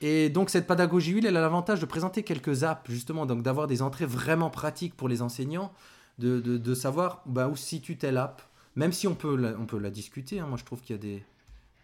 Et 0.00 0.28
donc 0.30 0.50
cette 0.50 0.66
pédagogie 0.66 1.12
huile, 1.12 1.26
elle 1.26 1.36
a 1.36 1.40
l'avantage 1.40 1.80
de 1.80 1.86
présenter 1.86 2.22
quelques 2.22 2.62
apps 2.64 2.88
justement, 2.90 3.26
donc 3.26 3.42
d'avoir 3.42 3.66
des 3.66 3.82
entrées 3.82 4.06
vraiment 4.06 4.50
pratiques 4.50 4.94
pour 4.94 5.08
les 5.08 5.22
enseignants, 5.22 5.72
de, 6.18 6.40
de- 6.40 6.58
de 6.58 6.74
savoir 6.74 7.22
ben, 7.26 7.48
où 7.48 7.56
se 7.56 7.64
situe 7.66 7.96
telle 7.96 8.16
app, 8.18 8.42
même 8.76 8.92
si 8.92 9.08
on 9.08 9.14
peut 9.14 9.36
la, 9.36 9.50
on 9.58 9.66
peut 9.66 9.78
la 9.78 9.90
discuter. 9.90 10.38
hein. 10.40 10.46
Moi 10.46 10.56
je 10.58 10.64
trouve 10.64 10.80
qu'il 10.80 10.94
y 10.96 10.98
a 10.98 11.02
des, 11.02 11.24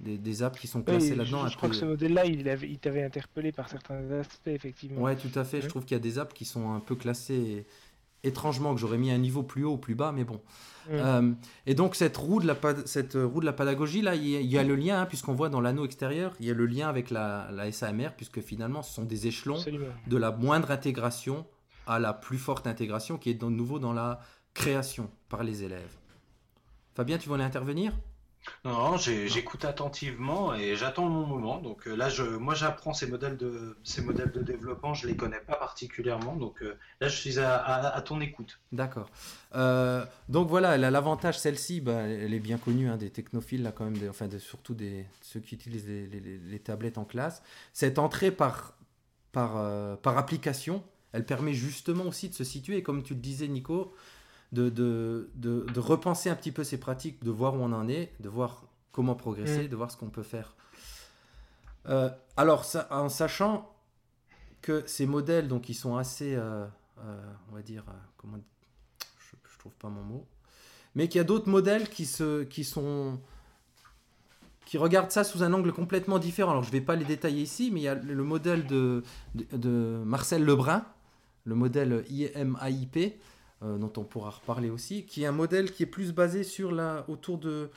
des, 0.00 0.18
des 0.18 0.42
apps 0.42 0.58
qui 0.58 0.66
sont 0.68 0.82
classées 0.82 1.14
là-dedans. 1.16 1.46
je 1.48 1.56
crois 1.56 1.68
peu- 1.68 1.74
que 1.74 1.80
ce 1.80 1.84
modèle-là, 1.86 2.26
il, 2.26 2.46
il 2.64 2.78
t'avait 2.78 3.02
interpellé 3.02 3.52
par 3.52 3.68
certains 3.68 4.08
aspects, 4.12 4.46
effectivement. 4.48 5.02
Ouais, 5.02 5.16
tout 5.16 5.36
à 5.38 5.44
fait. 5.44 5.60
Je 5.60 5.68
trouve 5.68 5.84
qu'il 5.84 5.96
y 5.96 6.00
a 6.00 6.02
des 6.02 6.18
apps 6.18 6.32
qui 6.34 6.44
sont 6.44 6.72
un 6.72 6.80
peu 6.80 6.94
classées 6.94 7.64
étrangement, 8.24 8.74
que 8.74 8.80
j'aurais 8.80 8.98
mis 8.98 9.10
un 9.10 9.18
niveau 9.18 9.42
plus 9.42 9.64
haut 9.64 9.74
ou 9.74 9.78
plus 9.78 9.94
bas, 9.94 10.12
mais 10.12 10.24
bon. 10.24 10.40
Mm. 10.88 10.92
Euh, 10.92 11.32
et 11.66 11.74
donc 11.74 11.94
cette 11.94 12.16
roue 12.16 12.40
de 12.40 12.46
la, 12.46 12.56
cette 12.84 13.14
roue 13.14 13.40
de 13.40 13.46
la 13.46 13.52
pédagogie, 13.52 14.02
là, 14.02 14.14
il 14.14 14.28
y 14.28 14.36
a, 14.36 14.40
il 14.40 14.50
y 14.50 14.58
a 14.58 14.62
le 14.62 14.76
lien, 14.76 15.02
hein, 15.02 15.06
puisqu'on 15.06 15.34
voit 15.34 15.48
dans 15.48 15.60
l'anneau 15.60 15.84
extérieur, 15.84 16.34
il 16.40 16.46
y 16.46 16.50
a 16.50 16.54
le 16.54 16.66
lien 16.66 16.88
avec 16.88 17.10
la, 17.10 17.48
la 17.52 17.70
SAMR, 17.70 18.10
puisque 18.16 18.40
finalement, 18.40 18.82
ce 18.82 18.94
sont 18.94 19.04
des 19.04 19.26
échelons 19.26 19.56
Absolument. 19.56 19.86
de 20.06 20.16
la 20.16 20.30
moindre 20.30 20.70
intégration 20.70 21.46
à 21.86 21.98
la 21.98 22.12
plus 22.12 22.38
forte 22.38 22.66
intégration, 22.66 23.18
qui 23.18 23.30
est 23.30 23.34
de 23.34 23.46
nouveau 23.46 23.78
dans 23.78 23.92
la 23.92 24.20
création 24.54 25.10
par 25.28 25.44
les 25.44 25.62
élèves. 25.62 25.96
Fabien, 26.94 27.18
tu 27.18 27.28
voulais 27.28 27.44
intervenir? 27.44 27.92
Non, 28.64 28.96
j'écoute 28.96 29.64
attentivement 29.64 30.54
et 30.54 30.74
j'attends 30.76 31.08
mon 31.08 31.26
moment. 31.26 31.58
Donc 31.58 31.86
euh, 31.86 31.94
là, 31.94 32.08
je, 32.08 32.22
moi, 32.22 32.54
j'apprends 32.54 32.92
ces 32.94 33.06
modèles 33.06 33.36
de 33.36 33.76
ces 33.84 34.02
modèles 34.02 34.30
de 34.32 34.42
développement. 34.42 34.94
Je 34.94 35.06
les 35.06 35.16
connais 35.16 35.40
pas 35.40 35.56
particulièrement. 35.56 36.36
Donc 36.36 36.62
euh, 36.62 36.76
là, 37.00 37.08
je 37.08 37.16
suis 37.16 37.38
à, 37.38 37.56
à- 37.56 37.96
à 37.96 38.00
ton 38.02 38.20
écoute. 38.20 38.58
D'accord. 38.72 39.10
Euh, 39.54 40.04
donc 40.28 40.48
voilà, 40.48 40.74
elle 40.74 40.84
a 40.84 40.90
l'avantage, 40.90 41.38
celle-ci, 41.38 41.80
bah, 41.80 42.00
elle 42.02 42.32
est 42.32 42.40
bien 42.40 42.58
connue 42.58 42.88
hein, 42.88 42.96
des 42.96 43.10
technophiles, 43.10 43.62
là, 43.62 43.72
quand 43.72 43.84
même, 43.84 43.96
des- 43.98 44.08
enfin 44.08 44.26
de- 44.28 44.38
surtout 44.38 44.74
des, 44.74 45.06
ceux 45.20 45.40
qui 45.40 45.54
utilisent 45.54 45.86
les, 45.86 46.06
les- 46.06 46.20
les- 46.20 46.38
les 46.38 46.58
tablettes 46.58 46.98
en 46.98 47.04
classe. 47.04 47.42
Cette 47.72 47.98
entrée 47.98 48.30
par, 48.30 48.74
par, 49.32 49.56
euh, 49.58 49.96
par 49.96 50.16
application, 50.18 50.82
elle 51.12 51.26
permet 51.26 51.52
justement 51.52 52.04
aussi 52.04 52.28
de 52.28 52.34
se 52.34 52.44
situer, 52.44 52.76
et 52.78 52.82
comme 52.82 53.02
tu 53.02 53.14
le 53.14 53.20
disais, 53.20 53.48
Nico, 53.48 53.94
de, 54.52 54.68
de, 54.68 55.30
de, 55.34 55.66
de 55.72 55.80
repenser 55.80 56.28
un 56.30 56.34
petit 56.36 56.52
peu 56.52 56.64
ses 56.64 56.78
pratiques, 56.78 57.22
de 57.24 57.30
voir 57.30 57.54
où 57.54 57.58
on 57.58 57.72
en 57.72 57.88
est, 57.88 58.12
de 58.20 58.28
voir 58.28 58.64
comment 58.92 59.14
progresser, 59.14 59.64
Mm. 59.64 59.68
de 59.68 59.76
voir 59.76 59.90
ce 59.90 59.96
qu'on 59.96 60.10
peut 60.10 60.22
faire. 60.24 60.54
Euh, 61.88 62.10
alors, 62.36 62.64
ça, 62.64 62.88
en 62.90 63.08
sachant 63.08 63.72
que 64.62 64.82
ces 64.86 65.06
modèles, 65.06 65.48
donc, 65.48 65.68
ils 65.68 65.74
sont 65.74 65.96
assez, 65.96 66.34
euh, 66.34 66.66
euh, 66.98 67.32
on 67.50 67.54
va 67.54 67.62
dire, 67.62 67.84
comment 68.16 68.36
je, 69.18 69.36
je 69.50 69.58
trouve 69.58 69.72
pas 69.76 69.88
mon 69.88 70.02
mot, 70.02 70.26
mais 70.94 71.08
qu'il 71.08 71.18
y 71.18 71.20
a 71.20 71.24
d'autres 71.24 71.48
modèles 71.48 71.88
qui, 71.88 72.04
se, 72.06 72.42
qui 72.42 72.64
sont 72.64 73.18
qui 74.66 74.78
regardent 74.78 75.10
ça 75.10 75.24
sous 75.24 75.42
un 75.42 75.52
angle 75.52 75.72
complètement 75.72 76.20
différent. 76.20 76.52
Alors 76.52 76.62
je 76.62 76.70
vais 76.70 76.80
pas 76.80 76.94
les 76.94 77.04
détailler 77.04 77.42
ici, 77.42 77.70
mais 77.72 77.80
il 77.80 77.82
y 77.82 77.88
a 77.88 77.96
le 77.96 78.22
modèle 78.22 78.66
de, 78.68 79.02
de, 79.34 79.56
de 79.56 80.02
Marcel 80.04 80.44
Lebrun, 80.44 80.84
le 81.44 81.56
modèle 81.56 82.04
IMAIP, 82.08 83.20
euh, 83.62 83.78
dont 83.78 83.92
on 83.96 84.04
pourra 84.04 84.30
reparler 84.30 84.70
aussi, 84.70 85.04
qui 85.06 85.22
est 85.22 85.26
un 85.26 85.32
modèle 85.32 85.72
qui 85.72 85.82
est 85.82 85.86
plus 85.86 86.12
basé 86.12 86.44
sur 86.44 86.72
la, 86.72 87.04
autour 87.08 87.38
de, 87.38 87.70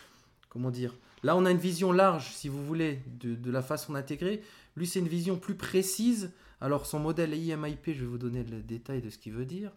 comment 0.50 0.72
dire, 0.72 0.96
là 1.24 1.36
on 1.36 1.46
a 1.46 1.52
une 1.52 1.58
vision 1.58 1.92
large, 1.92 2.32
si 2.34 2.48
vous 2.50 2.66
voulez, 2.66 3.02
de, 3.20 3.36
de 3.36 3.52
la 3.52 3.62
façon 3.62 3.94
d'intégrer. 3.94 4.42
Lui 4.76 4.88
c'est 4.88 5.00
une 5.00 5.08
vision 5.08 5.38
plus 5.38 5.56
précise. 5.56 6.32
Alors 6.62 6.86
son 6.86 7.00
modèle 7.00 7.34
IMAIP, 7.34 7.88
je 7.88 7.92
vais 8.02 8.06
vous 8.06 8.18
donner 8.18 8.44
le 8.44 8.62
détail 8.62 9.02
de 9.02 9.10
ce 9.10 9.18
qu'il 9.18 9.34
veut 9.34 9.46
dire. 9.46 9.72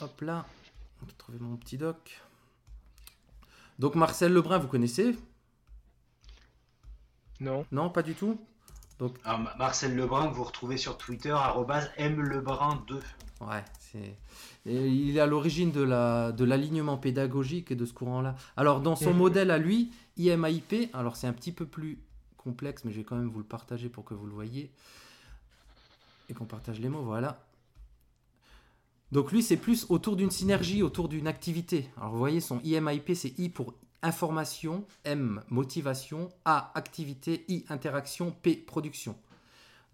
Hop 0.00 0.20
là, 0.22 0.44
on 1.02 1.06
peut 1.06 1.12
trouver 1.16 1.38
mon 1.38 1.56
petit 1.56 1.78
doc. 1.78 2.20
Donc 3.78 3.94
Marcel 3.94 4.32
Lebrun, 4.32 4.58
vous 4.58 4.68
connaissez? 4.68 5.16
Non. 7.40 7.64
Non, 7.72 7.90
pas 7.90 8.02
du 8.02 8.14
tout? 8.14 8.40
Alors, 9.24 9.40
Ma- 9.40 9.54
Marcel 9.56 9.94
Lebrun, 9.96 10.28
que 10.28 10.34
vous 10.34 10.44
retrouvez 10.44 10.76
sur 10.76 10.96
Twitter, 10.96 11.30
arrobase 11.30 11.90
mlebrun2. 11.98 13.00
Ouais, 13.40 13.64
c'est. 13.78 14.16
Il 14.64 15.16
est 15.16 15.20
à 15.20 15.26
l'origine 15.26 15.70
de 15.70 15.82
la 15.82 16.32
de 16.32 16.44
l'alignement 16.44 16.96
pédagogique 16.96 17.70
et 17.70 17.76
de 17.76 17.84
ce 17.84 17.92
courant-là. 17.92 18.36
Alors 18.56 18.80
dans 18.80 18.96
son 18.96 19.12
modèle 19.12 19.50
à 19.50 19.58
lui, 19.58 19.90
IMAIP, 20.16 20.90
alors 20.92 21.16
c'est 21.16 21.26
un 21.26 21.32
petit 21.32 21.52
peu 21.52 21.66
plus 21.66 21.98
complexe, 22.36 22.84
mais 22.84 22.92
je 22.92 22.98
vais 22.98 23.04
quand 23.04 23.16
même 23.16 23.28
vous 23.28 23.38
le 23.38 23.44
partager 23.44 23.88
pour 23.88 24.04
que 24.04 24.14
vous 24.14 24.26
le 24.26 24.32
voyez 24.32 24.70
et 26.28 26.34
qu'on 26.34 26.44
partage 26.44 26.80
les 26.80 26.88
mots. 26.88 27.02
Voilà. 27.02 27.44
Donc 29.12 29.30
lui, 29.32 29.42
c'est 29.42 29.56
plus 29.56 29.86
autour 29.90 30.16
d'une 30.16 30.30
synergie, 30.30 30.82
autour 30.82 31.08
d'une 31.08 31.26
activité. 31.26 31.88
Alors 31.96 32.12
vous 32.12 32.18
voyez, 32.18 32.40
son 32.40 32.60
IMIP, 32.62 33.14
c'est 33.14 33.38
I 33.38 33.48
pour 33.48 33.74
information, 34.02 34.84
M 35.04 35.42
motivation, 35.50 36.30
A 36.44 36.72
activité, 36.74 37.44
I 37.48 37.64
interaction, 37.68 38.30
P 38.30 38.56
production. 38.56 39.16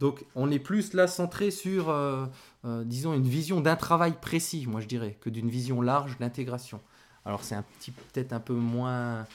Donc 0.00 0.24
on 0.34 0.50
est 0.50 0.58
plus 0.58 0.94
là 0.94 1.06
centré 1.06 1.50
sur, 1.50 1.90
euh, 1.90 2.26
euh, 2.64 2.84
disons, 2.84 3.12
une 3.12 3.28
vision 3.28 3.60
d'un 3.60 3.76
travail 3.76 4.18
précis, 4.18 4.66
moi 4.66 4.80
je 4.80 4.86
dirais, 4.86 5.18
que 5.20 5.28
d'une 5.28 5.50
vision 5.50 5.82
large 5.82 6.18
d'intégration. 6.18 6.80
Alors 7.26 7.44
c'est 7.44 7.54
un 7.54 7.62
petit 7.62 7.92
peut-être 7.92 8.32
un 8.32 8.40
peu 8.40 8.54
moins, 8.54 9.26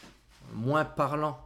parlant 0.98 1.40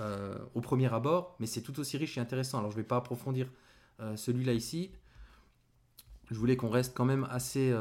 euh, 0.00 0.38
au 0.54 0.62
premier 0.62 0.92
abord, 0.92 1.36
mais 1.38 1.46
c'est 1.46 1.60
tout 1.60 1.78
aussi 1.78 1.98
riche 1.98 2.16
et 2.16 2.20
intéressant. 2.20 2.58
Alors 2.58 2.70
je 2.70 2.76
ne 2.76 2.82
vais 2.82 2.88
pas 2.88 2.96
approfondir 2.96 3.46
celui-là 4.16 4.52
ici. 4.52 4.90
Je 6.30 6.36
voulais 6.36 6.56
qu'on 6.56 6.70
reste 6.70 6.96
quand 6.96 7.04
même 7.04 7.28
assez 7.30 7.72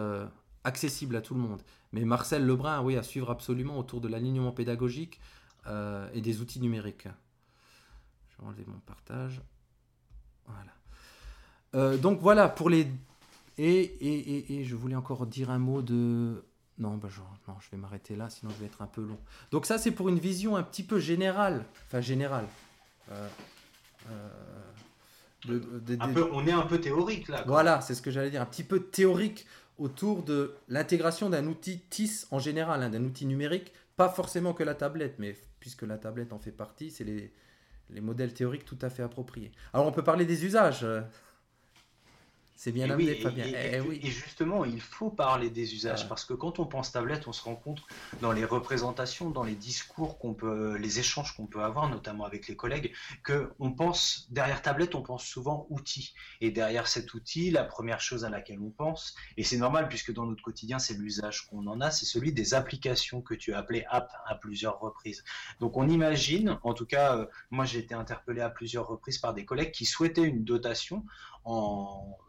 accessible 0.63 1.15
à 1.15 1.21
tout 1.21 1.33
le 1.33 1.39
monde. 1.39 1.63
Mais 1.93 2.05
Marcel 2.05 2.45
Lebrun, 2.45 2.83
oui, 2.83 2.95
à 2.95 3.01
suivre 3.01 3.31
absolument 3.31 3.79
autour 3.79 4.01
de 4.01 4.07
l'alignement 4.07 4.51
pédagogique 4.51 5.19
et 5.67 6.21
des 6.21 6.41
outils 6.41 6.59
numériques. 6.59 7.07
Je 8.29 8.37
vais 8.37 8.47
enlever 8.47 8.65
mon 8.67 8.79
partage. 8.81 9.41
Voilà. 10.45 10.80
Euh, 11.75 11.97
donc 11.97 12.19
voilà, 12.19 12.49
pour 12.49 12.69
les... 12.69 12.87
Et, 13.57 13.81
et, 13.81 14.59
et, 14.59 14.63
je 14.63 14.75
voulais 14.75 14.95
encore 14.95 15.25
dire 15.25 15.49
un 15.49 15.59
mot 15.59 15.81
de... 15.81 16.43
Non, 16.79 16.97
bah, 16.97 17.09
non 17.47 17.55
je 17.59 17.69
vais 17.69 17.77
m'arrêter 17.77 18.15
là, 18.15 18.29
sinon 18.29 18.51
je 18.51 18.59
vais 18.59 18.65
être 18.65 18.81
un 18.81 18.87
peu 18.87 19.01
long. 19.01 19.19
Donc 19.51 19.65
ça, 19.65 19.77
c'est 19.77 19.91
pour 19.91 20.09
une 20.09 20.19
vision 20.19 20.55
un 20.55 20.63
petit 20.63 20.83
peu 20.83 20.99
générale. 20.99 21.65
Enfin, 21.87 22.01
générale. 22.01 22.45
Euh, 23.11 23.27
euh, 24.09 24.29
un 25.99 26.13
peu, 26.13 26.29
on 26.31 26.47
est 26.47 26.51
un 26.51 26.65
peu 26.65 26.79
théorique 26.79 27.27
là. 27.27 27.43
Voilà, 27.45 27.81
c'est 27.81 27.93
ce 27.93 28.01
que 28.01 28.09
j'allais 28.09 28.31
dire. 28.31 28.41
Un 28.41 28.45
petit 28.45 28.63
peu 28.63 28.79
théorique 28.79 29.45
autour 29.77 30.23
de 30.23 30.55
l'intégration 30.69 31.29
d'un 31.29 31.45
outil 31.45 31.79
TIS 31.89 32.25
en 32.31 32.39
général, 32.39 32.81
hein, 32.81 32.89
d'un 32.89 33.03
outil 33.03 33.25
numérique. 33.25 33.73
Pas 33.95 34.09
forcément 34.09 34.53
que 34.53 34.63
la 34.63 34.73
tablette, 34.73 35.15
mais 35.19 35.35
puisque 35.59 35.83
la 35.83 35.97
tablette 35.97 36.33
en 36.33 36.39
fait 36.39 36.51
partie, 36.51 36.89
c'est 36.89 37.03
les, 37.03 37.31
les 37.89 38.01
modèles 38.01 38.33
théoriques 38.33 38.65
tout 38.65 38.79
à 38.81 38.89
fait 38.89 39.03
appropriés. 39.03 39.51
Alors 39.73 39.85
on 39.85 39.91
peut 39.91 40.03
parler 40.03 40.25
des 40.25 40.45
usages. 40.45 40.85
C'est 42.63 42.71
bien 42.71 42.91
amené, 42.91 43.15
Fabien. 43.15 43.45
Et, 43.45 43.79
oui. 43.79 43.99
et, 44.03 44.11
justement, 44.11 44.65
il 44.65 44.79
faut 44.79 45.09
parler 45.09 45.49
des 45.49 45.73
usages 45.73 46.07
parce 46.07 46.25
que 46.25 46.35
quand 46.35 46.59
on 46.59 46.67
pense 46.67 46.91
tablette, 46.91 47.27
on 47.27 47.33
se 47.33 47.43
rend 47.43 47.55
compte 47.55 47.81
dans 48.21 48.31
les 48.31 48.45
représentations, 48.45 49.31
dans 49.31 49.41
les 49.41 49.55
discours 49.55 50.19
qu'on 50.19 50.35
peut, 50.35 50.77
les 50.77 50.99
échanges 50.99 51.35
qu'on 51.35 51.47
peut 51.47 51.63
avoir, 51.63 51.89
notamment 51.89 52.23
avec 52.23 52.47
les 52.47 52.55
collègues, 52.55 52.93
que 53.23 53.51
on 53.57 53.71
pense 53.71 54.27
derrière 54.29 54.61
tablette, 54.61 54.93
on 54.93 55.01
pense 55.01 55.25
souvent 55.25 55.65
outil. 55.71 56.13
Et 56.39 56.51
derrière 56.51 56.85
cet 56.85 57.15
outil, 57.15 57.49
la 57.49 57.63
première 57.63 57.99
chose 57.99 58.25
à 58.25 58.29
laquelle 58.29 58.59
on 58.59 58.69
pense, 58.69 59.15
et 59.37 59.43
c'est 59.43 59.57
normal 59.57 59.87
puisque 59.89 60.13
dans 60.13 60.27
notre 60.27 60.43
quotidien, 60.43 60.77
c'est 60.77 60.93
l'usage 60.93 61.47
qu'on 61.47 61.65
en 61.65 61.81
a, 61.81 61.89
c'est 61.89 62.05
celui 62.05 62.31
des 62.31 62.53
applications 62.53 63.23
que 63.23 63.33
tu 63.33 63.55
as 63.55 63.57
appelées 63.57 63.85
app 63.89 64.11
à 64.27 64.35
plusieurs 64.35 64.79
reprises. 64.79 65.23
Donc 65.61 65.77
on 65.77 65.89
imagine, 65.89 66.59
en 66.61 66.75
tout 66.75 66.85
cas, 66.85 67.17
euh, 67.17 67.25
moi 67.49 67.65
j'ai 67.65 67.79
été 67.79 67.95
interpellé 67.95 68.41
à 68.41 68.51
plusieurs 68.51 68.87
reprises 68.87 69.17
par 69.17 69.33
des 69.33 69.45
collègues 69.45 69.71
qui 69.71 69.85
souhaitaient 69.85 70.21
une 70.21 70.43
dotation 70.43 71.03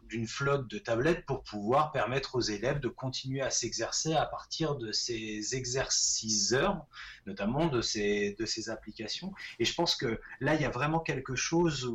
d'une 0.09 0.27
flotte 0.27 0.67
de 0.67 0.77
tablettes 0.77 1.25
pour 1.25 1.43
pouvoir 1.43 1.91
permettre 1.91 2.35
aux 2.35 2.41
élèves 2.41 2.79
de 2.79 2.87
continuer 2.87 3.41
à 3.41 3.49
s'exercer 3.49 4.13
à 4.13 4.25
partir 4.25 4.75
de 4.75 4.91
ces 4.91 5.55
exerciceurs, 5.55 6.85
notamment 7.25 7.67
de 7.67 7.81
ces, 7.81 8.35
de 8.37 8.45
ces 8.45 8.69
applications. 8.69 9.33
Et 9.59 9.65
je 9.65 9.73
pense 9.73 9.95
que 9.95 10.19
là, 10.39 10.55
il 10.55 10.61
y 10.61 10.65
a 10.65 10.69
vraiment 10.69 10.99
quelque 10.99 11.35
chose, 11.35 11.91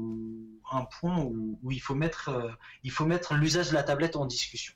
un 0.72 0.84
point 0.84 1.20
où, 1.20 1.58
il 1.70 1.80
faut 1.80 1.94
mettre, 1.94 2.28
euh, 2.28 2.50
il 2.82 2.90
faut 2.90 3.06
mettre 3.06 3.34
l'usage 3.34 3.68
de 3.68 3.74
la 3.74 3.82
tablette 3.82 4.16
en 4.16 4.26
discussion. 4.26 4.74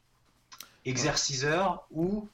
Exerciceurs 0.85 1.87
ou 1.91 2.29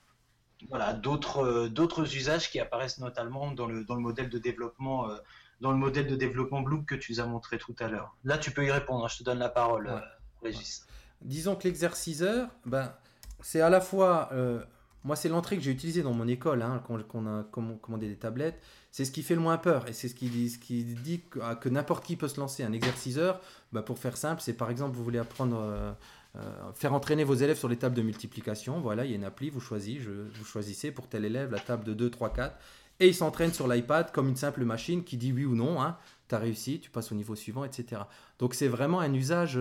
voilà, 0.69 0.93
d'autres, 0.93 1.69
d'autres 1.69 2.17
usages 2.17 2.51
qui 2.51 2.59
apparaissent 2.61 2.99
notamment 2.99 3.53
dans 3.53 3.67
le, 3.67 3.85
dans 3.85 3.95
le 3.95 4.01
modèle 4.01 4.29
de 4.29 4.39
développement. 4.39 5.11
Euh, 5.11 5.17
dans 5.61 5.73
le 5.73 5.79
modèle 5.79 6.07
de 6.07 6.17
développement 6.17 6.63
Bloom 6.63 6.85
que 6.85 6.95
tu 6.95 7.13
nous 7.13 7.21
as 7.21 7.27
montré 7.27 7.59
tout 7.59 7.75
à 7.81 7.89
l'heure. 7.89 8.17
Là, 8.25 8.39
tu 8.39 8.51
peux 8.51 8.65
y 8.65 8.71
répondre. 8.71 9.05
Hein, 9.05 9.09
je 9.09 9.19
te 9.19 9.23
donne 9.25 9.39
la 9.39 9.49
parole, 9.49 9.89
euh, 9.89 10.01
Régis 10.43 10.87
disons 11.23 11.57
que 11.57 11.65
l'exerciceur, 11.65 12.49
ben, 12.67 12.93
c'est 13.41 13.61
à 13.61 13.71
la 13.71 13.81
fois. 13.81 14.31
Euh, 14.33 14.63
moi, 15.05 15.17
c'est 15.17 15.29
l'entrée 15.29 15.57
que 15.57 15.63
j'ai 15.63 15.71
utilisée 15.71 16.03
dans 16.03 16.13
mon 16.13 16.27
école, 16.27 16.61
hein, 16.61 16.83
quand, 16.87 16.99
on 17.15 17.27
a 17.27 17.45
commandé 17.45 18.09
des 18.09 18.17
tablettes. 18.17 18.61
C'est 18.91 19.05
ce 19.05 19.13
qui 19.13 19.23
fait 19.23 19.35
le 19.35 19.41
moins 19.41 19.57
peur 19.57 19.87
et 19.89 19.93
c'est 19.93 20.09
ce 20.09 20.15
qui 20.15 20.29
dit, 20.29 20.51
ce 20.51 20.59
qui 20.59 20.83
dit 20.83 21.23
que, 21.31 21.69
n'importe 21.69 22.05
qui 22.05 22.17
peut 22.17 22.29
se 22.29 22.41
lancer. 22.41 22.65
Un 22.65 22.73
exerciceur, 22.73 23.41
ben, 23.73 23.83
pour 23.83 23.99
faire 23.99 24.17
simple, 24.17 24.43
c'est 24.43 24.55
par 24.55 24.71
exemple, 24.71 24.97
vous 24.97 25.05
voulez 25.05 25.19
apprendre. 25.19 25.59
Euh, 25.61 25.93
euh, 26.37 26.73
faire 26.75 26.93
entraîner 26.93 27.25
vos 27.25 27.35
élèves 27.35 27.57
sur 27.57 27.69
les 27.69 27.79
tables 27.79 27.97
de 27.97 28.03
multiplication. 28.03 28.81
Voilà, 28.81 29.07
il 29.07 29.11
y 29.11 29.15
a 29.15 29.17
une 29.17 29.25
appli, 29.25 29.49
vous 29.49 29.61
choisissez, 29.61 29.99
je, 29.99 30.11
vous 30.11 30.45
choisissez 30.45 30.93
pour 30.93 31.09
tel 31.09 31.25
élève 31.25 31.51
la 31.51 31.59
table 31.59 31.85
de 31.85 31.95
2, 31.95 32.11
3, 32.11 32.33
4, 32.33 32.57
et 33.01 33.09
il 33.09 33.15
s'entraîne 33.15 33.53
sur 33.53 33.69
l'iPad 33.69 34.13
comme 34.13 34.29
une 34.29 34.37
simple 34.37 34.65
machine 34.65 35.05
qui 35.05 35.17
dit 35.17 35.33
oui 35.33 35.45
ou 35.45 35.55
non. 35.55 35.81
Hein, 35.83 35.97
tu 36.29 36.35
as 36.35 36.39
réussi, 36.39 36.81
tu 36.81 36.91
passes 36.91 37.13
au 37.13 37.15
niveau 37.15 37.35
suivant, 37.35 37.65
etc. 37.65 38.03
Donc 38.39 38.55
c'est 38.55 38.69
vraiment 38.69 39.01
un 39.01 39.13
usage 39.15 39.55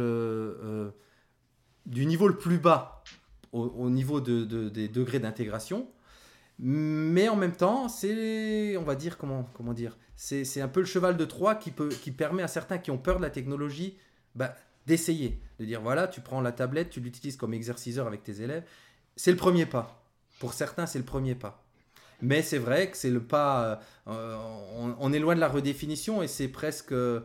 du 1.86 2.06
niveau 2.06 2.28
le 2.28 2.38
plus 2.38 2.58
bas 2.58 3.04
au, 3.52 3.90
niveau 3.90 4.22
de, 4.22 4.70
des 4.70 4.88
degrés 4.88 5.20
d'intégration. 5.20 5.88
Mais 6.60 7.30
en 7.30 7.36
même 7.36 7.56
temps, 7.56 7.88
c'est, 7.88 8.76
on 8.78 8.84
va 8.84 8.96
dire, 8.96 9.18
comment, 9.18 9.48
comment 9.54 9.74
dire, 9.74 9.98
c'est 10.16 10.62
un 10.62 10.68
peu 10.68 10.80
le 10.80 10.86
cheval 10.86 11.16
de 11.16 11.26
Troie 11.26 11.56
qui 11.56 12.12
permet 12.12 12.44
à 12.44 12.48
certains 12.48 12.80
qui 12.80 12.92
ont 12.92 12.98
peur 12.98 13.18
de 13.18 13.22
la 13.22 13.30
technologie 13.30 13.98
bah, 14.36 14.56
d'essayer. 14.88 15.42
De 15.60 15.66
dire, 15.66 15.82
voilà, 15.82 16.08
tu 16.08 16.22
prends 16.22 16.42
la 16.42 16.52
tablette, 16.52 16.90
tu 16.90 17.00
l'utilises 17.00 17.38
comme 17.38 17.54
exerciceur 17.54 18.08
avec 18.08 18.24
tes 18.24 18.42
élèves. 18.42 18.64
C'est 19.16 19.32
le 19.32 19.38
premier 19.38 19.66
pas. 19.66 20.04
Pour 20.40 20.54
certains, 20.54 20.86
c'est 20.86 21.00
le 21.00 21.06
premier 21.06 21.36
pas. 21.36 21.67
Mais 22.22 22.42
c'est 22.42 22.58
vrai 22.58 22.90
que 22.90 22.98
c'est 22.98 23.12
le 23.12 23.22
pas. 23.22 23.82
Euh, 24.08 24.38
on, 25.00 25.14
est 25.14 25.20
loin 25.20 25.36
de 25.36 25.40
la 25.40 25.48
redéfinition 25.48 26.24
et 26.24 26.28
c'est 26.28 26.48
presque. 26.48 26.92
Euh, 26.92 27.22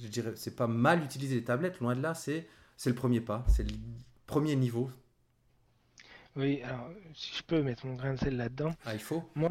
je 0.00 0.08
dirais, 0.08 0.32
c'est 0.36 0.56
pas 0.56 0.66
mal 0.66 1.02
utiliser 1.04 1.36
les 1.36 1.44
tablettes, 1.44 1.80
loin 1.80 1.94
de 1.94 2.02
là, 2.02 2.14
c'est 2.14 2.46
c'est 2.76 2.90
le 2.90 2.96
premier 2.96 3.20
pas, 3.20 3.44
c'est 3.48 3.64
le 3.64 3.76
premier 4.26 4.56
niveau. 4.56 4.90
Oui, 6.36 6.62
alors 6.62 6.90
si 7.14 7.34
je 7.36 7.42
peux 7.42 7.62
mettre 7.62 7.84
mon 7.86 7.94
grain 7.94 8.14
de 8.14 8.18
sel 8.18 8.36
là-dedans. 8.36 8.72
Ah, 8.84 8.94
il 8.94 9.00
faut 9.00 9.28
Moi, 9.34 9.50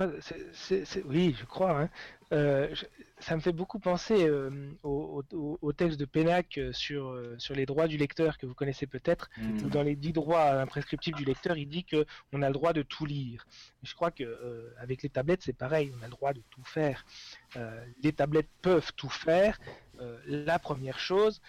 c'est, 0.53 0.85
oui, 1.05 1.35
je 1.37 1.43
crois. 1.45 1.81
Hein. 1.81 1.89
Euh, 2.33 2.73
ça 3.19 3.35
me 3.35 3.41
fait 3.41 3.53
beaucoup 3.53 3.79
penser 3.79 4.27
euh, 4.27 4.49
au, 4.83 5.73
texte 5.73 5.97
de 5.99 6.05
Pénac 6.05 6.57
euh, 6.57 6.73
sur, 6.73 7.15
les 7.51 7.65
droits 7.65 7.87
du 7.87 7.97
lecteur 7.97 8.37
que 8.37 8.45
vous 8.45 8.53
connaissez 8.53 8.85
peut-être. 8.85 9.29
Mmh. 9.37 9.69
Dans 9.69 9.83
les 9.83 9.95
dix 9.95 10.13
droits 10.13 10.51
imprescriptibles 10.51 11.17
du 11.17 11.25
lecteur, 11.25 11.57
il 11.57 11.67
dit 11.67 11.85
qu'on 11.85 12.41
a 12.41 12.47
le 12.47 12.53
droit 12.53 12.73
de 12.73 12.81
tout 12.81 13.05
lire. 13.05 13.47
Je 13.83 13.93
crois 13.95 14.11
que 14.11 14.73
avec 14.77 15.03
les 15.03 15.09
tablettes, 15.09 15.41
c'est 15.43 15.57
pareil, 15.57 15.91
on 15.97 16.03
a 16.03 16.05
le 16.05 16.11
droit 16.11 16.33
de 16.33 16.41
tout 16.49 16.63
faire. 16.63 17.05
les 18.03 18.13
tablettes 18.13 18.49
peuvent 18.61 18.91
tout 18.95 19.09
faire, 19.09 19.59
la 20.25 20.59
première 20.59 20.99
chose, 20.99 21.41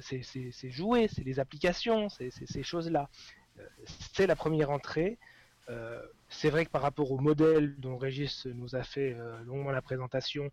c'est 0.00 0.70
jouer, 0.70 1.08
c'est 1.08 1.24
les 1.24 1.38
applications, 1.38 2.08
c'est 2.08 2.30
ces 2.30 2.62
choses-là. 2.62 3.08
C'est 4.12 4.26
la 4.26 4.36
première 4.36 4.70
entrée. 4.70 5.18
C'est 6.36 6.50
vrai 6.50 6.66
que 6.66 6.70
par 6.70 6.82
rapport 6.82 7.10
au 7.12 7.18
modèle 7.18 7.74
dont 7.78 7.96
Régis 7.96 8.46
nous 8.46 8.74
a 8.74 8.82
fait 8.82 9.16
longuement 9.44 9.70
la 9.70 9.82
présentation, 9.82 10.50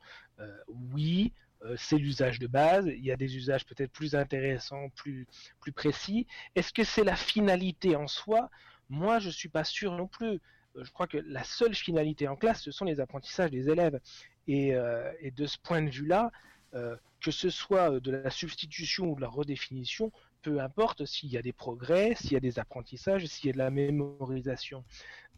oui, 0.68 1.34
c'est 1.78 1.98
l'usage 1.98 2.40
de 2.40 2.48
base. 2.48 2.88
Il 2.88 3.04
y 3.04 3.12
a 3.12 3.18
des 3.18 3.36
usages 3.36 3.66
peut-être 3.66 3.92
plus 3.92 4.16
intéressants, 4.16 4.90
plus, 4.96 5.28
plus 5.60 5.72
précis. 5.72 6.28
Est-ce 6.56 6.74
que 6.74 6.84
c'est 6.84 7.04
la 7.04 7.16
finalité 7.16 7.96
en 7.96 8.08
soi? 8.08 8.50
Moi, 8.90 9.20
je 9.20 9.28
ne 9.28 9.32
suis 9.32 9.50
pas 9.50 9.64
sûr 9.64 9.92
non 9.94 10.08
plus. 10.08 10.40
Je 10.76 10.90
crois 10.92 11.08
que 11.08 11.18
la 11.18 11.44
seule 11.44 11.76
finalité 11.76 12.28
en 12.28 12.36
classe, 12.36 12.62
ce 12.62 12.72
sont 12.72 12.86
les 12.86 13.00
apprentissages 13.00 13.52
des 13.52 13.70
élèves. 13.70 14.00
Et, 14.48 14.74
de 14.74 15.46
ce 15.46 15.58
point 15.58 15.82
de 15.82 15.90
vue-là, 15.90 16.32
euh, 16.74 16.96
que 17.20 17.32
ce 17.32 17.50
soit 17.50 17.92
euh, 17.92 18.00
de 18.00 18.12
la 18.12 18.30
substitution 18.30 19.12
ou 19.12 19.16
de 19.16 19.22
la 19.22 19.28
redéfinition, 19.28 20.12
peu 20.42 20.62
importe 20.62 21.06
s'il 21.06 21.30
y 21.30 21.38
a 21.38 21.42
des 21.42 21.52
progrès, 21.52 22.16
s'il 22.16 22.32
y 22.32 22.36
a 22.38 22.40
des 22.40 22.60
apprentissages, 22.60 23.26
s'il 23.26 23.48
y 23.48 23.50
a 23.50 23.54
de 23.54 23.58
la 23.58 23.70
mémorisation. 23.70 24.86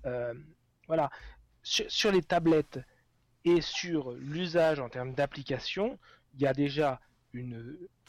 Euh, 0.05 0.33
voilà. 0.87 1.09
Sur, 1.63 2.11
les 2.11 2.21
tablettes 2.21 2.79
et 3.45 3.61
sur 3.61 4.11
l'usage 4.13 4.79
en 4.79 4.89
termes 4.89 5.13
d'application, 5.13 5.97
il 6.33 6.41
y 6.41 6.47
a 6.47 6.53
déjà 6.53 6.99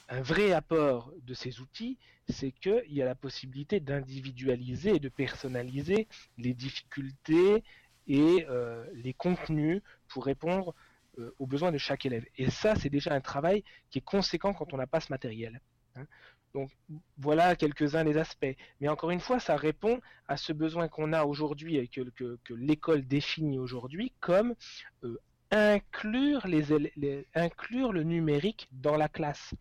un 0.08 0.20
vrai 0.22 0.52
apport 0.52 1.12
de 1.22 1.34
ces 1.34 1.60
outils, 1.60 1.96
c'est 2.28 2.50
qu'il 2.50 2.82
y 2.92 3.00
a 3.00 3.04
la 3.04 3.14
possibilité 3.14 3.78
d'individualiser 3.78 4.96
et 4.96 4.98
de 4.98 5.08
personnaliser 5.08 6.08
les 6.36 6.52
difficultés 6.52 7.62
et 8.08 8.44
les 8.92 9.14
contenus 9.14 9.82
pour 10.08 10.24
répondre 10.24 10.74
euh, 11.18 11.32
aux 11.38 11.46
besoins 11.46 11.70
de 11.70 11.78
chaque 11.78 12.06
élève. 12.06 12.24
Et 12.38 12.50
ça, 12.50 12.74
c'est 12.74 12.88
déjà 12.88 13.12
un 13.14 13.20
travail 13.20 13.62
qui 13.88 13.98
est 13.98 14.04
conséquent 14.04 14.52
quand 14.52 14.72
on 14.72 14.76
n'a 14.76 14.88
pas 14.88 14.98
ce 14.98 15.12
matériel. 15.12 15.60
Hein. 15.94 16.06
Donc 16.54 16.70
voilà 17.18 17.56
quelques-uns 17.56 18.04
des 18.04 18.16
aspects. 18.16 18.56
Mais 18.80 18.88
encore 18.88 19.10
une 19.10 19.20
fois, 19.20 19.40
ça 19.40 19.56
répond 19.56 20.00
à 20.28 20.36
ce 20.36 20.52
besoin 20.52 20.88
qu'on 20.88 21.12
a 21.12 21.24
aujourd'hui 21.24 21.76
et 21.76 21.88
que, 21.88 22.02
l'école 22.50 23.06
définit 23.06 23.58
aujourd'hui 23.58 24.12
comme 24.20 24.54
euh, 25.02 25.18
inclure, 25.50 26.46
les, 26.46 26.62
le 26.62 28.02
numérique 28.02 28.68
dans 28.72 28.96
la 28.96 29.08
classe 29.08 29.54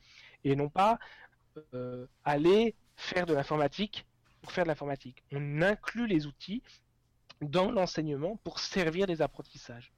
et 0.44 0.56
non 0.56 0.70
pas 0.70 1.00
euh, 1.74 2.06
aller 2.24 2.76
faire 2.96 3.26
de 3.26 3.34
l'informatique 3.34 4.06
pour 4.41 4.52
faire 4.52 4.66
de 4.66 4.70
l'informatique. 4.70 5.24
On 5.32 5.62
inclut 5.62 6.08
les 6.08 6.28
outils 6.28 6.62
dans 7.41 7.72
l'enseignement 7.72 8.38
pour 8.44 8.60
servir 8.60 9.08
des 9.08 9.22
apprentissages. 9.22 9.91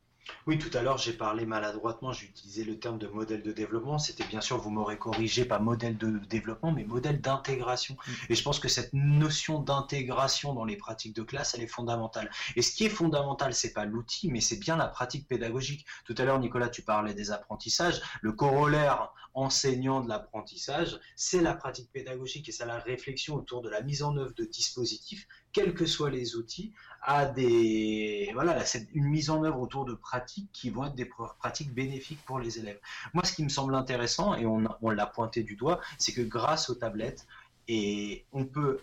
Oui, 0.48 0.58
tout 0.58 0.76
à 0.78 0.82
l'heure, 0.82 0.98
j'ai 0.98 1.14
parlé 1.14 1.46
maladroitement, 1.46 2.14
j'ai 2.14 2.28
utilisé 2.28 2.64
le 2.64 2.80
terme 2.80 2.98
de 2.98 3.08
modèle 3.08 3.42
de 3.42 3.52
développement. 3.52 3.98
C'était 3.98 4.24
bien 4.26 4.42
sûr, 4.42 4.58
vous 4.58 4.70
m'aurez 4.70 4.98
corrigé, 4.98 5.46
pas 5.46 5.60
modèle 5.60 5.98
de 5.98 6.20
développement, 6.30 6.72
mais 6.72 6.84
modèle 6.84 7.22
d'intégration. 7.22 7.96
Mm. 7.96 8.12
Et 8.30 8.36
je 8.36 8.44
pense 8.44 8.60
que 8.60 8.68
cette 8.68 8.94
notion 8.94 9.60
d'intégration 9.60 10.54
dans 10.54 10.66
les 10.66 10.78
pratiques 10.78 11.16
de 11.16 11.24
classe, 11.24 11.56
elle 11.56 11.62
est 11.62 11.68
fondamentale. 11.68 12.30
Et 12.56 12.62
ce 12.62 12.76
qui 12.76 12.86
est 12.86 12.90
fondamental, 12.90 13.54
c'est 13.54 13.74
pas 13.74 13.86
l'outil, 13.86 14.32
mais 14.32 14.42
c'est 14.42 14.58
bien 14.58 14.78
la 14.78 14.88
pratique 14.88 15.28
pédagogique. 15.28 15.86
Tout 16.06 16.16
à 16.18 16.26
l'heure, 16.26 16.40
Nicolas, 16.40 16.70
tu 16.70 16.82
parlais 16.82 17.14
des 17.14 17.32
apprentissages. 17.32 18.02
Le 18.22 18.32
corollaire 18.32 19.12
enseignant 19.36 20.02
de 20.02 20.08
l'apprentissage, 20.08 20.98
c'est 21.16 21.42
la 21.42 21.54
pratique 21.54 21.92
pédagogique 21.92 22.48
et 22.50 22.52
c'est 22.52 22.66
la 22.66 22.80
réflexion 22.80 23.36
autour 23.36 23.62
de 23.62 23.70
la 23.70 23.82
mise 23.82 24.02
en 24.02 24.16
œuvre 24.16 24.34
de 24.34 24.46
dispositifs 24.46 25.28
quels 25.56 25.74
que 25.74 25.86
soient 25.86 26.10
les 26.10 26.36
outils, 26.36 26.74
à 27.02 27.26
des 27.26 28.30
voilà 28.34 28.62
une 28.94 29.06
mise 29.06 29.30
en 29.30 29.42
œuvre 29.46 29.62
autour 29.62 29.86
de 29.86 29.94
pratiques 29.94 30.50
qui 30.52 30.70
vont 30.70 30.84
être 30.84 30.96
des 30.96 31.10
pratiques 31.40 31.74
bénéfiques 31.74 32.20
pour 32.26 32.40
les 32.40 32.60
élèves. 32.60 32.80
Moi, 33.14 33.24
ce 33.24 33.32
qui 33.32 33.42
me 33.42 33.48
semble 33.48 33.74
intéressant 33.74 34.36
et 34.36 34.46
on, 34.46 34.66
on 34.82 34.90
l'a 34.90 35.06
pointé 35.06 35.44
du 35.44 35.56
doigt, 35.56 35.80
c'est 35.98 36.12
que 36.12 36.22
grâce 36.22 36.70
aux 36.70 36.76
tablettes 36.76 37.26
et 37.70 38.26
on 38.34 38.44
peut 38.44 38.82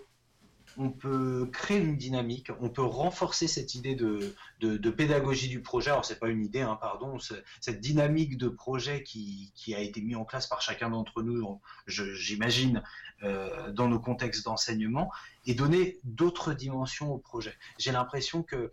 on 0.76 0.90
peut 0.90 1.48
créer 1.52 1.78
une 1.78 1.96
dynamique, 1.96 2.50
on 2.60 2.68
peut 2.68 2.82
renforcer 2.82 3.48
cette 3.48 3.74
idée 3.74 3.94
de, 3.94 4.34
de, 4.60 4.90
pédagogie 4.90 5.48
du 5.48 5.60
projet. 5.60 5.90
Alors 5.90 6.04
c'est 6.04 6.18
pas 6.18 6.28
une 6.28 6.44
idée, 6.44 6.60
hein, 6.60 6.78
pardon, 6.80 7.18
cette 7.60 7.80
dynamique 7.80 8.36
de 8.36 8.48
projet 8.48 9.02
qui, 9.02 9.52
qui, 9.54 9.74
a 9.74 9.80
été 9.80 10.00
mis 10.00 10.14
en 10.14 10.24
place 10.24 10.46
par 10.46 10.62
chacun 10.62 10.90
d'entre 10.90 11.22
nous, 11.22 11.60
j'imagine, 11.86 12.82
euh, 13.22 13.70
dans 13.72 13.88
nos 13.88 14.00
contextes 14.00 14.44
d'enseignement, 14.44 15.10
et 15.46 15.54
donner 15.54 15.98
d'autres 16.04 16.52
dimensions 16.54 17.12
au 17.12 17.18
projet. 17.18 17.54
J'ai 17.78 17.92
l'impression 17.92 18.42
que 18.42 18.70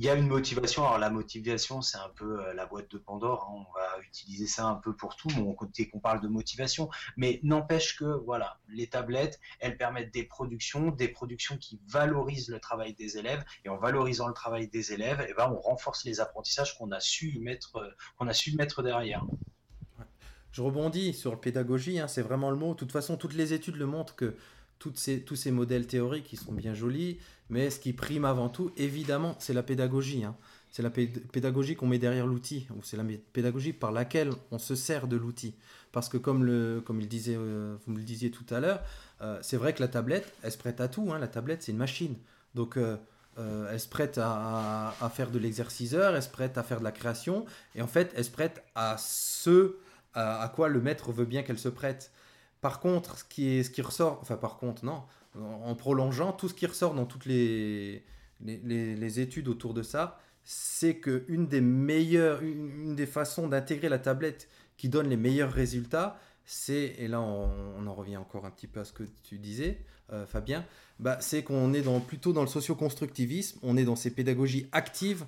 il 0.00 0.06
y 0.06 0.08
a 0.08 0.14
une 0.14 0.28
motivation. 0.28 0.86
Alors 0.86 0.98
la 0.98 1.10
motivation, 1.10 1.82
c'est 1.82 1.98
un 1.98 2.08
peu 2.16 2.40
euh, 2.40 2.54
la 2.54 2.64
boîte 2.64 2.90
de 2.90 2.96
Pandore. 2.96 3.46
Hein. 3.50 3.66
On 3.68 3.78
va 3.78 4.02
utiliser 4.02 4.46
ça 4.46 4.64
un 4.64 4.76
peu 4.76 4.96
pour 4.96 5.14
tout, 5.14 5.28
mon 5.36 5.52
côté 5.52 5.90
qu'on 5.90 6.00
parle 6.00 6.22
de 6.22 6.28
motivation. 6.28 6.88
Mais 7.18 7.38
n'empêche 7.42 7.98
que 7.98 8.06
voilà, 8.24 8.58
les 8.70 8.86
tablettes, 8.86 9.38
elles 9.58 9.76
permettent 9.76 10.14
des 10.14 10.24
productions, 10.24 10.90
des 10.90 11.08
productions 11.08 11.58
qui 11.58 11.82
valorisent 11.86 12.48
le 12.48 12.60
travail 12.60 12.94
des 12.94 13.18
élèves. 13.18 13.44
Et 13.66 13.68
en 13.68 13.76
valorisant 13.76 14.26
le 14.26 14.32
travail 14.32 14.68
des 14.68 14.94
élèves, 14.94 15.20
et 15.20 15.26
eh 15.28 15.34
ben, 15.34 15.52
on 15.54 15.60
renforce 15.60 16.06
les 16.06 16.20
apprentissages 16.20 16.78
qu'on 16.78 16.92
a 16.92 17.00
su 17.00 17.38
mettre, 17.38 17.76
euh, 17.76 18.82
derrière. 18.82 19.26
Je 20.50 20.62
rebondis 20.62 21.12
sur 21.12 21.32
la 21.32 21.36
pédagogie. 21.36 22.00
Hein, 22.00 22.08
c'est 22.08 22.22
vraiment 22.22 22.50
le 22.50 22.56
mot. 22.56 22.72
De 22.72 22.78
toute 22.78 22.92
façon, 22.92 23.18
toutes 23.18 23.34
les 23.34 23.52
études 23.52 23.76
le 23.76 23.84
montrent 23.84 24.16
que 24.16 24.34
tous 24.80 25.36
ces 25.36 25.50
modèles 25.50 25.86
théoriques 25.86 26.24
qui 26.24 26.36
sont 26.36 26.52
bien 26.52 26.74
jolis, 26.74 27.18
mais 27.50 27.70
ce 27.70 27.78
qui 27.78 27.92
prime 27.92 28.24
avant 28.24 28.48
tout, 28.48 28.72
évidemment, 28.76 29.36
c'est 29.38 29.52
la 29.52 29.62
pédagogie. 29.62 30.24
Hein. 30.24 30.34
C'est 30.70 30.82
la 30.82 30.90
pédagogie 30.90 31.74
qu'on 31.74 31.88
met 31.88 31.98
derrière 31.98 32.26
l'outil, 32.26 32.66
ou 32.70 32.82
c'est 32.82 32.96
la 32.96 33.04
pédagogie 33.32 33.72
par 33.72 33.90
laquelle 33.90 34.30
on 34.52 34.58
se 34.58 34.76
sert 34.76 35.08
de 35.08 35.16
l'outil. 35.16 35.54
Parce 35.90 36.08
que 36.08 36.16
comme, 36.16 36.46
il 37.00 37.08
disait, 37.08 37.34
euh, 37.36 37.76
vous 37.84 37.92
me 37.92 37.98
le 37.98 38.04
disiez 38.04 38.30
tout 38.30 38.46
à 38.54 38.60
l'heure, 38.60 38.80
euh, 39.20 39.38
c'est 39.42 39.56
vrai 39.56 39.74
que 39.74 39.80
la 39.80 39.88
tablette, 39.88 40.32
elle 40.42 40.52
se 40.52 40.58
prête 40.58 40.80
à 40.80 40.86
tout. 40.86 41.12
Hein. 41.12 41.18
La 41.18 41.26
tablette, 41.26 41.64
c'est 41.64 41.72
une 41.72 41.78
machine. 41.78 42.14
Donc, 42.54 42.76
euh, 42.76 42.96
elle 43.36 43.80
se 43.80 43.88
prête 43.88 44.18
à, 44.22 44.94
faire 45.12 45.30
de 45.30 45.38
l'exerciceur, 45.40 46.14
elle 46.14 46.22
se 46.22 46.28
prête 46.28 46.56
à 46.56 46.62
faire 46.62 46.78
de 46.78 46.84
la 46.84 46.92
création, 46.92 47.46
et 47.74 47.82
en 47.82 47.86
fait, 47.88 48.12
elle 48.14 48.24
se 48.24 48.30
prête 48.30 48.62
à 48.74 48.96
ce 48.98 49.76
à 50.14 50.52
quoi 50.54 50.68
le 50.68 50.80
maître 50.80 51.12
veut 51.12 51.24
bien 51.24 51.42
qu'elle 51.42 51.58
se 51.58 51.68
prête. 51.68 52.10
Par 52.60 52.80
contre, 52.80 53.18
ce 53.18 53.24
qui, 53.24 53.48
est, 53.48 53.62
ce 53.62 53.70
qui 53.70 53.82
ressort, 53.82 54.18
enfin 54.20 54.36
par 54.36 54.58
contre, 54.58 54.84
non, 54.84 55.02
en, 55.38 55.74
prolongeant, 55.74 56.32
tout 56.32 56.48
ce 56.48 56.54
qui 56.54 56.66
ressort 56.66 56.94
dans 56.94 57.06
toutes 57.06 57.26
les, 57.26 58.04
études 59.20 59.48
autour 59.48 59.74
de 59.74 59.82
ça, 59.82 60.18
c'est 60.44 60.96
qu'une 60.96 61.46
des 61.46 61.60
meilleures, 61.60 62.42
une, 62.42 62.94
des 62.94 63.06
façons 63.06 63.48
d'intégrer 63.48 63.88
la 63.88 63.98
tablette 63.98 64.48
qui 64.76 64.88
donne 64.88 65.08
les 65.08 65.16
meilleurs 65.16 65.52
résultats, 65.52 66.18
c'est, 66.44 66.94
et 66.98 67.06
là 67.06 67.20
on, 67.20 67.86
en 67.86 67.94
revient 67.94 68.16
encore 68.16 68.44
un 68.44 68.50
petit 68.50 68.66
peu 68.66 68.80
à 68.80 68.84
ce 68.84 68.92
que 68.92 69.04
tu 69.22 69.38
disais, 69.38 69.78
euh, 70.12 70.26
Fabien, 70.26 70.64
bah, 70.98 71.18
c'est 71.20 71.42
qu'on 71.42 71.72
est 71.72 71.82
dans, 71.82 72.00
plutôt 72.00 72.32
dans 72.32 72.42
le 72.42 72.48
socio-constructivisme, 72.48 73.58
on 73.62 73.76
est 73.76 73.84
dans 73.84 73.96
ces 73.96 74.10
pédagogies 74.10 74.66
actives 74.72 75.24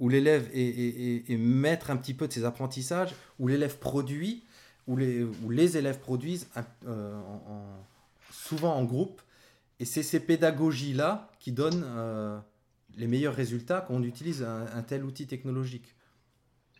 où 0.00 0.08
l'élève 0.08 0.50
est, 0.52 1.30
est, 1.30 1.36
maître 1.36 1.90
un 1.90 1.96
petit 1.96 2.14
peu 2.14 2.26
de 2.26 2.32
ses 2.32 2.44
apprentissages, 2.44 3.14
où 3.38 3.46
l'élève 3.46 3.78
produit, 3.78 4.42
où 4.86 4.96
les, 4.96 5.76
élèves 5.76 5.98
produisent 5.98 6.48
euh, 6.86 7.20
souvent 8.30 8.74
en 8.74 8.84
groupe. 8.84 9.20
Et 9.80 9.84
c'est 9.84 10.02
ces 10.02 10.20
pédagogies-là 10.20 11.30
qui 11.40 11.52
donnent 11.52 11.84
euh, 11.84 12.38
les 12.96 13.06
meilleurs 13.06 13.34
résultats 13.34 13.80
quand 13.80 13.94
on 13.94 14.02
utilise 14.02 14.42
un 14.42 14.82
tel 14.82 15.04
outil 15.04 15.26
technologique. 15.26 15.94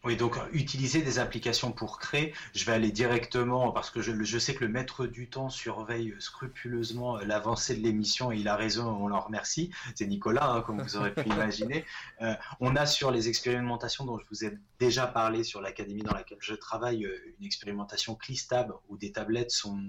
Oui, 0.04 0.16
donc 0.16 0.36
utiliser 0.52 1.00
des 1.00 1.18
applications 1.18 1.72
pour 1.72 1.98
créer, 1.98 2.34
je 2.54 2.66
vais 2.66 2.72
aller 2.72 2.92
directement 2.92 3.72
parce 3.72 3.88
que 3.88 4.02
je, 4.02 4.38
sais 4.38 4.54
que 4.54 4.62
le 4.62 4.70
maître 4.70 5.06
du 5.06 5.30
temps 5.30 5.48
surveille 5.48 6.14
scrupuleusement 6.18 7.16
euh, 7.16 7.24
l'avancée 7.24 7.74
de 7.74 7.82
l'émission 7.82 8.30
et 8.30 8.36
il 8.36 8.48
a 8.48 8.54
raison, 8.54 8.86
on 8.86 9.08
l'en 9.08 9.20
remercie. 9.20 9.70
C'est 9.94 10.06
Nicolas, 10.06 10.50
hein, 10.50 10.60
comme 10.60 10.82
vous 10.82 10.96
aurez 10.96 11.14
pu 11.14 11.26
imaginer. 11.30 11.86
Euh, 12.20 12.34
on 12.60 12.76
a 12.76 12.84
sur 12.84 13.10
les 13.10 13.30
expérimentations 13.30 14.04
dont 14.04 14.18
je 14.18 14.24
vous 14.30 14.44
ai 14.44 14.58
déjà 14.78 15.06
parlé 15.06 15.42
sur 15.42 15.62
l'académie 15.62 16.02
dans 16.02 16.14
laquelle 16.14 16.38
je 16.40 16.54
travaille, 16.54 17.06
euh, 17.06 17.34
une 17.38 17.46
expérimentation 17.46 18.14
CLISTAB 18.14 18.74
où 18.90 18.98
des 18.98 19.10
tablettes 19.10 19.52
sont 19.52 19.80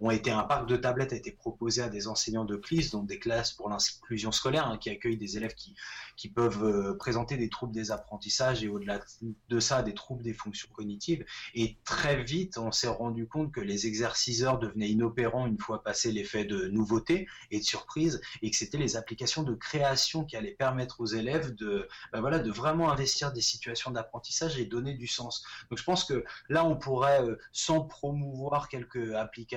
ont 0.00 0.10
été 0.10 0.30
un 0.30 0.42
parc 0.42 0.68
de 0.68 0.76
tablettes 0.76 1.12
a 1.12 1.16
été 1.16 1.32
proposé 1.32 1.82
à 1.82 1.88
des 1.88 2.08
enseignants 2.08 2.44
de 2.44 2.56
CLIS, 2.56 2.90
donc 2.90 3.06
des 3.06 3.18
classes 3.18 3.52
pour 3.52 3.68
l'inclusion 3.68 4.32
scolaire, 4.32 4.66
hein, 4.66 4.78
qui 4.78 4.90
accueillent 4.90 5.16
des 5.16 5.36
élèves 5.36 5.54
qui, 5.54 5.74
qui 6.16 6.28
peuvent 6.28 6.64
euh, 6.64 6.96
présenter 6.96 7.36
des 7.36 7.48
troubles 7.48 7.72
des 7.72 7.90
apprentissages 7.90 8.62
et 8.64 8.68
au-delà 8.68 9.00
de 9.48 9.60
ça, 9.60 9.82
des 9.82 9.94
troubles 9.94 10.22
des 10.22 10.34
fonctions 10.34 10.68
cognitives. 10.72 11.24
Et 11.54 11.76
très 11.84 12.22
vite, 12.22 12.58
on 12.58 12.72
s'est 12.72 12.88
rendu 12.88 13.26
compte 13.26 13.52
que 13.52 13.60
les 13.60 13.86
exerciceurs 13.86 14.58
devenaient 14.58 14.90
inopérants 14.90 15.46
une 15.46 15.58
fois 15.58 15.82
passé 15.82 16.12
l'effet 16.12 16.44
de 16.44 16.68
nouveauté 16.68 17.28
et 17.50 17.58
de 17.58 17.64
surprise, 17.64 18.20
et 18.42 18.50
que 18.50 18.56
c'était 18.56 18.78
les 18.78 18.96
applications 18.96 19.42
de 19.42 19.54
création 19.54 20.24
qui 20.24 20.36
allaient 20.36 20.52
permettre 20.52 21.00
aux 21.00 21.06
élèves 21.06 21.54
de, 21.54 21.88
ben 22.12 22.20
voilà, 22.20 22.38
de 22.38 22.50
vraiment 22.50 22.90
investir 22.90 23.32
des 23.32 23.40
situations 23.40 23.90
d'apprentissage 23.90 24.58
et 24.58 24.64
donner 24.64 24.94
du 24.94 25.06
sens. 25.06 25.44
Donc 25.68 25.78
je 25.78 25.84
pense 25.84 26.04
que 26.04 26.24
là, 26.48 26.64
on 26.64 26.76
pourrait, 26.76 27.22
euh, 27.22 27.36
sans 27.52 27.82
promouvoir 27.82 28.68
quelques 28.68 29.14
applications, 29.14 29.49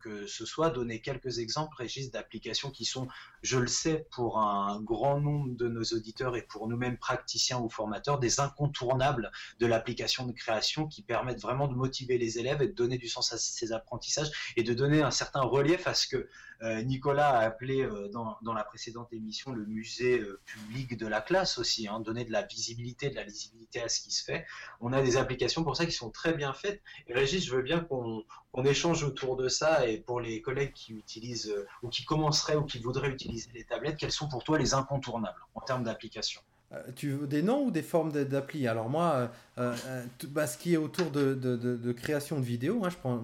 que 0.00 0.26
ce 0.26 0.44
soit, 0.44 0.70
donner 0.70 1.00
quelques 1.00 1.38
exemples, 1.38 1.76
Régis, 1.76 2.10
d'applications 2.10 2.70
qui 2.70 2.84
sont, 2.84 3.06
je 3.42 3.58
le 3.58 3.68
sais, 3.68 4.06
pour 4.10 4.38
un 4.38 4.80
grand 4.80 5.20
nombre 5.20 5.54
de 5.56 5.68
nos 5.68 5.84
auditeurs 5.84 6.36
et 6.36 6.42
pour 6.42 6.68
nous-mêmes 6.68 6.98
praticiens 6.98 7.58
ou 7.60 7.68
formateurs, 7.68 8.18
des 8.18 8.40
incontournables 8.40 9.30
de 9.60 9.66
l'application 9.66 10.26
de 10.26 10.32
création 10.32 10.86
qui 10.88 11.02
permettent 11.02 11.40
vraiment 11.40 11.68
de 11.68 11.74
motiver 11.74 12.18
les 12.18 12.38
élèves 12.38 12.60
et 12.62 12.68
de 12.68 12.74
donner 12.74 12.98
du 12.98 13.08
sens 13.08 13.32
à 13.32 13.38
ces 13.38 13.72
apprentissages 13.72 14.30
et 14.56 14.62
de 14.62 14.74
donner 14.74 15.02
un 15.02 15.10
certain 15.10 15.42
relief 15.42 15.86
à 15.86 15.94
ce 15.94 16.08
que 16.08 16.28
Nicolas 16.62 17.38
a 17.38 17.44
appelé 17.44 17.82
euh, 17.82 18.08
dans, 18.08 18.54
la 18.54 18.64
précédente 18.64 19.12
émission 19.12 19.52
le 19.52 19.66
musée 19.66 20.20
euh, 20.20 20.40
public 20.44 20.96
de 20.96 21.06
la 21.06 21.20
classe 21.20 21.58
aussi, 21.58 21.86
hein, 21.88 22.00
donner 22.00 22.24
de 22.24 22.32
la 22.32 22.42
visibilité, 22.42 23.10
de 23.10 23.14
la 23.14 23.24
lisibilité 23.24 23.82
à 23.82 23.88
ce 23.88 24.00
qui 24.00 24.10
se 24.10 24.24
fait. 24.24 24.46
On 24.80 24.92
a 24.92 25.02
des 25.02 25.16
applications 25.16 25.64
pour 25.64 25.76
ça 25.76 25.86
qui 25.86 25.92
sont 25.92 26.10
très 26.10 26.32
bien 26.32 26.52
faites. 26.52 26.82
Et 27.08 27.14
Régis, 27.14 27.44
je 27.44 27.54
veux 27.54 27.62
bien 27.62 27.80
qu'on 27.80 28.24
échange 28.64 29.04
autour 29.04 29.36
de 29.36 29.48
ça 29.48 29.86
et 29.86 29.98
pour 29.98 30.20
les 30.20 30.40
collègues 30.40 30.72
qui 30.72 30.92
utilisent 30.92 31.54
ou 31.82 31.88
qui 31.88 32.04
commenceraient 32.04 32.56
ou 32.56 32.64
qui 32.64 32.78
voudraient 32.78 33.10
utiliser 33.10 33.50
les 33.54 33.64
tablettes, 33.64 33.96
quels 33.98 34.12
sont 34.12 34.28
pour 34.28 34.44
toi 34.44 34.58
les 34.58 34.74
incontournables 34.74 35.40
en 35.54 35.60
termes 35.60 35.84
d'application 35.84 36.40
euh, 36.40 36.55
tu 36.94 37.10
veux 37.10 37.26
des 37.26 37.42
noms 37.42 37.66
ou 37.66 37.70
des 37.70 37.82
formes 37.82 38.12
d'appli 38.12 38.66
Alors 38.66 38.88
moi, 38.88 39.30
euh, 39.58 39.74
euh, 39.86 40.04
bah, 40.28 40.46
ce 40.46 40.58
qui 40.58 40.74
est 40.74 40.76
autour 40.76 41.10
de, 41.10 41.34
de, 41.34 41.92
création 41.92 42.38
de 42.38 42.44
vidéos, 42.44 42.84
hein, 42.84 42.90
je, 42.90 42.96
prends, 42.96 43.20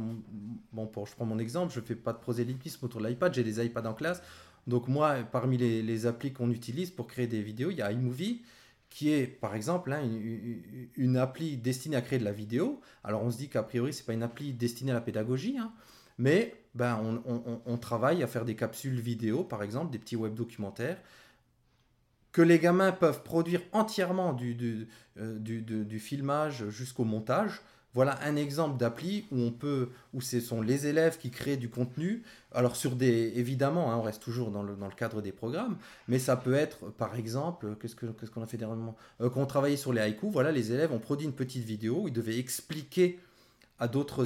mon 1.25 1.39
exemple, 1.39 1.73
je 1.73 1.81
fais 1.81 1.95
pas 1.95 2.13
de 2.13 2.19
prosélytisme 2.19 2.85
autour 2.85 3.01
de 3.01 3.09
l'iPad, 3.09 3.33
j'ai 3.35 3.45
des 3.45 3.65
iPads 3.65 3.89
en 3.89 3.95
classe. 3.95 4.23
Donc 4.67 4.89
moi, 4.89 5.17
parmi 5.31 5.59
les, 5.59 5.83
les 5.83 6.07
applis 6.07 6.33
qu'on 6.33 6.51
utilise 6.51 6.91
pour 6.91 7.07
créer 7.07 7.27
des 7.27 7.43
vidéos, 7.43 7.71
il 7.71 7.79
y 7.79 7.83
a 7.83 7.91
iMovie, 7.91 8.43
qui 8.93 9.11
est 9.11 9.27
par 9.27 9.55
exemple 9.55 9.93
hein, 9.93 10.03
une, 10.97 11.17
appli 11.17 11.57
destinée 11.57 11.97
à 11.97 12.03
créer 12.03 12.19
de 12.19 12.25
la 12.25 12.33
vidéo. 12.33 12.81
Alors 13.05 13.23
on 13.23 13.31
se 13.31 13.39
dit 13.39 13.49
qu'a 13.49 13.63
priori, 13.63 13.93
c'est 13.93 14.05
pas 14.05 14.13
une 14.13 14.23
appli 14.23 14.53
destinée 14.53 14.91
à 14.91 14.95
la 14.95 15.01
pédagogie, 15.01 15.57
hein, 15.59 15.73
mais 16.19 16.55
ben, 16.75 17.23
on, 17.67 17.79
travaille 17.79 18.23
à 18.23 18.27
faire 18.27 18.45
des 18.45 18.55
capsules 18.55 19.01
vidéo, 19.01 19.45
par 19.45 19.63
exemple, 19.63 19.91
des 19.91 19.99
petits 19.99 20.17
web 20.17 20.35
documentaires 20.35 20.99
que 22.33 22.43
les 22.43 22.59
gamins 22.59 22.93
peuvent 22.93 23.23
produire 23.23 23.61
entièrement 23.73 24.33
du, 24.33 24.55
du, 24.55 24.89
euh, 25.19 25.39
du, 25.39 25.99
filmage 26.01 26.69
jusqu'au 26.71 27.05
montage. 27.05 27.61
voilà 27.95 28.19
un 28.25 28.37
exemple 28.37 28.79
d'appli 28.79 29.27
où 29.31 29.41
on 29.41 29.51
peut, 29.51 29.91
où 30.15 30.21
ce 30.21 30.41
sont 30.41 30.63
les 30.63 30.87
élèves 30.87 31.19
qui 31.19 31.31
créent 31.31 31.59
du 31.59 31.69
contenu. 31.69 32.23
Alors 32.53 32.75
sur 32.75 32.97
des, 32.97 33.33
évidemment, 33.37 33.93
hein, 33.93 33.97
on 33.97 34.03
reste 34.03 34.23
toujours 34.23 34.51
dans 34.51 34.63
le, 34.63 34.75
dans 34.77 34.87
le, 34.87 34.95
cadre 34.95 35.21
des 35.21 35.33
programmes, 35.33 35.77
mais 36.09 36.19
ça 36.19 36.37
peut 36.37 36.55
être, 36.55 36.91
par 36.91 37.17
exemple, 37.17 37.77
qu'est-ce 37.81 37.95
qu'on 38.31 38.43
a 38.43 38.47
fait 38.47 38.57
dernièrement 38.57 38.97
euh, 39.21 39.45
travaillait 39.45 39.77
sur 39.77 39.93
les 39.93 40.01
haïkus, 40.01 40.31
voilà, 40.31 40.51
les 40.53 40.73
élèves 40.73 40.93
ont 40.93 40.99
produit 40.99 41.27
une 41.27 41.35
petite 41.35 41.65
vidéo, 41.65 42.05
ils 42.07 42.13
devaient 42.13 42.39
expliquer 42.39 43.21
à 43.79 43.89
d'autres, 43.89 44.25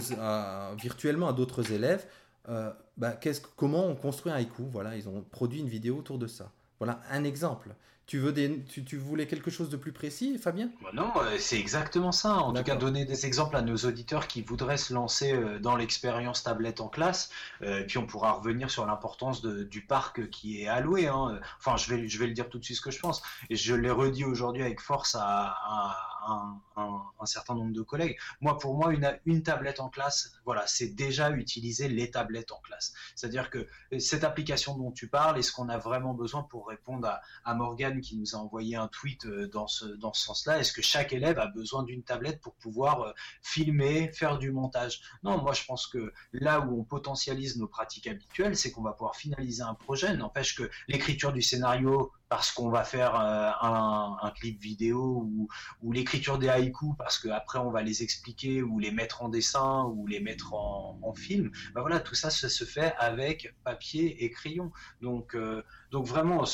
virtuellement 0.76 1.28
à 1.28 1.32
d'autres 1.32 1.72
élèves, 1.72 2.06
euh, 2.48 2.70
bah, 2.96 3.18
comment 3.56 3.86
on 3.86 3.94
construit 3.94 4.30
un 4.30 4.36
haïku. 4.36 4.64
Voilà, 4.70 4.96
ils 4.96 5.08
ont 5.08 5.24
produit 5.30 5.60
une 5.60 5.68
vidéo 5.68 5.96
autour 5.98 6.18
de 6.18 6.26
ça. 6.26 6.52
Voilà 6.78 7.00
un 7.10 7.24
exemple. 7.24 7.70
Tu, 8.06 8.18
veux 8.18 8.32
des, 8.32 8.62
tu, 8.62 8.96
voulais 8.96 9.26
quelque 9.26 9.50
chose 9.50 9.68
de 9.68 9.76
plus 9.76 9.90
précis, 9.90 10.38
Fabien? 10.38 10.70
Bah 10.80 10.90
Non, 10.94 11.10
euh, 11.16 11.36
c'est 11.40 11.58
exactement 11.58 12.12
ça. 12.12 12.34
En 12.34 12.52
tout 12.52 12.62
cas, 12.62 12.76
donner 12.76 13.04
des 13.04 13.26
exemples 13.26 13.56
à 13.56 13.62
nos 13.62 13.76
auditeurs 13.78 14.28
qui 14.28 14.42
voudraient 14.42 14.76
se 14.76 14.94
lancer 14.94 15.32
euh, 15.32 15.58
dans 15.58 15.74
l'expérience 15.74 16.44
tablette 16.44 16.80
en 16.80 16.88
classe. 16.88 17.30
Euh, 17.62 17.82
puis 17.82 17.98
on 17.98 18.06
pourra 18.06 18.34
revenir 18.34 18.70
sur 18.70 18.86
l'importance 18.86 19.42
du 19.42 19.80
parc 19.80 20.30
qui 20.30 20.62
est 20.62 20.68
alloué. 20.68 21.08
Hein. 21.08 21.40
Enfin, 21.58 21.76
je 21.76 21.92
vais, 21.92 22.08
je 22.08 22.18
vais 22.20 22.28
le 22.28 22.32
dire 22.32 22.48
tout 22.48 22.60
de 22.60 22.64
suite 22.64 22.76
ce 22.76 22.82
que 22.82 22.92
je 22.92 23.00
pense. 23.00 23.22
Et 23.50 23.56
je 23.56 23.74
l'ai 23.74 23.90
redit 23.90 24.24
aujourd'hui 24.24 24.62
avec 24.62 24.80
force 24.80 25.16
à, 25.18 25.56
un, 26.26 27.26
certain 27.26 27.54
nombre 27.54 27.72
de 27.72 27.82
collègues. 27.82 28.16
Moi, 28.40 28.56
pour 28.58 28.76
moi, 28.76 28.92
une, 29.24 29.42
tablette 29.42 29.80
en 29.80 29.88
classe, 29.88 30.32
voilà, 30.44 30.66
c'est 30.66 30.88
déjà 30.94 31.30
utiliser 31.30 31.88
les 31.88 32.10
tablettes 32.10 32.52
en 32.52 32.60
classe. 32.60 32.94
C'est-à-dire 33.14 33.50
que 33.50 33.66
cette 33.98 34.22
application 34.22 34.76
dont 34.76 34.92
tu 34.92 35.08
parles 35.08 35.38
est 35.38 35.42
ce 35.42 35.52
qu'on 35.52 35.68
a 35.68 35.78
vraiment 35.78 36.14
besoin 36.14 36.42
pour 36.44 36.68
répondre 36.68 37.08
à, 37.08 37.20
à 37.44 37.54
Morgane 37.54 38.00
qui 38.00 38.16
nous 38.16 38.36
a 38.36 38.38
envoyé 38.38 38.76
un 38.76 38.88
tweet 38.88 39.26
euh, 39.26 39.48
dans 39.48 39.66
ce, 39.66 39.86
dans 39.86 40.12
ce 40.12 40.22
sens-là? 40.24 40.58
Est-ce 40.60 40.72
que 40.72 40.82
chaque 40.82 41.12
élève 41.12 41.38
a 41.38 41.46
besoin 41.46 41.82
d'une 41.82 42.02
tablette 42.02 42.40
pour 42.40 42.54
pouvoir 42.54 43.02
euh, 43.02 43.12
filmer, 43.42 44.12
faire 44.12 44.38
du 44.38 44.52
montage? 44.52 45.00
Non, 45.22 45.42
moi 45.42 45.52
je 45.52 45.64
pense 45.64 45.86
que 45.86 46.12
là 46.32 46.60
où 46.60 46.80
on 46.80 46.84
potentialise 46.84 47.56
nos 47.56 47.68
pratiques 47.68 48.06
habituelles, 48.06 48.56
c'est 48.56 48.70
qu'on 48.70 48.82
va 48.82 48.92
pouvoir 48.92 49.16
finaliser 49.16 49.62
un 49.62 49.74
projet. 49.74 50.16
N'empêche 50.16 50.54
que 50.54 50.70
l'écriture 50.88 51.32
du 51.32 51.42
scénario, 51.42 52.12
parce 52.28 52.50
qu'on 52.50 52.68
va 52.68 52.84
faire 52.84 53.14
euh, 53.14 53.50
un, 53.60 54.30
clip 54.32 54.60
vidéo 54.60 55.28
ou, 55.82 55.92
l'écriture 55.92 56.38
des 56.38 56.48
haïkus 56.48 56.94
parce 56.98 57.18
qu'après 57.18 57.58
on 57.58 57.70
va 57.70 57.82
les 57.82 58.02
expliquer 58.02 58.62
ou 58.62 58.78
les 58.78 58.90
mettre 58.90 59.22
en 59.22 59.28
dessin 59.28 59.84
ou 59.84 60.06
les 60.06 60.20
mettre 60.20 60.52
en, 60.54 60.98
en 61.02 61.14
film. 61.14 61.50
Ben 61.74 61.80
voilà, 61.80 62.00
tout 62.00 62.14
ça, 62.14 62.30
ça 62.30 62.48
se 62.48 62.64
fait 62.64 62.94
avec 62.98 63.54
papier 63.64 64.24
et 64.24 64.30
crayon. 64.30 64.72
Donc, 65.00 65.34
euh, 65.34 65.62
donc 65.90 66.06
vraiment, 66.06 66.44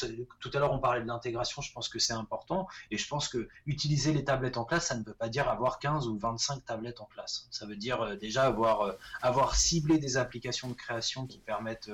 tout 0.40 0.50
à 0.52 0.58
l'heure 0.58 0.72
on 0.72 0.78
parlait 0.78 1.00
de 1.00 1.06
l'intégration, 1.06 1.62
je 1.62 1.72
pense 1.72 1.88
que 1.88 1.98
c'est 1.98 2.12
important 2.12 2.68
et 2.90 2.98
je 2.98 3.08
pense 3.08 3.28
que 3.28 3.48
utiliser 3.66 4.12
les 4.12 4.24
tablettes 4.24 4.58
en 4.58 4.64
classe, 4.64 4.88
ça 4.88 4.96
ne 4.96 5.04
veut 5.04 5.14
pas 5.14 5.28
dire 5.28 5.48
avoir 5.48 5.78
15 5.78 6.06
ou 6.08 6.18
25 6.18 6.64
tablettes 6.64 7.00
en 7.00 7.06
classe. 7.06 7.48
Ça 7.50 7.66
veut 7.66 7.76
dire 7.76 8.02
euh, 8.02 8.16
déjà 8.16 8.44
avoir, 8.44 8.94
avoir 9.22 9.56
ciblé 9.56 9.98
des 9.98 10.16
applications 10.16 10.68
de 10.68 10.74
création 10.74 11.26
qui 11.26 11.38
permettent 11.38 11.90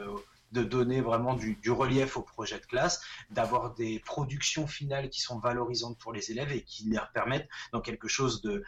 de 0.53 0.63
donner 0.63 1.01
vraiment 1.01 1.35
du, 1.35 1.59
relief 1.71 2.17
au 2.17 2.23
projet 2.23 2.59
de 2.59 2.67
classe, 2.67 3.03
d'avoir 3.31 3.75
des 3.75 4.01
productions 4.01 4.67
finales 4.67 5.11
qui 5.11 5.21
sont 5.21 5.39
valorisantes 5.39 5.99
pour 5.99 6.13
les 6.13 6.31
élèves 6.31 6.53
et 6.53 6.63
qui 6.63 6.89
leur 6.89 7.11
permettent 7.13 7.49
dans 7.73 7.81
quelque 7.81 8.09
chose 8.09 8.43
de, 8.43 8.65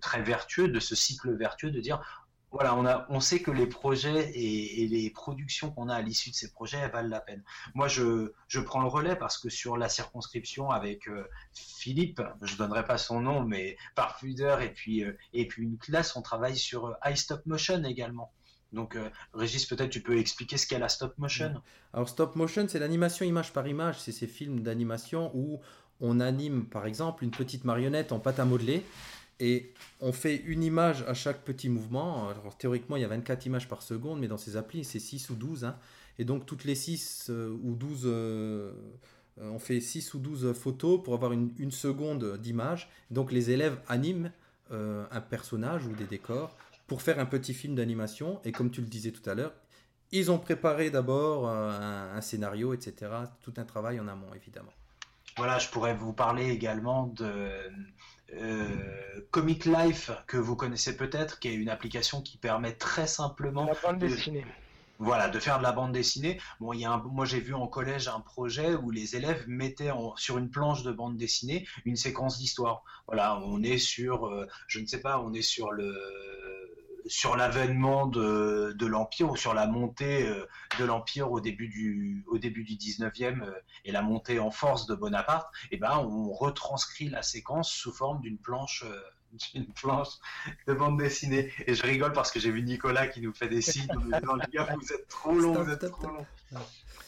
très 0.00 0.22
vertueux, 0.22 0.68
de 0.68 0.80
ce 0.80 0.94
cycle 0.94 1.34
vertueux, 1.36 1.70
de 1.70 1.80
dire 1.80 2.00
voilà, 2.54 2.76
on, 2.76 2.86
a, 2.86 3.04
on 3.08 3.18
sait 3.18 3.42
que 3.42 3.50
les 3.50 3.66
projets 3.66 4.30
et, 4.32 4.86
les 4.86 5.10
productions 5.10 5.72
qu'on 5.72 5.88
a 5.88 5.96
à 5.96 6.02
l'issue 6.02 6.30
de 6.30 6.36
ces 6.36 6.52
projets, 6.52 6.78
elles 6.78 6.92
valent 6.92 7.08
la 7.08 7.20
peine. 7.20 7.42
Moi, 7.74 7.88
je, 7.88 8.32
je, 8.46 8.60
prends 8.60 8.80
le 8.80 8.86
relais 8.86 9.16
parce 9.16 9.38
que 9.38 9.48
sur 9.48 9.76
la 9.76 9.88
circonscription 9.88 10.70
avec 10.70 11.08
euh, 11.08 11.28
Philippe, 11.52 12.22
je 12.42 12.54
donnerai 12.54 12.84
pas 12.84 12.96
son 12.96 13.20
nom, 13.20 13.42
mais 13.42 13.76
par 13.96 14.16
pudeur 14.18 14.60
et 14.60 14.72
puis, 14.72 15.02
euh, 15.02 15.18
et 15.32 15.48
puis 15.48 15.64
une 15.64 15.78
classe, 15.78 16.14
on 16.14 16.22
travaille 16.22 16.56
sur 16.56 16.86
euh, 16.86 17.10
iStop 17.10 17.44
Motion 17.44 17.82
également. 17.82 18.32
Donc, 18.74 18.96
euh, 18.96 19.08
Régis, 19.32 19.64
peut-être 19.66 19.90
tu 19.90 20.00
peux 20.00 20.18
expliquer 20.18 20.56
ce 20.56 20.66
qu'est 20.66 20.78
la 20.78 20.88
stop 20.88 21.16
motion. 21.18 21.54
Alors, 21.92 22.08
stop 22.08 22.36
motion, 22.36 22.66
c'est 22.68 22.78
l'animation 22.78 23.24
image 23.24 23.52
par 23.52 23.66
image. 23.66 24.00
C'est 24.00 24.12
ces 24.12 24.26
films 24.26 24.60
d'animation 24.60 25.30
où 25.34 25.60
on 26.00 26.20
anime, 26.20 26.66
par 26.66 26.86
exemple, 26.86 27.24
une 27.24 27.30
petite 27.30 27.64
marionnette 27.64 28.12
en 28.12 28.18
pâte 28.18 28.40
à 28.40 28.44
modeler 28.44 28.82
et 29.40 29.72
on 30.00 30.12
fait 30.12 30.36
une 30.36 30.62
image 30.62 31.02
à 31.08 31.14
chaque 31.14 31.42
petit 31.42 31.68
mouvement. 31.68 32.28
Alors, 32.28 32.56
théoriquement, 32.58 32.96
il 32.96 33.02
y 33.02 33.04
a 33.04 33.08
24 33.08 33.46
images 33.46 33.68
par 33.68 33.82
seconde, 33.82 34.20
mais 34.20 34.28
dans 34.28 34.38
ces 34.38 34.56
applis, 34.56 34.84
c'est 34.84 34.98
6 34.98 35.30
ou 35.30 35.34
12. 35.34 35.64
Hein. 35.64 35.76
Et 36.18 36.24
donc, 36.24 36.44
toutes 36.44 36.64
les 36.64 36.74
6 36.74 37.28
euh, 37.30 37.56
ou 37.62 37.74
12. 37.74 38.02
Euh, 38.04 38.72
on 39.40 39.58
fait 39.58 39.80
6 39.80 40.14
ou 40.14 40.18
12 40.18 40.52
photos 40.52 41.02
pour 41.02 41.14
avoir 41.14 41.32
une 41.32 41.72
seconde 41.72 42.38
d'image. 42.38 42.88
Donc 43.10 43.32
les 43.32 43.50
élèves 43.50 43.76
animent 43.88 44.30
un 44.70 45.20
personnage 45.20 45.84
ou 45.86 45.92
des 45.96 46.04
décors 46.04 46.56
pour 46.86 47.02
faire 47.02 47.18
un 47.18 47.26
petit 47.26 47.54
film 47.54 47.74
d'animation. 47.74 48.40
Et 48.44 48.52
comme 48.52 48.70
tu 48.70 48.80
le 48.80 48.86
disais 48.86 49.12
tout 49.12 49.28
à 49.28 49.34
l'heure, 49.34 49.52
ils 50.12 50.30
ont 50.30 50.38
préparé 50.38 50.90
d'abord 50.90 51.48
euh, 51.48 52.16
un, 52.16 52.20
scénario, 52.20 52.72
etc. 52.72 53.10
Tout 53.40 53.54
un 53.56 53.64
travail 53.64 53.98
en 54.00 54.08
amont, 54.08 54.32
évidemment. 54.34 54.72
Voilà, 55.36 55.58
je 55.58 55.68
pourrais 55.68 55.94
vous 55.94 56.12
parler 56.12 56.50
également 56.50 57.08
de 57.08 57.58
euh, 58.34 58.68
Comic 59.30 59.64
Life, 59.64 60.12
que 60.26 60.36
vous 60.36 60.54
connaissez 60.54 60.96
peut-être, 60.96 61.40
qui 61.40 61.48
est 61.48 61.54
une 61.54 61.68
application 61.68 62.22
qui 62.22 62.36
permet 62.36 62.74
très 62.74 63.08
simplement... 63.08 63.66
La 63.66 63.74
bande 63.82 63.98
dessinée. 63.98 64.46
Voilà, 65.00 65.28
de 65.28 65.40
faire 65.40 65.58
de 65.58 65.64
la 65.64 65.72
bande 65.72 65.92
dessinée. 65.92 66.40
Bon, 66.60 66.72
il 66.72 66.80
y 66.80 66.84
a 66.84 66.92
un, 66.92 66.98
moi 66.98 67.24
j'ai 67.24 67.40
vu 67.40 67.52
en 67.52 67.66
collège 67.66 68.06
un 68.06 68.20
projet 68.20 68.74
où 68.74 68.90
les 68.90 69.16
élèves 69.16 69.44
mettaient 69.48 69.90
sur 70.16 70.38
une 70.38 70.50
planche 70.50 70.84
de 70.84 70.92
bande 70.92 71.16
dessinée 71.16 71.66
une 71.84 71.96
séquence 71.96 72.38
d'histoire. 72.38 72.84
Voilà, 73.08 73.40
on 73.40 73.62
est 73.64 73.78
sur, 73.78 74.28
euh, 74.28 74.46
je 74.68 74.78
ne 74.78 74.86
sais 74.86 75.00
pas, 75.00 75.18
on 75.18 75.32
est 75.32 75.42
sur 75.42 75.72
le 75.72 75.92
sur 77.06 77.36
l'avènement 77.36 78.06
de, 78.06 78.74
de 78.76 78.86
l'Empire 78.86 79.30
ou 79.30 79.36
sur 79.36 79.54
la 79.54 79.66
montée 79.66 80.26
euh, 80.26 80.46
de 80.78 80.84
l'Empire 80.84 81.30
au 81.30 81.40
début 81.40 81.68
du, 81.68 82.24
au 82.28 82.38
début 82.38 82.64
du 82.64 82.74
19e 82.74 83.42
euh, 83.42 83.52
et 83.84 83.92
la 83.92 84.02
montée 84.02 84.38
en 84.38 84.50
force 84.50 84.86
de 84.86 84.94
Bonaparte, 84.94 85.48
et 85.70 85.74
eh 85.74 85.76
ben, 85.76 85.98
on 85.98 86.32
retranscrit 86.32 87.08
la 87.08 87.22
séquence 87.22 87.70
sous 87.70 87.92
forme 87.92 88.20
d'une 88.20 88.38
planche 88.38 88.84
euh, 88.86 89.00
d'une 89.52 89.66
planche 89.72 90.10
de 90.68 90.74
bande 90.74 90.96
dessinée. 90.96 91.52
Et 91.66 91.74
je 91.74 91.82
rigole 91.82 92.12
parce 92.12 92.30
que 92.30 92.38
j'ai 92.38 92.52
vu 92.52 92.62
Nicolas 92.62 93.08
qui 93.08 93.20
nous 93.20 93.32
fait 93.32 93.48
des 93.48 93.62
signes. 93.62 93.88
Non, 94.22 94.34
les 94.36 94.46
gars, 94.52 94.76
vous 94.80 94.92
êtes 94.92 95.08
trop 95.08 95.32
long, 95.32 95.60
vous 95.60 95.70
êtes 95.70 95.90
trop 95.90 96.06
long. 96.06 96.26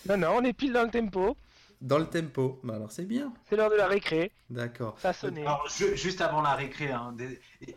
Non, 0.09 0.17
non, 0.17 0.37
on 0.39 0.43
est 0.43 0.53
pile 0.53 0.73
dans 0.73 0.83
le 0.83 0.91
tempo. 0.91 1.37
Dans 1.81 1.99
le 1.99 2.07
tempo, 2.07 2.61
bah 2.65 2.77
alors 2.77 2.91
c'est 2.91 3.05
bien. 3.05 3.33
C'est 3.49 3.57
l'heure 3.57 3.71
de 3.71 3.77
la 3.77 3.87
récré. 3.87 4.33
D'accord. 4.49 4.99
Ça 4.99 5.13
sonne. 5.13 5.39
Alors, 5.39 5.67
juste 5.69 6.21
avant 6.21 6.41
la 6.41 6.55
récré, 6.55 6.91
hein, 6.91 7.15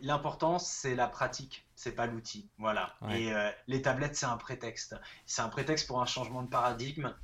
l'important 0.02 0.58
c'est 0.58 0.94
la 0.94 1.06
pratique, 1.06 1.66
c'est 1.74 1.92
pas 1.92 2.06
l'outil. 2.06 2.48
Voilà. 2.58 2.94
Et 3.10 3.32
euh, 3.32 3.50
les 3.66 3.82
tablettes, 3.82 4.16
c'est 4.16 4.26
un 4.26 4.36
prétexte. 4.36 4.96
C'est 5.26 5.42
un 5.42 5.48
prétexte 5.48 5.86
pour 5.86 6.00
un 6.00 6.06
changement 6.06 6.42
de 6.42 6.48
paradigme 6.48 7.14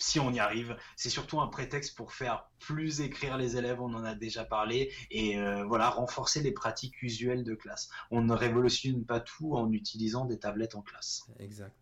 si 0.00 0.18
on 0.18 0.32
y 0.32 0.40
arrive. 0.40 0.76
C'est 0.96 1.10
surtout 1.10 1.40
un 1.40 1.46
prétexte 1.46 1.96
pour 1.96 2.12
faire 2.12 2.48
plus 2.58 3.00
écrire 3.00 3.36
les 3.36 3.56
élèves, 3.56 3.80
on 3.80 3.94
en 3.94 4.04
a 4.04 4.14
déjà 4.14 4.44
parlé, 4.44 4.92
et 5.10 5.38
euh, 5.38 5.64
voilà, 5.64 5.90
renforcer 5.90 6.42
les 6.42 6.52
pratiques 6.52 7.02
usuelles 7.02 7.44
de 7.44 7.54
classe. 7.54 7.90
On 8.10 8.22
ne 8.22 8.34
révolutionne 8.34 9.04
pas 9.04 9.20
tout 9.20 9.54
en 9.54 9.70
utilisant 9.72 10.24
des 10.24 10.38
tablettes 10.38 10.74
en 10.74 10.82
classe. 10.82 11.26
Exact. 11.38 11.76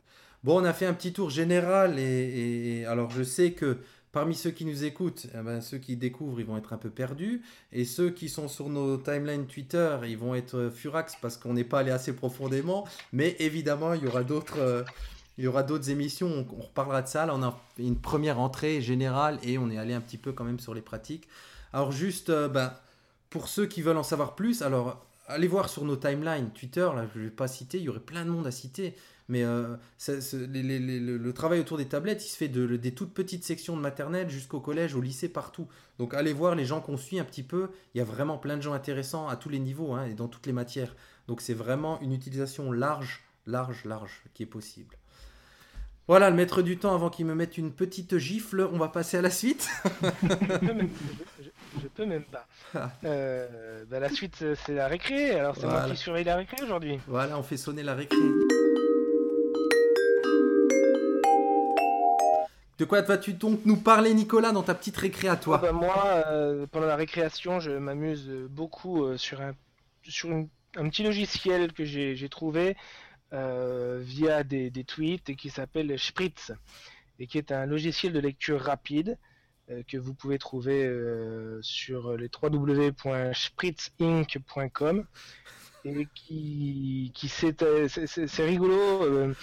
Bon, 0.44 0.60
on 0.60 0.64
a 0.64 0.72
fait 0.72 0.86
un 0.86 0.94
petit 0.94 1.12
tour 1.12 1.30
général, 1.30 1.98
et 1.98 2.84
alors 2.86 3.10
je 3.10 3.22
sais 3.22 3.52
que 3.52 3.80
Parmi 4.10 4.34
ceux 4.34 4.50
qui 4.50 4.64
nous 4.64 4.84
écoutent, 4.84 5.26
eh 5.34 5.42
ben, 5.42 5.60
ceux 5.60 5.78
qui 5.78 5.96
découvrent, 5.96 6.40
ils 6.40 6.46
vont 6.46 6.56
être 6.56 6.72
un 6.72 6.78
peu 6.78 6.88
perdus. 6.88 7.42
Et 7.72 7.84
ceux 7.84 8.10
qui 8.10 8.28
sont 8.28 8.48
sur 8.48 8.70
nos 8.70 8.96
timelines 8.96 9.46
Twitter, 9.46 9.98
ils 10.04 10.16
vont 10.16 10.34
être 10.34 10.70
furax 10.74 11.16
parce 11.20 11.36
qu'on 11.36 11.52
n'est 11.52 11.64
pas 11.64 11.80
allé 11.80 11.90
assez 11.90 12.14
profondément. 12.14 12.86
Mais 13.12 13.36
évidemment, 13.38 13.92
il 13.92 14.04
y 14.04 14.06
aura 14.06 14.24
d'autres. 14.24 14.58
Euh, 14.58 14.82
il 15.36 15.44
y 15.44 15.46
aura 15.46 15.62
d'autres 15.62 15.88
émissions, 15.88 16.44
on, 16.50 16.62
reparlera 16.62 17.00
de 17.00 17.06
ça. 17.06 17.24
Là, 17.24 17.34
on 17.36 17.42
a 17.44 17.56
une 17.78 17.96
première 17.96 18.40
entrée 18.40 18.82
générale 18.82 19.38
et 19.44 19.56
on 19.56 19.70
est 19.70 19.78
allé 19.78 19.94
un 19.94 20.00
petit 20.00 20.18
peu 20.18 20.32
quand 20.32 20.42
même 20.42 20.58
sur 20.58 20.74
les 20.74 20.80
pratiques. 20.80 21.28
Alors 21.72 21.92
juste, 21.92 22.30
euh, 22.30 22.48
ben, 22.48 22.72
pour 23.30 23.46
ceux 23.46 23.66
qui 23.66 23.80
veulent 23.80 23.98
en 23.98 24.02
savoir 24.02 24.34
plus, 24.34 24.62
alors 24.62 25.06
allez 25.28 25.46
voir 25.46 25.68
sur 25.68 25.84
nos 25.84 25.96
timelines 25.96 26.50
Twitter, 26.50 26.88
là, 26.94 27.06
je 27.14 27.18
ne 27.20 27.24
vais 27.24 27.30
pas 27.30 27.48
citer, 27.48 27.78
il 27.78 27.84
y 27.84 27.88
aurait 27.88 28.00
plein 28.00 28.24
de 28.24 28.30
monde 28.30 28.46
à 28.46 28.50
citer. 28.50 28.94
Mais 29.28 29.44
euh, 29.44 29.76
le, 30.08 31.30
travail 31.32 31.60
autour 31.60 31.76
des 31.76 31.86
tablettes, 31.86 32.24
il 32.24 32.30
se 32.30 32.36
fait 32.36 32.48
de, 32.48 32.76
des 32.76 32.94
toutes 32.94 33.12
petites 33.12 33.44
sections 33.44 33.76
de 33.76 33.82
maternelle 33.82 34.30
jusqu'au 34.30 34.58
collège, 34.58 34.94
au 34.94 35.02
lycée, 35.02 35.28
partout. 35.28 35.68
Donc 35.98 36.14
allez 36.14 36.32
voir 36.32 36.54
les 36.54 36.64
gens 36.64 36.80
qu'on 36.80 36.96
suit 36.96 37.18
un 37.18 37.24
petit 37.24 37.42
peu. 37.42 37.68
Il 37.94 37.98
y 37.98 38.00
a 38.00 38.04
vraiment 38.04 38.38
plein 38.38 38.56
de 38.56 38.62
gens 38.62 38.72
intéressants 38.72 39.28
à 39.28 39.36
tous 39.36 39.50
les 39.50 39.58
niveaux 39.58 39.92
hein, 39.92 40.06
et 40.06 40.14
dans 40.14 40.28
toutes 40.28 40.46
les 40.46 40.54
matières. 40.54 40.96
Donc 41.26 41.42
c'est 41.42 41.54
vraiment 41.54 42.00
une 42.00 42.14
utilisation 42.14 42.72
large, 42.72 43.22
large, 43.46 43.84
large 43.84 44.22
qui 44.32 44.44
est 44.44 44.46
possible. 44.46 44.96
Voilà, 46.06 46.30
le 46.30 46.36
maître 46.36 46.62
du 46.62 46.78
temps, 46.78 46.94
avant 46.94 47.10
qu'il 47.10 47.26
me 47.26 47.34
mette 47.34 47.58
une 47.58 47.70
petite 47.70 48.16
gifle, 48.16 48.66
on 48.72 48.78
va 48.78 48.88
passer 48.88 49.18
à 49.18 49.22
la 49.22 49.28
suite. 49.28 49.68
je, 50.22 51.47
peux 51.86 52.04
même 52.04 52.24
pas. 52.24 52.46
Ah. 52.74 52.90
Euh, 53.04 53.84
bah, 53.88 54.00
la 54.00 54.08
suite, 54.08 54.44
c'est 54.66 54.74
la 54.74 54.88
récré. 54.88 55.32
Alors 55.32 55.56
c'est 55.56 55.66
moi 55.66 55.84
qui 55.88 55.96
surveille 55.96 56.24
la 56.24 56.36
récré 56.36 56.56
aujourd'hui. 56.62 56.98
Voilà, 57.06 57.38
on 57.38 57.42
fait 57.42 57.56
sonner 57.56 57.82
la 57.82 57.94
récré. 57.94 58.18
De 62.78 62.84
quoi 62.84 63.02
vas-tu 63.02 63.32
donc 63.32 63.60
nous 63.64 63.76
parler, 63.76 64.14
Nicolas, 64.14 64.52
dans 64.52 64.62
ta 64.62 64.74
petite 64.74 64.96
récré 64.96 65.28
à 65.28 65.36
toi 65.36 65.60
ah 65.60 65.66
bah, 65.66 65.72
Moi, 65.72 66.04
euh, 66.26 66.66
pendant 66.70 66.86
la 66.86 66.96
récréation, 66.96 67.58
je 67.60 67.70
m'amuse 67.70 68.28
beaucoup 68.50 69.04
euh, 69.04 69.16
sur, 69.16 69.40
un, 69.40 69.52
sur 70.02 70.30
une 70.30 70.48
un 70.76 70.88
petit 70.90 71.02
logiciel 71.02 71.72
que 71.72 71.84
j'ai 71.84 72.28
trouvé 72.28 72.76
via 73.32 74.44
des, 74.44 74.70
des, 74.70 74.84
tweets 74.84 75.28
et 75.30 75.34
qui 75.34 75.50
s'appelle 75.50 75.98
Spritz 75.98 76.52
et 77.18 77.26
qui 77.26 77.38
est 77.38 77.52
un 77.52 77.66
logiciel 77.66 78.12
de 78.12 78.20
lecture 78.20 78.60
rapide 78.60 79.18
que 79.86 79.98
vous 79.98 80.14
pouvez 80.14 80.38
trouver 80.38 80.90
sur 81.60 82.16
les 82.16 82.30
www.spritzinc.com 82.42 85.04
et 85.84 86.08
qui, 86.14 87.12
qui 87.14 87.28
c'est 87.28 87.62
rigolo. 88.38 89.34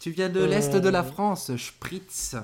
Tu 0.00 0.10
viens 0.10 0.28
de 0.28 0.44
l'Est 0.44 0.76
de 0.76 0.88
la 0.88 1.02
France, 1.02 1.56
Spritz. 1.56 2.36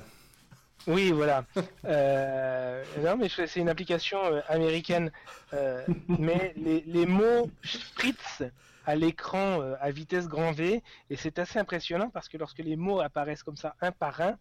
Oui, 0.87 1.11
voilà. 1.11 1.45
Euh, 1.85 2.83
non, 3.03 3.15
mais 3.15 3.29
c'est 3.29 3.59
une 3.59 3.69
application 3.69 4.17
euh, 4.23 4.41
américaine. 4.47 5.11
Euh, 5.53 5.85
mais 6.07 6.53
les, 6.57 7.05
mots 7.05 7.49
spritz 7.63 8.43
à 8.85 8.95
l'écran 8.95 9.61
à 9.79 9.91
vitesse 9.91 10.27
grand 10.27 10.51
V, 10.51 10.81
et 11.09 11.15
c'est 11.15 11.37
assez 11.37 11.59
impressionnant 11.59 12.09
parce 12.09 12.27
que 12.27 12.37
lorsque 12.37 12.59
les 12.59 12.75
mots 12.75 13.01
apparaissent 13.01 13.43
comme 13.43 13.55
ça 13.55 13.75
un 13.81 13.91
par 13.91 14.19
un, 14.21 14.37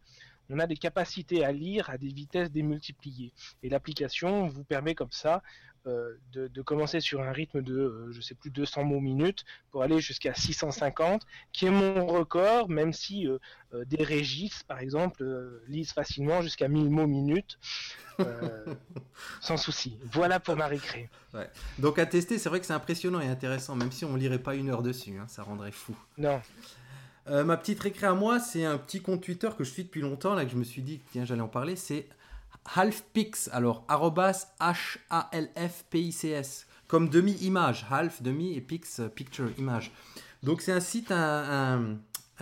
on 0.50 0.58
a 0.58 0.66
des 0.66 0.76
capacités 0.76 1.44
à 1.44 1.52
lire 1.52 1.90
à 1.90 1.98
des 1.98 2.08
vitesses 2.08 2.50
démultipliées. 2.50 3.32
Et 3.62 3.68
l'application 3.68 4.46
vous 4.46 4.64
permet 4.64 4.94
comme 4.94 5.12
ça 5.12 5.42
euh, 5.86 6.18
de, 6.32 6.62
commencer 6.62 6.98
sur 7.00 7.20
un 7.20 7.30
rythme 7.30 7.60
de, 7.60 7.74
euh, 7.74 8.10
je 8.10 8.20
sais 8.22 8.34
plus, 8.34 8.50
200 8.50 8.84
mots 8.84 9.00
minute 9.00 9.44
pour 9.70 9.82
aller 9.82 10.00
jusqu'à 10.00 10.32
650, 10.32 11.22
qui 11.52 11.66
est 11.66 11.70
mon 11.70 12.06
record, 12.06 12.70
même 12.70 12.94
si 12.94 13.28
euh, 13.28 13.38
des 13.84 14.02
régis, 14.02 14.62
par 14.62 14.78
exemple, 14.78 15.24
lisent 15.68 15.92
facilement 15.92 16.40
jusqu'à 16.40 16.68
1000 16.68 16.88
mots 16.88 17.06
minute, 17.06 17.58
sans 19.42 19.58
souci. 19.58 19.98
Voilà 20.10 20.40
pour 20.40 20.56
ma 20.56 20.66
récré. 20.66 21.10
Donc 21.78 21.98
à 21.98 22.06
tester, 22.06 22.38
c'est 22.38 22.48
vrai 22.48 22.60
que 22.60 22.66
c'est 22.66 22.72
impressionnant 22.72 23.20
et 23.20 23.28
intéressant, 23.28 23.76
même 23.76 23.92
si 23.92 24.06
on 24.06 24.16
lirait 24.16 24.38
pas 24.38 24.54
une 24.54 24.70
heure 24.70 24.82
dessus, 24.82 25.18
hein, 25.18 25.26
ça 25.28 25.42
rendrait 25.42 25.72
fou. 25.72 25.94
Non. 26.16 26.40
Ma 27.26 27.56
petite 27.56 27.80
récré 27.80 28.06
à 28.06 28.14
moi, 28.14 28.38
c'est 28.38 28.64
un 28.64 28.78
petit 28.78 29.00
compte 29.00 29.22
Twitter 29.22 29.48
que 29.56 29.64
je 29.64 29.70
suis 29.70 29.84
depuis 29.84 30.00
longtemps, 30.00 30.34
là 30.34 30.44
que 30.44 30.50
je 30.50 30.56
me 30.56 30.64
suis 30.64 30.82
dit, 30.82 31.00
tiens, 31.12 31.24
j'allais 31.24 31.40
en 31.40 31.48
parler, 31.48 31.76
c'est 31.76 32.08
halfpix, 32.76 33.48
alors 33.52 33.84
arrobas 33.88 34.48
H-A-L-F-P-I-C-S, 34.60 36.66
comme 36.86 37.08
demi-image, 37.08 37.86
half, 37.90 38.22
demi 38.22 38.54
et 38.54 38.60
pix, 38.60 39.00
euh, 39.00 39.08
picture, 39.08 39.48
image. 39.58 39.92
Donc 40.42 40.60
c'est 40.60 40.72
un 40.72 40.80
site, 40.80 41.10
un, 41.10 41.98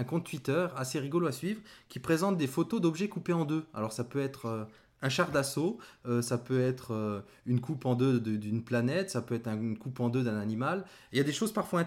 compte 0.06 0.24
Twitter 0.24 0.66
assez 0.76 0.98
rigolo 0.98 1.28
à 1.28 1.32
suivre 1.32 1.60
qui 1.88 2.00
présente 2.00 2.36
des 2.36 2.48
photos 2.48 2.80
d'objets 2.80 3.08
coupés 3.08 3.32
en 3.32 3.44
deux. 3.44 3.64
Alors 3.74 3.92
ça 3.92 4.04
peut 4.04 4.20
être 4.20 4.46
euh, 4.46 4.64
un 5.02 5.08
char 5.08 5.30
d'assaut, 5.30 5.78
euh, 6.06 6.22
ça 6.22 6.38
peut 6.38 6.60
être 6.60 7.24
une 7.46 7.60
coupe 7.60 7.86
en 7.86 7.94
deux 7.94 8.20
d'une 8.20 8.62
planète, 8.62 9.10
ça 9.10 9.20
peut 9.20 9.34
être 9.34 9.48
une 9.48 9.76
coupe 9.76 10.00
en 10.00 10.08
deux 10.08 10.22
d'un 10.22 10.38
animal. 10.38 10.84
Il 11.12 11.18
y 11.18 11.20
a 11.20 11.24
des 11.24 11.32
choses 11.32 11.52
parfois, 11.52 11.84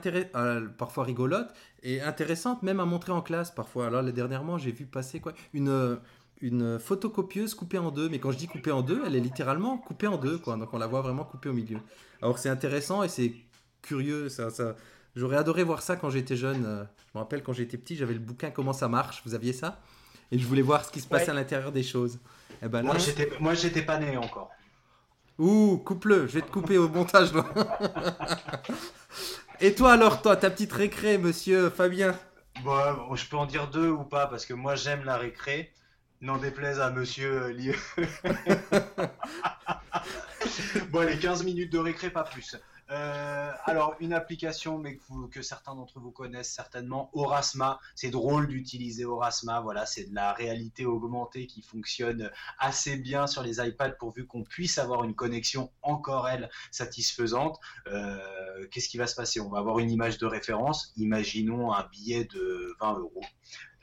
parfois 0.78 1.03
rigolotes 1.03 1.53
et 1.84 2.01
intéressantes 2.01 2.61
même 2.63 2.80
à 2.80 2.86
montrer 2.86 3.11
en 3.11 3.22
classe 3.22 3.51
parfois. 3.51 3.88
Alors 3.88 4.03
dernièrement 4.03 4.57
j'ai 4.57 4.72
vu 4.72 4.86
passer 4.86 5.20
quoi? 5.20 5.34
Une 5.53 5.97
une 6.41 6.80
photocopieuse 6.80 7.53
coupée 7.55 7.78
en 7.78 7.91
deux. 7.91 8.09
Mais 8.09 8.20
quand 8.20 8.32
je 8.32 8.38
dis 8.38 8.47
coupée 8.47 8.72
en 8.72 8.82
deux, 8.82 9.01
elle 9.05 9.16
est 9.16 9.22
littéralement 9.22 9.78
coupée 9.78 10.07
en 10.07 10.18
deux, 10.18 10.38
quoi. 10.38 10.57
Donc 10.57 10.74
on 10.74 10.78
la 10.78 10.88
voit 10.88 11.01
vraiment 11.01 11.24
coupée 11.24 11.49
au 11.49 11.53
milieu. 11.53 11.80
Alors 12.22 12.39
c'est 12.39 12.49
intéressant 12.49 13.03
et 13.03 13.09
c'est 13.09 13.34
curieux. 13.82 14.30
Ça, 14.30 14.49
ça... 14.49 14.76
J'aurais 15.16 15.38
adoré 15.38 15.63
voir 15.63 15.82
ça 15.82 15.95
quand 15.95 16.09
j'étais 16.09 16.36
jeune. 16.36 16.66
Euh, 16.66 16.84
je 16.97 17.11
me 17.18 17.20
rappelle 17.20 17.41
quand 17.41 17.53
j'étais 17.53 17.78
petit, 17.78 17.95
j'avais 17.95 18.13
le 18.13 18.20
bouquin 18.20 18.51
Comment 18.51 18.74
ça 18.74 18.88
marche. 18.89 19.22
Vous 19.26 19.34
aviez 19.34 19.53
ça? 19.53 19.82
Et 20.32 20.40
je 20.40 20.46
voulais 20.46 20.62
voir 20.62 20.86
ce 20.86 20.92
qui 20.92 21.02
se 21.02 21.08
passait 21.08 21.32
à 21.32 21.34
l'intérieur 21.34 21.72
des 21.72 21.84
choses. 21.84 22.16
Et 22.16 22.66
eh 22.66 22.68
ben 22.68 22.84
Moi, 23.40 23.54
j'étais 23.54 23.82
pas 23.82 23.98
né 23.98 24.18
encore. 24.18 24.52
Ouh, 25.38 25.82
coupe-le. 25.84 26.28
Je 26.28 26.34
vais 26.34 26.42
te 26.42 26.52
couper 26.52 26.78
au 26.78 26.88
montage. 26.88 27.32
et 29.60 29.76
toi 29.76 29.94
alors, 29.94 30.22
toi, 30.22 30.38
ta 30.38 30.50
petite 30.50 30.72
récré, 30.72 31.18
monsieur 31.18 31.70
Fabien? 31.70 32.18
Bon, 32.64 33.16
je 33.16 33.28
peux 33.28 33.36
en 33.36 33.46
dire 33.46 33.70
deux 33.70 33.90
ou 33.90 34.04
pas 34.04 34.28
parce 34.28 34.46
que 34.46 34.54
moi 34.54 34.76
j'aime 34.76 35.04
la 35.04 35.18
récré. 35.18 35.74
N'en 36.22 36.38
déplaise 36.38 36.80
à 36.80 36.90
monsieur 36.90 37.50
Lieu. 37.50 37.76
bon, 40.90 41.06
les 41.06 41.20
15 41.20 41.44
minutes 41.44 41.74
de 41.74 41.78
récré, 41.78 42.10
pas 42.10 42.24
plus. 42.24 42.56
Euh, 42.92 43.52
alors, 43.66 43.96
une 44.00 44.14
application, 44.14 44.82
que, 45.32 45.42
certains 45.42 45.76
d'entre 45.76 46.00
vous 46.00 46.12
connaissent 46.12 46.52
certainement, 46.52 47.10
Orasma. 47.14 47.80
C'est 47.96 48.12
drôle 48.12 48.48
d'utiliser 48.48 49.06
Orasma. 49.06 49.60
Voilà, 49.62 49.86
c'est 49.86 50.10
de 50.10 50.16
la 50.16 50.34
réalité 50.34 50.86
augmentée 50.86 51.48
qui 51.48 51.62
fonctionne 51.62 52.32
assez 52.60 52.98
bien 52.98 53.28
sur 53.28 53.42
les 53.42 53.60
iPads 53.60 53.92
pourvu 53.92 54.28
qu'on 54.28 54.44
puisse 54.44 54.78
avoir 54.78 55.04
une 55.04 55.16
connexion 55.16 55.72
encore 55.82 56.28
elle 56.28 56.50
satisfaisante. 56.72 57.60
Euh, 57.88 58.68
qu'est-ce 58.72 58.90
qui 58.90 58.98
va 58.98 59.08
se 59.08 59.16
passer? 59.16 59.40
On 59.40 59.50
va 59.50 59.60
avoir 59.60 59.80
une 59.80 59.90
image 59.90 60.18
de 60.20 60.26
référence. 60.26 60.94
Imaginons 60.98 61.74
un 61.74 61.84
billet 61.88 62.26
de 62.26 62.76
20 62.80 63.00
euros. 63.00 63.22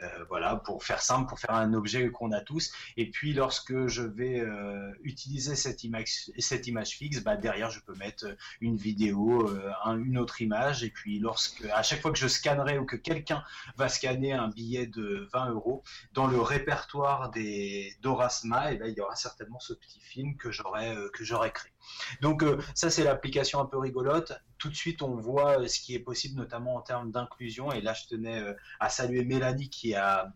Euh, 0.02 0.24
voilà, 0.28 0.56
pour 0.56 0.82
faire 0.84 1.00
simple, 1.00 1.28
pour 1.28 1.38
faire 1.38 1.54
un 1.54 1.74
objet 1.74 2.10
qu'on 2.10 2.32
a 2.32 2.40
tous. 2.40 2.72
Et 2.96 3.10
puis 3.10 3.32
lorsque 3.32 3.86
je 3.86 4.02
vais 4.02 4.40
euh, 4.40 4.92
utiliser 5.02 5.54
cette 5.54 5.84
image, 5.84 6.88
fixe, 6.88 7.20
bah, 7.20 7.36
derrière 7.36 7.70
je 7.70 7.80
peux 7.80 7.94
mettre 7.94 8.26
une 8.60 8.76
vidéo, 8.76 9.48
euh, 9.48 9.70
une 9.84 10.18
autre 10.18 10.40
image. 10.40 10.82
Et 10.82 10.90
puis 10.90 11.18
lorsque, 11.18 11.64
à 11.66 11.82
chaque 11.82 12.00
fois 12.00 12.12
que 12.12 12.18
je 12.18 12.28
scannerai 12.28 12.78
ou 12.78 12.84
que 12.84 12.96
quelqu'un 12.96 13.44
va 13.76 13.88
scanner 13.88 14.32
un 14.32 14.48
billet 14.48 14.86
de 14.86 15.28
20 15.32 15.50
euros, 15.50 15.82
dans 16.12 16.26
le 16.26 16.40
répertoire 16.40 17.30
des 17.30 17.94
d'Orasma, 18.02 18.72
et 18.72 18.74
eh 18.74 18.78
ben, 18.78 18.86
il 18.86 18.96
y 18.96 19.00
aura 19.00 19.14
certainement 19.14 19.60
ce 19.60 19.72
petit 19.72 20.00
film 20.00 20.36
que 20.36 20.50
j'aurais 20.50 20.96
que 21.12 21.24
j'aurais 21.24 21.52
créé. 21.52 21.72
Donc 22.20 22.44
ça 22.74 22.90
c'est 22.90 23.04
l'application 23.04 23.60
un 23.60 23.66
peu 23.66 23.78
rigolote 23.78 24.32
tout 24.62 24.68
de 24.68 24.76
suite 24.76 25.02
on 25.02 25.16
voit 25.16 25.60
euh, 25.60 25.66
ce 25.66 25.80
qui 25.80 25.96
est 25.96 25.98
possible, 25.98 26.36
notamment 26.36 26.76
en 26.76 26.82
termes 26.82 27.10
d'inclusion. 27.10 27.72
Et 27.72 27.80
là, 27.80 27.94
je 27.94 28.06
tenais 28.06 28.38
euh, 28.38 28.54
à 28.78 28.88
saluer 28.88 29.24
Mélanie 29.24 29.68
qui 29.68 29.96
a 29.96 30.32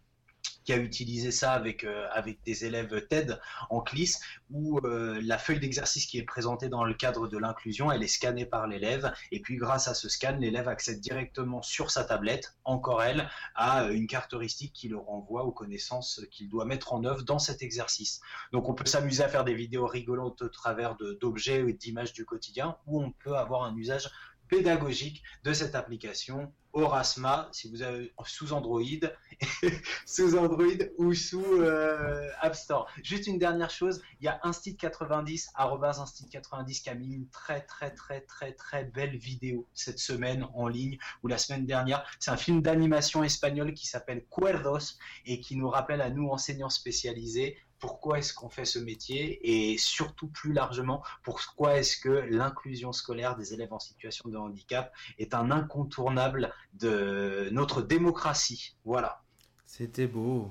qui 0.64 0.72
a 0.72 0.76
utilisé 0.76 1.30
ça 1.30 1.52
avec, 1.52 1.84
euh, 1.84 2.06
avec 2.12 2.42
des 2.44 2.64
élèves 2.64 3.06
TED 3.08 3.40
en 3.70 3.80
CLIS, 3.80 4.18
où 4.50 4.80
la 4.80 5.38
feuille 5.38 5.58
d'exercice 5.58 6.06
qui 6.06 6.18
est 6.18 6.22
présentée 6.24 6.68
dans 6.68 6.84
le 6.84 6.94
cadre 6.94 7.26
de 7.26 7.38
l'inclusion, 7.38 7.90
elle 7.90 8.02
est 8.02 8.08
scannée 8.08 8.46
par 8.46 8.66
l'élève, 8.66 9.12
et 9.32 9.40
puis 9.40 9.56
grâce 9.56 9.88
à 9.88 9.94
ce 9.94 10.08
scan, 10.08 10.36
l'élève 10.38 10.68
accède 10.68 11.00
directement 11.00 11.62
sur 11.62 11.90
sa 11.90 12.04
tablette, 12.04 12.54
encore 12.64 13.02
elle, 13.02 13.28
à 13.54 13.84
une 13.84 14.06
carte 14.06 14.34
heuristique 14.34 14.72
qui 14.72 14.88
le 14.88 14.98
renvoie 14.98 15.44
aux 15.44 15.52
connaissances 15.52 16.20
qu'il 16.30 16.48
doit 16.48 16.64
mettre 16.64 16.92
en 16.92 17.04
œuvre 17.04 17.22
dans 17.22 17.38
cet 17.38 17.62
exercice. 17.62 18.20
Donc 18.52 18.68
on 18.68 18.74
peut 18.74 18.86
s'amuser 18.86 19.22
à 19.22 19.28
faire 19.28 19.44
des 19.44 19.54
vidéos 19.54 19.86
rigolantes 19.86 20.42
au 20.42 20.48
travers 20.48 20.96
d'objets 21.20 21.62
ou 21.62 21.72
d'images 21.72 22.12
du 22.12 22.24
quotidien, 22.24 22.76
ou 22.86 23.02
on 23.02 23.10
peut 23.10 23.36
avoir 23.36 23.64
un 23.64 23.76
usage 23.76 24.10
pédagogique 24.48 25.22
de 25.44 25.52
cette 25.52 25.74
application 25.74 26.52
Orasma, 26.76 27.48
si 27.52 27.70
vous 27.70 27.80
avez 27.80 28.12
sous 28.26 28.52
Android, 28.52 28.82
sous 30.06 30.36
Android 30.36 30.84
ou 30.98 31.14
sous 31.14 31.42
euh, 31.42 32.28
App 32.40 32.54
Store. 32.54 32.86
Juste 33.02 33.26
une 33.26 33.38
dernière 33.38 33.70
chose, 33.70 34.02
il 34.20 34.26
y 34.26 34.28
a 34.28 34.38
Instit90, 34.44 35.52
Instit90 35.56 36.82
qui 36.82 36.90
a 36.90 36.94
mis 36.94 37.14
une 37.14 37.28
très 37.28 37.62
très 37.62 37.94
très 37.94 38.20
très 38.20 38.52
très 38.52 38.84
belle 38.84 39.16
vidéo 39.16 39.66
cette 39.72 39.98
semaine 39.98 40.46
en 40.54 40.68
ligne 40.68 40.98
ou 41.22 41.28
la 41.28 41.38
semaine 41.38 41.64
dernière. 41.64 42.04
C'est 42.20 42.30
un 42.30 42.36
film 42.36 42.60
d'animation 42.60 43.24
espagnol 43.24 43.72
qui 43.72 43.86
s'appelle 43.86 44.26
Cuerdos 44.30 44.98
et 45.24 45.40
qui 45.40 45.56
nous 45.56 45.70
rappelle 45.70 46.02
à 46.02 46.10
nous 46.10 46.28
enseignants 46.28 46.68
spécialisés 46.68 47.56
pourquoi 47.86 48.18
est-ce 48.18 48.34
qu'on 48.34 48.48
fait 48.48 48.64
ce 48.64 48.80
métier 48.80 49.38
et 49.72 49.78
surtout 49.78 50.26
plus 50.26 50.52
largement 50.52 51.04
pourquoi 51.22 51.76
est-ce 51.76 51.96
que 51.96 52.08
l'inclusion 52.08 52.92
scolaire 52.92 53.36
des 53.36 53.54
élèves 53.54 53.72
en 53.72 53.78
situation 53.78 54.28
de 54.28 54.36
handicap 54.36 54.92
est 55.20 55.34
un 55.34 55.52
incontournable 55.52 56.52
de 56.74 57.48
notre 57.52 57.82
démocratie? 57.82 58.74
Voilà. 58.84 59.22
C'était 59.66 60.08
beau. 60.08 60.50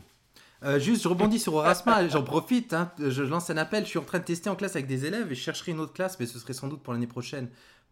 Euh, 0.63 0.79
juste, 0.79 1.03
je 1.03 1.09
rebondis 1.09 1.39
sur 1.39 1.55
Erasma, 1.55 2.07
j'en 2.07 2.23
profite, 2.23 2.73
hein. 2.73 2.89
je 2.99 3.21
lance 3.21 3.49
un 3.49 3.57
appel, 3.57 3.83
je 3.83 3.89
suis 3.89 3.99
en 3.99 4.03
train 4.03 4.19
de 4.19 4.23
tester 4.23 4.49
en 4.49 4.55
classe 4.55 4.77
avec 4.77 4.87
des 4.87 5.05
élèves 5.05 5.29
et 5.29 5.35
je 5.35 5.41
chercherai 5.41 5.73
une 5.73 5.81
autre 5.81 5.93
classe, 5.93 6.17
mais 6.21 6.27
ce 6.27 6.39
serait 6.39 6.53
sans 6.53 6.69
doute 6.69 6.81
pour 6.83 6.93
l'année 6.93 7.05
prochaine. 7.05 7.49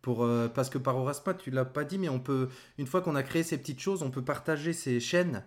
Euh, 0.08 0.48
parce 0.48 0.70
que 0.70 0.78
par 0.78 0.96
Erasma, 0.96 1.34
tu 1.34 1.52
l'as 1.52 1.66
pas 1.66 1.84
dit, 1.84 1.98
mais 1.98 2.08
on 2.08 2.20
peut, 2.20 2.48
une 2.78 2.88
fois 2.88 3.02
qu'on 3.02 3.16
a 3.16 3.24
créé 3.24 3.44
ces 3.44 3.58
petites 3.58 3.82
choses, 3.82 4.04
on 4.04 4.10
peut 4.10 4.24
partager 4.24 4.72
ces 4.72 5.02
chaînes 5.02 5.44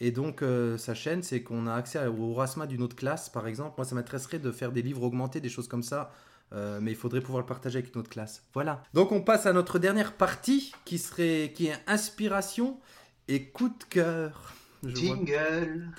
et 0.00 0.10
donc, 0.12 0.40
euh, 0.42 0.78
sa 0.78 0.94
chaîne, 0.94 1.22
c'est 1.22 1.42
qu'on 1.42 1.66
a 1.66 1.74
accès 1.74 2.06
au 2.06 2.32
Rasma 2.32 2.66
d'une 2.66 2.82
autre 2.82 2.96
classe, 2.96 3.28
par 3.28 3.46
exemple. 3.46 3.74
Moi, 3.76 3.84
ça 3.84 3.94
m'intéresserait 3.94 4.38
de 4.38 4.50
faire 4.50 4.72
des 4.72 4.80
livres 4.80 5.02
augmentés, 5.02 5.40
des 5.40 5.50
choses 5.50 5.68
comme 5.68 5.82
ça. 5.82 6.10
Euh, 6.52 6.80
mais 6.80 6.90
il 6.90 6.96
faudrait 6.96 7.20
pouvoir 7.20 7.42
le 7.42 7.46
partager 7.46 7.78
avec 7.78 7.94
une 7.94 8.00
autre 8.00 8.08
classe. 8.08 8.42
Voilà. 8.54 8.82
Donc, 8.94 9.12
on 9.12 9.20
passe 9.20 9.44
à 9.44 9.52
notre 9.52 9.78
dernière 9.78 10.14
partie 10.14 10.72
qui, 10.86 10.98
serait, 10.98 11.52
qui 11.54 11.66
est 11.66 11.76
inspiration 11.86 12.78
et 13.28 13.44
coup 13.44 13.68
de 13.68 13.84
cœur. 13.90 14.54
Jingle. 14.82 15.90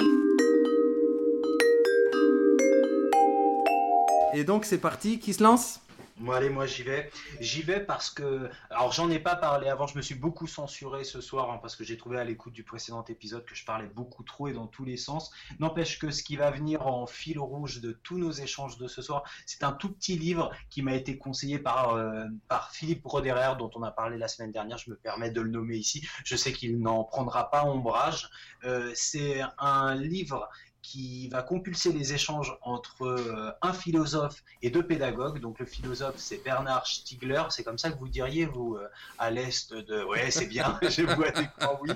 Et 4.33 4.43
donc, 4.43 4.65
c'est 4.65 4.79
parti. 4.79 5.19
Qui 5.19 5.33
se 5.33 5.43
lance? 5.43 5.79
Moi, 6.17 6.37
allez, 6.37 6.49
moi 6.49 6.65
j'y 6.65 6.83
vais. 6.83 7.09
J'y 7.39 7.61
vais 7.61 7.79
parce 7.79 8.09
que. 8.09 8.49
Alors, 8.69 8.91
j'en 8.91 9.09
ai 9.09 9.19
pas 9.19 9.35
parlé 9.35 9.67
avant, 9.67 9.87
je 9.87 9.97
me 9.97 10.01
suis 10.01 10.15
beaucoup 10.15 10.47
censuré 10.47 11.03
ce 11.03 11.21
soir 11.21 11.51
hein, 11.51 11.59
parce 11.61 11.75
que 11.75 11.83
j'ai 11.83 11.97
trouvé 11.97 12.19
à 12.19 12.23
l'écoute 12.23 12.53
du 12.53 12.63
précédent 12.63 13.03
épisode 13.05 13.45
que 13.45 13.55
je 13.55 13.65
parlais 13.65 13.87
beaucoup 13.87 14.23
trop 14.23 14.47
et 14.47 14.53
dans 14.53 14.67
tous 14.67 14.85
les 14.85 14.97
sens. 14.97 15.31
N'empêche 15.59 15.99
que 15.99 16.11
ce 16.11 16.23
qui 16.23 16.35
va 16.35 16.51
venir 16.51 16.85
en 16.85 17.07
fil 17.07 17.39
rouge 17.39 17.81
de 17.81 17.91
tous 17.91 18.17
nos 18.17 18.31
échanges 18.31 18.77
de 18.77 18.87
ce 18.87 19.01
soir, 19.01 19.23
c'est 19.45 19.63
un 19.63 19.71
tout 19.71 19.91
petit 19.91 20.17
livre 20.17 20.51
qui 20.69 20.81
m'a 20.81 20.93
été 20.93 21.17
conseillé 21.17 21.59
par, 21.59 21.95
euh, 21.95 22.25
par 22.47 22.71
Philippe 22.71 23.05
Roderer, 23.05 23.55
dont 23.57 23.71
on 23.75 23.83
a 23.83 23.91
parlé 23.91 24.17
la 24.17 24.27
semaine 24.27 24.51
dernière. 24.51 24.77
Je 24.77 24.89
me 24.89 24.95
permets 24.95 25.31
de 25.31 25.41
le 25.41 25.49
nommer 25.49 25.77
ici. 25.77 26.07
Je 26.23 26.35
sais 26.35 26.51
qu'il 26.51 26.79
n'en 26.79 27.03
prendra 27.03 27.49
pas 27.49 27.65
ombrage. 27.65 28.29
Euh, 28.63 28.91
c'est 28.95 29.41
un 29.57 29.95
livre 29.95 30.49
qui 30.81 31.29
va 31.29 31.43
compulser 31.43 31.93
les 31.93 32.13
échanges 32.13 32.57
entre 32.61 33.03
euh, 33.03 33.51
un 33.61 33.73
philosophe 33.73 34.43
et 34.61 34.69
deux 34.69 34.85
pédagogues. 34.85 35.39
Donc 35.39 35.59
le 35.59 35.65
philosophe, 35.65 36.15
c'est 36.17 36.43
Bernard 36.43 36.87
Stiegler. 36.87 37.43
C'est 37.49 37.63
comme 37.63 37.77
ça 37.77 37.91
que 37.91 37.97
vous 37.97 38.07
diriez, 38.07 38.45
vous, 38.45 38.75
euh, 38.75 38.89
à 39.19 39.29
l'est 39.29 39.73
de... 39.73 40.03
Ouais, 40.03 40.31
c'est 40.31 40.47
bien, 40.47 40.79
j'ai 40.89 41.05
vu 41.05 41.23
à 41.59 41.81
oui. 41.81 41.91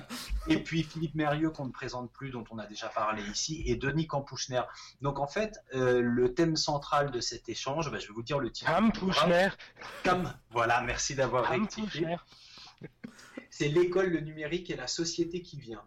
Et 0.48 0.58
puis 0.58 0.84
Philippe 0.84 1.16
Mérieux, 1.16 1.50
qu'on 1.50 1.66
ne 1.66 1.72
présente 1.72 2.12
plus, 2.12 2.30
dont 2.30 2.46
on 2.52 2.60
a 2.60 2.66
déjà 2.68 2.88
parlé 2.90 3.24
ici, 3.24 3.64
et 3.66 3.76
Denis 3.76 4.08
Campouchner. 4.08 4.62
Donc 5.02 5.20
en 5.20 5.28
fait, 5.28 5.60
euh, 5.74 6.02
le 6.02 6.34
thème 6.34 6.56
central 6.56 7.12
de 7.12 7.20
cet 7.20 7.50
échange, 7.50 7.92
bah, 7.92 7.98
je 8.00 8.08
vais 8.08 8.14
vous 8.14 8.24
dire 8.24 8.40
le 8.40 8.52
titre. 8.52 8.72
Campouchner. 8.72 9.50
Cam, 10.04 10.34
voilà, 10.52 10.82
merci 10.82 11.16
d'avoir 11.16 11.50
rectifié. 11.50 12.18
C'est 13.50 13.70
l'école, 13.70 14.08
le 14.08 14.20
numérique 14.20 14.70
et 14.70 14.76
la 14.76 14.88
société 14.88 15.42
qui 15.42 15.58
vient. 15.58 15.82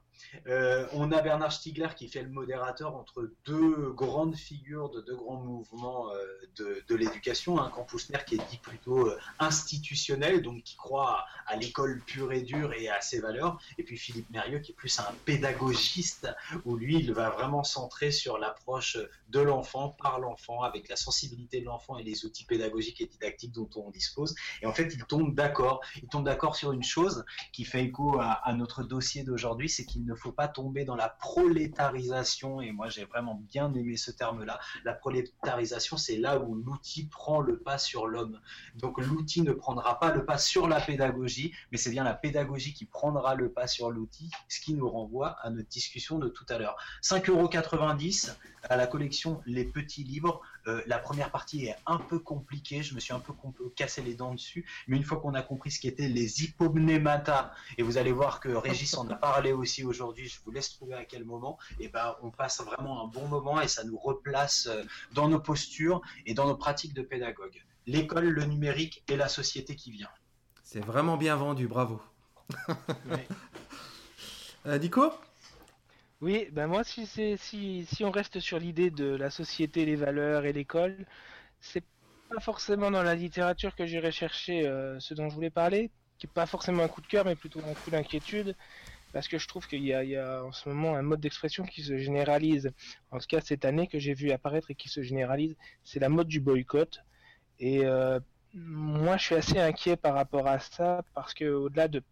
Euh, 0.46 0.86
on 0.92 1.12
a 1.12 1.20
Bernard 1.20 1.52
Stiegler 1.52 1.88
qui 1.96 2.08
fait 2.08 2.22
le 2.22 2.28
modérateur 2.28 2.94
entre 2.94 3.30
deux 3.46 3.90
grandes 3.92 4.36
figures 4.36 4.90
de 4.90 5.00
deux 5.00 5.16
grands 5.16 5.40
mouvements 5.40 6.10
euh, 6.12 6.82
de, 6.88 6.94
l'éducation. 6.94 7.60
Un 7.60 7.70
campus 7.70 8.10
qui 8.26 8.34
est 8.34 8.50
dit 8.50 8.58
plutôt 8.58 9.08
euh, 9.08 9.18
institutionnel, 9.38 10.42
donc 10.42 10.62
qui 10.62 10.76
croit 10.76 11.24
à, 11.46 11.56
l'école 11.56 12.00
pure 12.06 12.32
et 12.32 12.42
dure 12.42 12.72
et 12.72 12.88
à 12.88 13.00
ses 13.00 13.20
valeurs. 13.20 13.60
Et 13.78 13.82
puis 13.82 13.96
Philippe 13.96 14.30
Mérieux 14.30 14.58
qui 14.58 14.72
est 14.72 14.74
plus 14.74 14.98
un 14.98 15.12
pédagogiste, 15.24 16.28
où 16.64 16.76
lui, 16.76 16.96
il 16.96 17.12
va 17.12 17.30
vraiment 17.30 17.64
centrer 17.64 18.10
sur 18.10 18.38
l'approche 18.38 18.98
de 19.28 19.40
l'enfant, 19.40 19.90
par 19.90 20.18
l'enfant, 20.18 20.62
avec 20.62 20.88
la 20.88 20.96
sensibilité 20.96 21.60
de 21.60 21.66
l'enfant 21.66 21.98
et 21.98 22.02
les 22.02 22.24
outils 22.24 22.44
pédagogiques 22.44 23.00
et 23.00 23.06
didactiques 23.06 23.52
dont 23.52 23.68
on 23.76 23.90
dispose. 23.90 24.34
Et 24.62 24.66
en 24.66 24.72
fait, 24.72 24.92
il 24.94 25.04
tombe 25.04 25.34
d'accord. 25.34 25.80
Il 26.02 26.08
tombe 26.08 26.24
d'accord 26.24 26.56
sur 26.56 26.72
une 26.72 26.82
chose 26.82 27.24
qui 27.52 27.64
fait 27.64 27.84
écho 27.84 28.18
à, 28.20 28.32
à 28.32 28.52
notre 28.54 28.82
dossier 28.82 29.22
d'aujourd'hui, 29.22 29.68
c'est 29.68 29.84
qu'il 29.84 30.07
ne 30.09 30.14
faut 30.14 30.32
pas 30.32 30.48
tomber 30.48 30.84
dans 30.84 30.96
la 30.96 31.09
prolétarisation, 31.09 32.61
et 32.61 32.72
moi 32.72 32.88
j'ai 32.88 33.04
vraiment 33.04 33.34
bien 33.34 33.72
aimé 33.74 33.96
ce 33.96 34.11
terme-là. 34.11 34.59
La 34.84 34.94
prolétarisation, 34.94 35.96
c'est 35.96 36.16
là 36.16 36.38
où 36.40 36.54
l'outil 36.54 37.06
prend 37.06 37.40
le 37.40 37.59
pas 37.59 37.78
sur 37.78 38.06
l'homme. 38.06 38.40
Donc 38.76 38.98
l'outil 39.00 39.42
ne 39.42 39.52
prendra 39.52 39.98
pas 39.98 40.12
le 40.12 40.24
pas 40.24 40.38
sur 40.38 40.66
la 40.66 40.80
pédagogie, 40.80 41.52
mais 41.70 41.78
c'est 41.78 41.90
bien 41.90 42.04
la 42.04 42.14
pédagogie 42.14 42.72
qui 42.72 42.86
prendra 42.86 43.34
le 43.34 43.52
pas 43.52 43.66
sur 43.66 43.90
l'outil, 43.90 44.30
ce 44.48 44.61
qui 44.61 44.74
nous 44.74 44.88
renvoie 44.88 45.36
à 45.42 45.50
notre 45.50 45.68
discussion 45.68 46.18
de 46.18 46.28
tout 46.28 46.46
à 46.48 46.59
l'heure. 46.59 46.76
5,90€ 47.02 48.34
à 48.68 48.76
la 48.76 48.86
collection 48.86 49.40
Les 49.46 49.64
Petits 49.64 50.04
Livres. 50.04 50.40
Euh, 50.68 50.82
la 50.86 50.98
première 50.98 51.30
partie 51.30 51.66
est 51.66 51.76
un 51.86 51.98
peu 51.98 52.18
compliquée, 52.18 52.82
je 52.82 52.94
me 52.94 53.00
suis 53.00 53.12
un 53.12 53.20
peu 53.20 53.32
cassé 53.74 54.02
les 54.02 54.14
dents 54.14 54.34
dessus, 54.34 54.66
mais 54.86 54.96
une 54.96 55.02
fois 55.02 55.18
qu'on 55.18 55.34
a 55.34 55.42
compris 55.42 55.70
ce 55.70 55.80
qu'étaient 55.80 56.08
les 56.08 56.44
hypomnémata, 56.44 57.52
et 57.78 57.82
vous 57.82 57.96
allez 57.96 58.12
voir 58.12 58.40
que 58.40 58.50
Régis 58.50 58.96
en 58.96 59.08
a 59.08 59.14
parlé 59.14 59.52
aussi 59.52 59.84
aujourd'hui, 59.84 60.28
je 60.28 60.38
vous 60.44 60.50
laisse 60.50 60.70
trouver 60.70 60.94
à 60.94 61.04
quel 61.04 61.24
moment, 61.24 61.58
et 61.80 61.88
ben 61.88 62.14
on 62.22 62.30
passe 62.30 62.60
vraiment 62.60 63.04
un 63.04 63.06
bon 63.08 63.26
moment 63.28 63.60
et 63.60 63.68
ça 63.68 63.84
nous 63.84 63.98
replace 63.98 64.66
euh, 64.66 64.84
dans 65.12 65.28
nos 65.28 65.40
postures 65.40 66.02
et 66.26 66.34
dans 66.34 66.46
nos 66.46 66.56
pratiques 66.56 66.94
de 66.94 67.02
pédagogue. 67.02 67.62
L'école, 67.86 68.28
le 68.28 68.44
numérique 68.44 69.02
et 69.08 69.16
la 69.16 69.28
société 69.28 69.74
qui 69.74 69.90
vient. 69.90 70.10
C'est 70.62 70.84
vraiment 70.84 71.16
bien 71.16 71.36
vendu, 71.36 71.66
bravo. 71.66 72.00
Euh, 74.66 74.76
Nico? 74.76 75.12
Oui, 76.20 76.48
ben 76.52 76.66
moi, 76.66 76.82
si, 76.82 77.06
si, 77.06 78.04
on 78.04 78.10
reste 78.10 78.40
sur 78.40 78.58
l'idée 78.58 78.90
de 78.90 79.06
la 79.06 79.30
société, 79.30 79.84
les 79.84 79.94
valeurs 79.94 80.46
et 80.46 80.52
l'école, 80.52 81.06
c'est 81.60 81.84
pas 82.28 82.40
forcément 82.40 82.90
dans 82.90 83.04
la 83.04 83.14
littérature 83.14 83.74
que 83.76 83.86
j'irai 83.86 84.10
chercher 84.10 84.66
euh, 84.66 84.98
ce 84.98 85.14
dont 85.14 85.28
je 85.28 85.34
voulais 85.34 85.50
parler, 85.50 85.90
qui 86.18 86.26
n'est 86.26 86.32
pas 86.32 86.46
forcément 86.46 86.82
un 86.82 86.88
coup 86.88 87.00
de 87.00 87.06
cœur, 87.06 87.24
mais 87.24 87.36
plutôt 87.36 87.60
un 87.60 87.74
coup 87.74 87.90
d'inquiétude, 87.90 88.56
parce 89.12 89.28
que 89.28 89.38
je 89.38 89.46
trouve 89.46 89.68
qu'il 89.68 89.82
y, 89.84 89.88
y, 89.88 90.16
a 90.16 90.44
en 90.44 90.52
ce 90.52 90.68
moment 90.68 90.96
un 90.96 91.02
mode 91.02 91.20
d'expression 91.20 91.64
qui 91.64 91.82
se 91.82 91.96
généralise, 91.98 92.72
en 93.12 93.18
tout 93.18 93.26
cas 93.28 93.40
cette 93.40 93.64
année 93.64 93.86
que 93.86 93.98
j'ai 94.00 94.14
vu 94.14 94.32
apparaître 94.32 94.70
et 94.72 94.74
qui 94.74 94.88
se 94.88 95.02
généralise, 95.02 95.56
c'est 95.84 96.00
la 96.00 96.08
mode 96.08 96.28
du 96.28 96.40
boycott. 96.40 97.00
Et 97.60 97.84
euh, 97.84 98.18
moi, 98.54 99.16
je 99.16 99.24
suis 99.24 99.34
assez 99.36 99.58
inquiet 99.58 99.96
par 99.96 100.14
rapport 100.14 100.46
à 100.48 100.58
ça, 100.58 101.04
parce 101.14 101.32
que 101.34 101.44
au-delà 101.44 101.88
de 101.88 102.02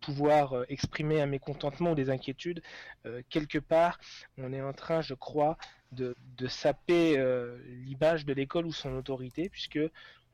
pouvoir 0.00 0.54
euh, 0.54 0.64
exprimer 0.68 1.20
un 1.20 1.26
mécontentement 1.26 1.92
ou 1.92 1.94
des 1.94 2.10
inquiétudes, 2.10 2.62
euh, 3.06 3.22
quelque 3.28 3.58
part, 3.58 3.98
on 4.38 4.52
est 4.52 4.62
en 4.62 4.72
train, 4.72 5.00
je 5.00 5.14
crois, 5.14 5.56
de, 5.92 6.14
saper 6.48 7.18
euh, 7.18 7.58
l'image 7.66 8.24
de 8.24 8.32
l'école 8.32 8.66
ou 8.66 8.72
son 8.72 8.94
autorité, 8.96 9.48
puisque 9.48 9.80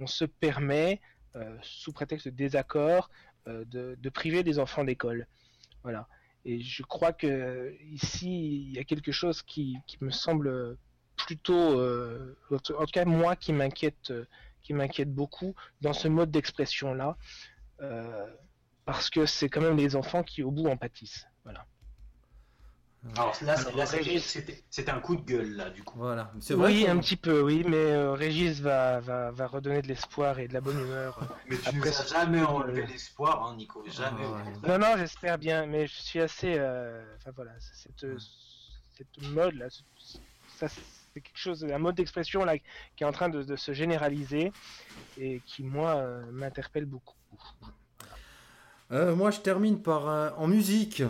on 0.01 0.07
se 0.07 0.25
permet, 0.25 1.01
sous 1.61 1.93
prétexte 1.93 2.29
de 2.29 2.33
désaccord, 2.33 3.11
de, 3.47 4.09
priver 4.09 4.43
des 4.43 4.59
enfants 4.59 4.85
d'école. 4.85 5.27
Voilà. 5.83 6.09
Et 6.47 6.61
je 6.61 6.83
crois 6.83 7.13
que 7.13 7.77
ici, 7.91 8.69
il 8.69 8.73
y 8.73 8.79
a 8.79 8.85
quelque 8.85 9.13
chose 9.13 9.43
qui, 9.43 9.79
me 10.01 10.11
semble 10.11 10.79
plutôt, 11.17 11.79
en 12.51 12.59
tout 12.59 12.75
cas 12.91 13.05
moi, 13.05 13.37
qui 13.37 13.53
m'inquiète, 13.53 14.15
qui 14.63 14.73
m'inquiète 14.73 15.13
beaucoup 15.13 15.55
dans 15.83 15.93
ce 15.93 16.09
mode 16.09 16.31
d'expression 16.31 16.95
là 16.95 17.19
parce 18.87 19.11
que 19.11 19.27
c'est 19.27 19.51
quand 19.51 19.61
même 19.61 19.77
les 19.77 19.97
enfants 19.97 20.23
qui 20.23 20.43
au 20.43 20.51
bout 20.51 20.69
en 20.69 20.77
pâtissent. 20.79 21.27
Voilà. 21.45 21.67
Alors 23.15 23.37
là, 23.45 23.87
c'était 23.87 24.91
un 24.91 25.01
coup 25.01 25.17
de 25.17 25.23
gueule 25.23 25.53
là, 25.55 25.71
du 25.71 25.83
coup. 25.83 25.99
Voilà. 25.99 26.33
oui, 26.51 26.87
un 26.89 26.99
petit 26.99 27.17
peu, 27.17 27.41
oui, 27.41 27.65
mais 27.67 27.77
euh, 27.77 28.13
Régis 28.13 28.61
va, 28.61 29.01
va, 29.01 29.31
va, 29.31 29.47
redonner 29.47 29.83
de 29.83 29.89
l'espoir 29.89 30.39
et 30.39 30.49
de 30.49 30.55
la 30.55 30.61
bonne 30.61 30.81
humeur. 30.81 31.19
Euh, 31.23 31.27
mais 31.49 31.57
tu 31.57 31.69
après, 31.69 31.91
nous 31.91 32.09
jamais 32.09 32.43
enlevé 32.43 32.87
l'espoir, 32.87 33.47
hein, 33.47 33.57
Nico, 33.57 33.85
jamais. 33.87 34.25
non, 34.67 34.79
non, 34.79 34.97
j'espère 34.97 35.39
bien, 35.39 35.67
mais 35.67 35.87
je 35.87 35.95
suis 35.95 36.21
assez, 36.21 36.57
euh, 36.59 37.05
enfin 37.17 37.31
voilà, 37.35 37.53
cette, 37.61 38.07
cette 38.97 39.23
mode 39.31 39.55
là, 39.55 39.67
ça, 40.57 40.69
c'est 40.69 41.21
quelque 41.21 41.39
chose, 41.39 41.65
un 41.65 41.79
mode 41.79 41.95
d'expression 41.95 42.45
là 42.45 42.59
qui 42.59 43.05
est 43.05 43.07
en 43.07 43.13
train 43.13 43.29
de, 43.29 43.43
de, 43.43 43.57
se 43.57 43.73
généraliser 43.73 44.53
et 45.17 45.41
qui 45.47 45.63
moi 45.63 46.03
m'interpelle 46.33 46.87
beaucoup. 46.87 47.15
Euh, 48.93 49.17
moi, 49.17 49.31
je 49.31 49.41
termine 49.41 49.81
par 49.81 50.09
euh, 50.09 50.31
en 50.37 50.47
musique 50.47 51.03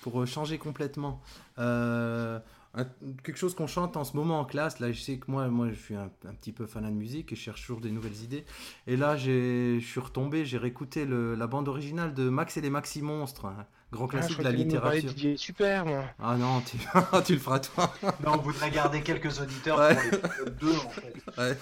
pour 0.00 0.20
euh, 0.20 0.26
changer 0.26 0.58
complètement. 0.58 1.22
quelque 1.56 3.38
chose 3.38 3.54
qu'on 3.54 3.66
chante 3.66 3.96
en 3.96 4.04
ce 4.04 4.14
moment 4.16 4.40
en 4.40 4.44
classe. 4.44 4.80
Là, 4.80 4.92
je 4.92 5.00
sais 5.00 5.16
que 5.16 5.30
moi, 5.30 5.48
moi, 5.48 5.68
je 5.70 5.74
suis 5.74 5.94
un, 5.94 6.10
petit 6.40 6.52
peu 6.52 6.66
fan 6.66 6.84
de 6.84 6.90
musique 6.90 7.32
et 7.32 7.36
je 7.36 7.40
cherche 7.40 7.62
toujours 7.62 7.80
des 7.80 7.90
nouvelles 7.90 8.22
idées. 8.22 8.44
Et 8.86 8.96
là, 8.96 9.16
je 9.16 9.78
suis 9.80 10.00
retombé, 10.00 10.44
j'ai 10.44 10.58
réécouté 10.58 11.06
la 11.06 11.46
bande 11.46 11.68
originale 11.68 12.12
de 12.12 12.28
Max 12.28 12.58
et 12.58 12.60
les 12.60 12.70
Maxi 12.70 13.00
Monstres, 13.00 13.46
un 13.46 13.66
grand 13.90 14.06
ah, 14.06 14.08
classique 14.08 14.38
de 14.38 14.44
la 14.44 14.52
littérature. 14.52 15.12
super, 15.36 15.86
moi. 15.86 16.04
Ah 16.18 16.36
non, 16.36 16.60
tu, 16.60 16.76
tu 17.24 17.32
le 17.32 17.38
feras 17.38 17.60
toi. 17.60 17.90
non, 18.24 18.32
on 18.34 18.42
voudrait 18.42 18.70
garder 18.70 19.00
quelques 19.00 19.40
auditeurs 19.40 19.76
pour 19.76 20.44
les 20.44 20.50
deux 20.50 20.76
en 20.76 20.90
fait. 20.90 21.14
Ouais. 21.38 21.56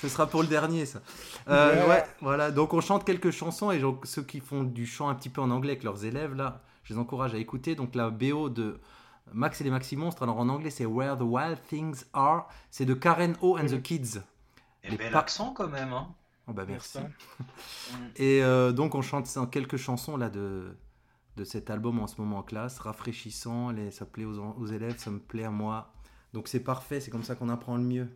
Ce 0.00 0.08
sera 0.08 0.26
pour 0.26 0.42
le 0.42 0.48
dernier, 0.48 0.86
ça. 0.86 1.00
Euh, 1.48 1.88
ouais. 1.88 2.04
voilà. 2.20 2.50
Donc, 2.50 2.74
on 2.74 2.80
chante 2.80 3.04
quelques 3.04 3.30
chansons 3.30 3.70
et 3.70 3.82
ceux 4.04 4.22
qui 4.22 4.40
font 4.40 4.62
du 4.62 4.86
chant 4.86 5.08
un 5.08 5.14
petit 5.14 5.28
peu 5.28 5.40
en 5.40 5.50
anglais 5.50 5.72
avec 5.72 5.84
leurs 5.84 6.04
élèves, 6.04 6.34
là, 6.34 6.62
je 6.84 6.94
les 6.94 7.00
encourage 7.00 7.34
à 7.34 7.38
écouter. 7.38 7.74
Donc, 7.74 7.94
la 7.94 8.10
BO 8.10 8.48
de 8.48 8.80
Max 9.32 9.60
et 9.60 9.64
les 9.64 9.70
Maxi 9.70 9.96
Monstres, 9.96 10.22
alors 10.22 10.38
en 10.38 10.48
anglais, 10.48 10.70
c'est 10.70 10.86
Where 10.86 11.16
the 11.16 11.22
Wild 11.22 11.58
Things 11.68 12.04
Are. 12.12 12.48
C'est 12.70 12.86
de 12.86 12.94
Karen 12.94 13.36
O 13.40 13.58
and 13.58 13.66
the 13.66 13.82
Kids. 13.82 14.20
Et 14.84 14.96
bel 14.96 15.14
accent 15.14 15.52
quand 15.52 15.68
même, 15.68 15.92
hein. 15.92 16.08
Oh 16.48 16.52
bah 16.52 16.64
merci. 16.66 16.98
et 18.16 18.42
euh, 18.42 18.72
donc, 18.72 18.96
on 18.96 19.02
chante 19.02 19.28
quelques 19.50 19.76
chansons 19.76 20.16
là 20.16 20.28
de 20.28 20.76
de 21.36 21.44
cet 21.44 21.70
album 21.70 21.98
en 21.98 22.06
ce 22.06 22.20
moment 22.20 22.38
en 22.38 22.42
classe, 22.42 22.78
rafraîchissant, 22.78 23.70
les, 23.70 23.90
ça 23.90 24.04
plaît 24.04 24.24
aux, 24.24 24.38
aux 24.38 24.66
élèves, 24.66 24.98
ça 24.98 25.10
me 25.10 25.18
plaît 25.18 25.44
à 25.44 25.50
moi. 25.50 25.92
Donc 26.32 26.48
c'est 26.48 26.60
parfait, 26.60 27.00
c'est 27.00 27.10
comme 27.10 27.22
ça 27.22 27.34
qu'on 27.34 27.48
apprend 27.48 27.76
le 27.76 27.82
mieux. 27.82 28.08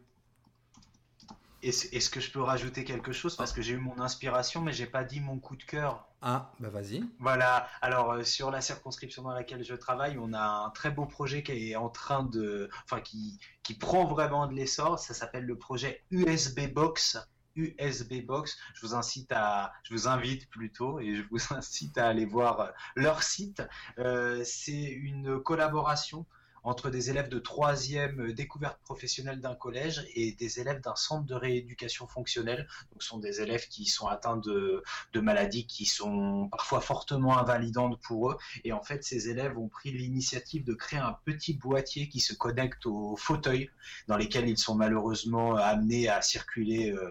Est-ce 1.66 2.10
que 2.10 2.20
je 2.20 2.30
peux 2.30 2.42
rajouter 2.42 2.84
quelque 2.84 3.12
chose? 3.12 3.36
Parce 3.36 3.52
que 3.52 3.60
j'ai 3.62 3.74
eu 3.74 3.78
mon 3.78 3.98
inspiration 4.00 4.62
mais 4.62 4.72
j'ai 4.72 4.86
pas 4.86 5.04
dit 5.04 5.20
mon 5.20 5.38
coup 5.38 5.56
de 5.56 5.64
cœur. 5.64 6.06
Ah 6.22 6.52
bah 6.60 6.70
vas-y. 6.70 7.04
Voilà. 7.18 7.68
Alors 7.82 8.12
euh, 8.12 8.24
sur 8.24 8.50
la 8.50 8.60
circonscription 8.60 9.22
dans 9.22 9.32
laquelle 9.32 9.64
je 9.64 9.74
travaille, 9.74 10.16
on 10.18 10.32
a 10.32 10.40
un 10.66 10.70
très 10.70 10.90
beau 10.90 11.06
projet 11.06 11.42
qui 11.42 11.70
est 11.70 11.76
en 11.76 11.88
train 11.88 12.22
de, 12.24 12.70
enfin 12.84 13.00
qui 13.00 13.38
qui 13.62 13.74
prend 13.74 14.04
vraiment 14.04 14.46
de 14.46 14.54
l'essor. 14.54 14.98
Ça 14.98 15.14
s'appelle 15.14 15.44
le 15.44 15.58
projet 15.58 16.04
USB 16.10 16.72
Box. 16.72 17.18
USB 17.56 18.24
Box. 18.24 18.56
Je 18.74 18.86
vous 18.86 18.94
incite 18.94 19.32
à, 19.32 19.72
je 19.82 19.94
vous 19.94 20.08
invite 20.08 20.48
plutôt 20.50 21.00
et 21.00 21.16
je 21.16 21.22
vous 21.30 21.38
incite 21.54 21.98
à 21.98 22.06
aller 22.08 22.26
voir 22.26 22.72
leur 22.94 23.22
site. 23.22 23.62
Euh, 23.98 24.42
c'est 24.44 24.84
une 24.84 25.40
collaboration 25.40 26.26
entre 26.66 26.90
des 26.90 27.10
élèves 27.10 27.28
de 27.28 27.38
troisième 27.38 28.32
découverte 28.32 28.78
professionnelle 28.82 29.40
d'un 29.40 29.54
collège 29.54 30.04
et 30.14 30.32
des 30.32 30.58
élèves 30.58 30.80
d'un 30.80 30.96
centre 30.96 31.24
de 31.24 31.34
rééducation 31.34 32.08
fonctionnelle. 32.08 32.66
Donc, 32.90 33.02
ce 33.02 33.08
sont 33.08 33.18
des 33.18 33.40
élèves 33.40 33.68
qui 33.68 33.86
sont 33.86 34.08
atteints 34.08 34.36
de, 34.36 34.82
de 35.12 35.20
maladies 35.20 35.66
qui 35.66 35.86
sont 35.86 36.48
parfois 36.50 36.80
fortement 36.80 37.38
invalidantes 37.38 38.00
pour 38.00 38.32
eux. 38.32 38.36
Et 38.64 38.72
en 38.72 38.82
fait, 38.82 39.04
ces 39.04 39.28
élèves 39.28 39.56
ont 39.56 39.68
pris 39.68 39.92
l'initiative 39.92 40.64
de 40.64 40.74
créer 40.74 40.98
un 40.98 41.16
petit 41.24 41.54
boîtier 41.54 42.08
qui 42.08 42.18
se 42.18 42.34
connecte 42.34 42.84
aux 42.86 43.16
fauteuils 43.16 43.70
dans 44.08 44.16
lesquels 44.16 44.48
ils 44.48 44.58
sont 44.58 44.74
malheureusement 44.74 45.54
amenés 45.54 46.08
à 46.08 46.20
circuler 46.20 46.90
euh, 46.90 47.10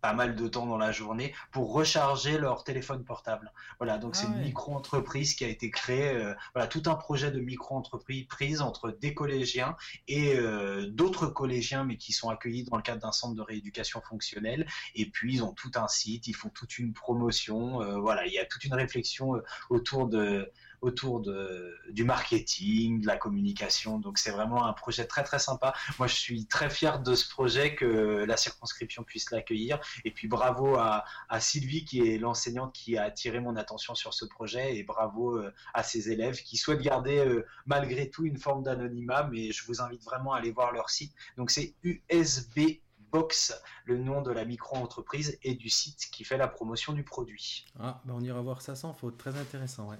pas 0.00 0.12
mal 0.12 0.36
de 0.36 0.48
temps 0.48 0.66
dans 0.66 0.78
la 0.78 0.92
journée 0.92 1.34
pour 1.50 1.72
recharger 1.72 2.38
leur 2.38 2.64
téléphone 2.64 3.04
portable. 3.04 3.52
Voilà, 3.78 3.98
donc 3.98 4.14
Ah 4.14 4.20
c'est 4.20 4.26
une 4.26 4.42
micro-entreprise 4.42 5.34
qui 5.34 5.44
a 5.44 5.48
été 5.48 5.70
créée, 5.70 6.14
euh, 6.14 6.34
voilà, 6.54 6.68
tout 6.68 6.82
un 6.86 6.94
projet 6.94 7.30
de 7.30 7.40
micro-entreprise 7.40 8.26
prise 8.26 8.60
entre 8.60 8.90
des 8.90 9.14
collégiens 9.14 9.76
et 10.06 10.36
euh, 10.36 10.86
d'autres 10.88 11.26
collégiens, 11.26 11.84
mais 11.84 11.96
qui 11.96 12.12
sont 12.12 12.30
accueillis 12.30 12.64
dans 12.64 12.76
le 12.76 12.82
cadre 12.82 13.00
d'un 13.00 13.12
centre 13.12 13.34
de 13.34 13.42
rééducation 13.42 14.00
fonctionnelle. 14.00 14.66
Et 14.94 15.06
puis 15.10 15.34
ils 15.34 15.42
ont 15.42 15.52
tout 15.52 15.72
un 15.74 15.88
site, 15.88 16.26
ils 16.26 16.36
font 16.36 16.50
toute 16.50 16.78
une 16.78 16.92
promotion. 16.92 17.82
euh, 17.82 17.98
voilà, 17.98 18.26
il 18.26 18.32
y 18.32 18.38
a 18.38 18.44
toute 18.44 18.64
une 18.64 18.74
réflexion 18.74 19.32
autour 19.70 20.08
de 20.08 20.50
autour 20.80 21.20
de, 21.20 21.76
du 21.90 22.04
marketing, 22.04 23.00
de 23.00 23.06
la 23.06 23.16
communication. 23.16 23.98
Donc 23.98 24.18
c'est 24.18 24.30
vraiment 24.30 24.66
un 24.66 24.72
projet 24.72 25.06
très 25.06 25.24
très 25.24 25.38
sympa. 25.38 25.74
Moi 25.98 26.06
je 26.06 26.14
suis 26.14 26.46
très 26.46 26.70
fier 26.70 27.00
de 27.00 27.14
ce 27.14 27.28
projet 27.28 27.74
que 27.74 28.24
la 28.26 28.36
circonscription 28.36 29.02
puisse 29.02 29.30
l'accueillir. 29.30 29.80
Et 30.04 30.10
puis 30.10 30.28
bravo 30.28 30.76
à, 30.76 31.04
Sylvie 31.40 31.84
qui 31.84 32.00
est 32.00 32.18
l'enseignante 32.18 32.74
qui 32.74 32.96
a 32.96 33.04
attiré 33.04 33.40
mon 33.40 33.56
attention 33.56 33.94
sur 33.94 34.12
ce 34.12 34.24
projet 34.24 34.76
et 34.76 34.82
bravo 34.82 35.36
euh, 35.36 35.52
à 35.72 35.82
ses 35.82 36.10
élèves 36.10 36.42
qui 36.42 36.56
souhaitent 36.56 36.82
garder 36.82 37.18
euh, 37.18 37.46
malgré 37.64 38.10
tout 38.10 38.24
une 38.24 38.38
forme 38.38 38.62
d'anonymat. 38.62 39.28
Mais 39.30 39.52
je 39.52 39.64
vous 39.66 39.80
invite 39.80 40.02
vraiment 40.04 40.32
à 40.34 40.38
aller 40.38 40.50
voir 40.50 40.72
leur 40.72 40.90
site. 40.90 41.12
Donc 41.36 41.50
c'est 41.50 41.74
USB 41.82 42.80
Box, 43.10 43.54
le 43.84 43.98
nom 43.98 44.22
de 44.22 44.30
la 44.30 44.44
micro-entreprise 44.44 45.38
et 45.42 45.54
du 45.54 45.70
site 45.70 46.08
qui 46.12 46.24
fait 46.24 46.36
la 46.36 46.48
promotion 46.48 46.92
du 46.92 47.04
produit. 47.04 47.64
Ah, 47.78 48.00
bah 48.04 48.12
on 48.16 48.20
ira 48.20 48.40
voir 48.40 48.62
ça 48.62 48.74
sans 48.74 48.92
faute. 48.92 49.16
Très 49.16 49.36
intéressant, 49.36 49.88
ouais. 49.88 49.98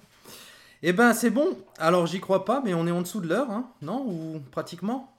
Eh 0.81 0.93
ben, 0.93 1.13
c'est 1.13 1.29
bon. 1.29 1.57
Alors, 1.77 2.07
j'y 2.07 2.19
crois 2.19 2.45
pas, 2.45 2.61
mais 2.63 2.73
on 2.73 2.87
est 2.87 2.91
en 2.91 3.01
dessous 3.01 3.19
de 3.21 3.27
l'heure, 3.27 3.51
hein 3.51 3.71
Non 3.81 4.05
Ou 4.07 4.39
pratiquement? 4.51 5.13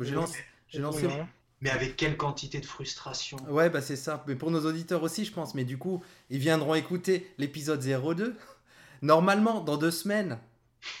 J'ai 0.00 0.14
lancé. 0.14 0.38
J'ai 0.68 0.78
lancé... 0.78 1.02
Non. 1.08 1.26
Mais 1.62 1.70
avec 1.70 1.96
quelle 1.96 2.16
quantité 2.16 2.60
de 2.60 2.66
frustration 2.66 3.38
Ouais, 3.48 3.70
bah 3.70 3.80
c'est 3.80 3.96
ça. 3.96 4.22
Mais 4.28 4.34
pour 4.34 4.50
nos 4.50 4.66
auditeurs 4.66 5.02
aussi, 5.02 5.24
je 5.24 5.32
pense. 5.32 5.54
Mais 5.54 5.64
du 5.64 5.78
coup, 5.78 6.02
ils 6.28 6.38
viendront 6.38 6.74
écouter 6.74 7.32
l'épisode 7.38 7.80
02. 7.80 8.36
Normalement, 9.02 9.60
dans 9.62 9.78
deux 9.78 9.90
semaines. 9.90 10.38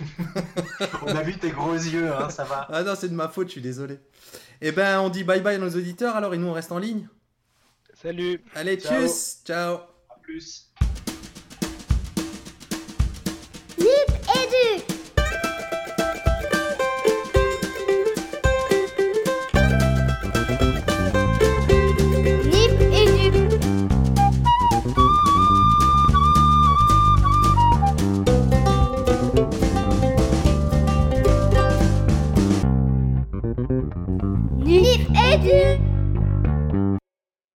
On 1.02 1.14
a 1.14 1.22
vu 1.22 1.38
tes 1.38 1.50
gros 1.50 1.74
yeux, 1.74 2.12
hein, 2.12 2.30
ça 2.30 2.44
va. 2.44 2.66
Ah 2.70 2.82
non, 2.82 2.94
c'est 2.96 3.08
de 3.08 3.14
ma 3.14 3.28
faute, 3.28 3.48
je 3.48 3.52
suis 3.52 3.60
désolé. 3.60 3.98
Eh 4.62 4.72
ben, 4.72 5.00
on 5.00 5.10
dit 5.10 5.22
bye 5.22 5.40
bye 5.42 5.56
à 5.56 5.58
nos 5.58 5.68
auditeurs, 5.68 6.16
alors, 6.16 6.32
et 6.34 6.38
nous, 6.38 6.46
on 6.48 6.52
reste 6.52 6.72
en 6.72 6.78
ligne. 6.78 7.06
Salut. 7.94 8.42
Allez, 8.54 8.78
Ciao. 8.78 9.02
tchuss 9.02 9.42
Ciao 9.44 9.76
À 10.08 10.18
plus. 10.22 10.65
too. 14.62 14.95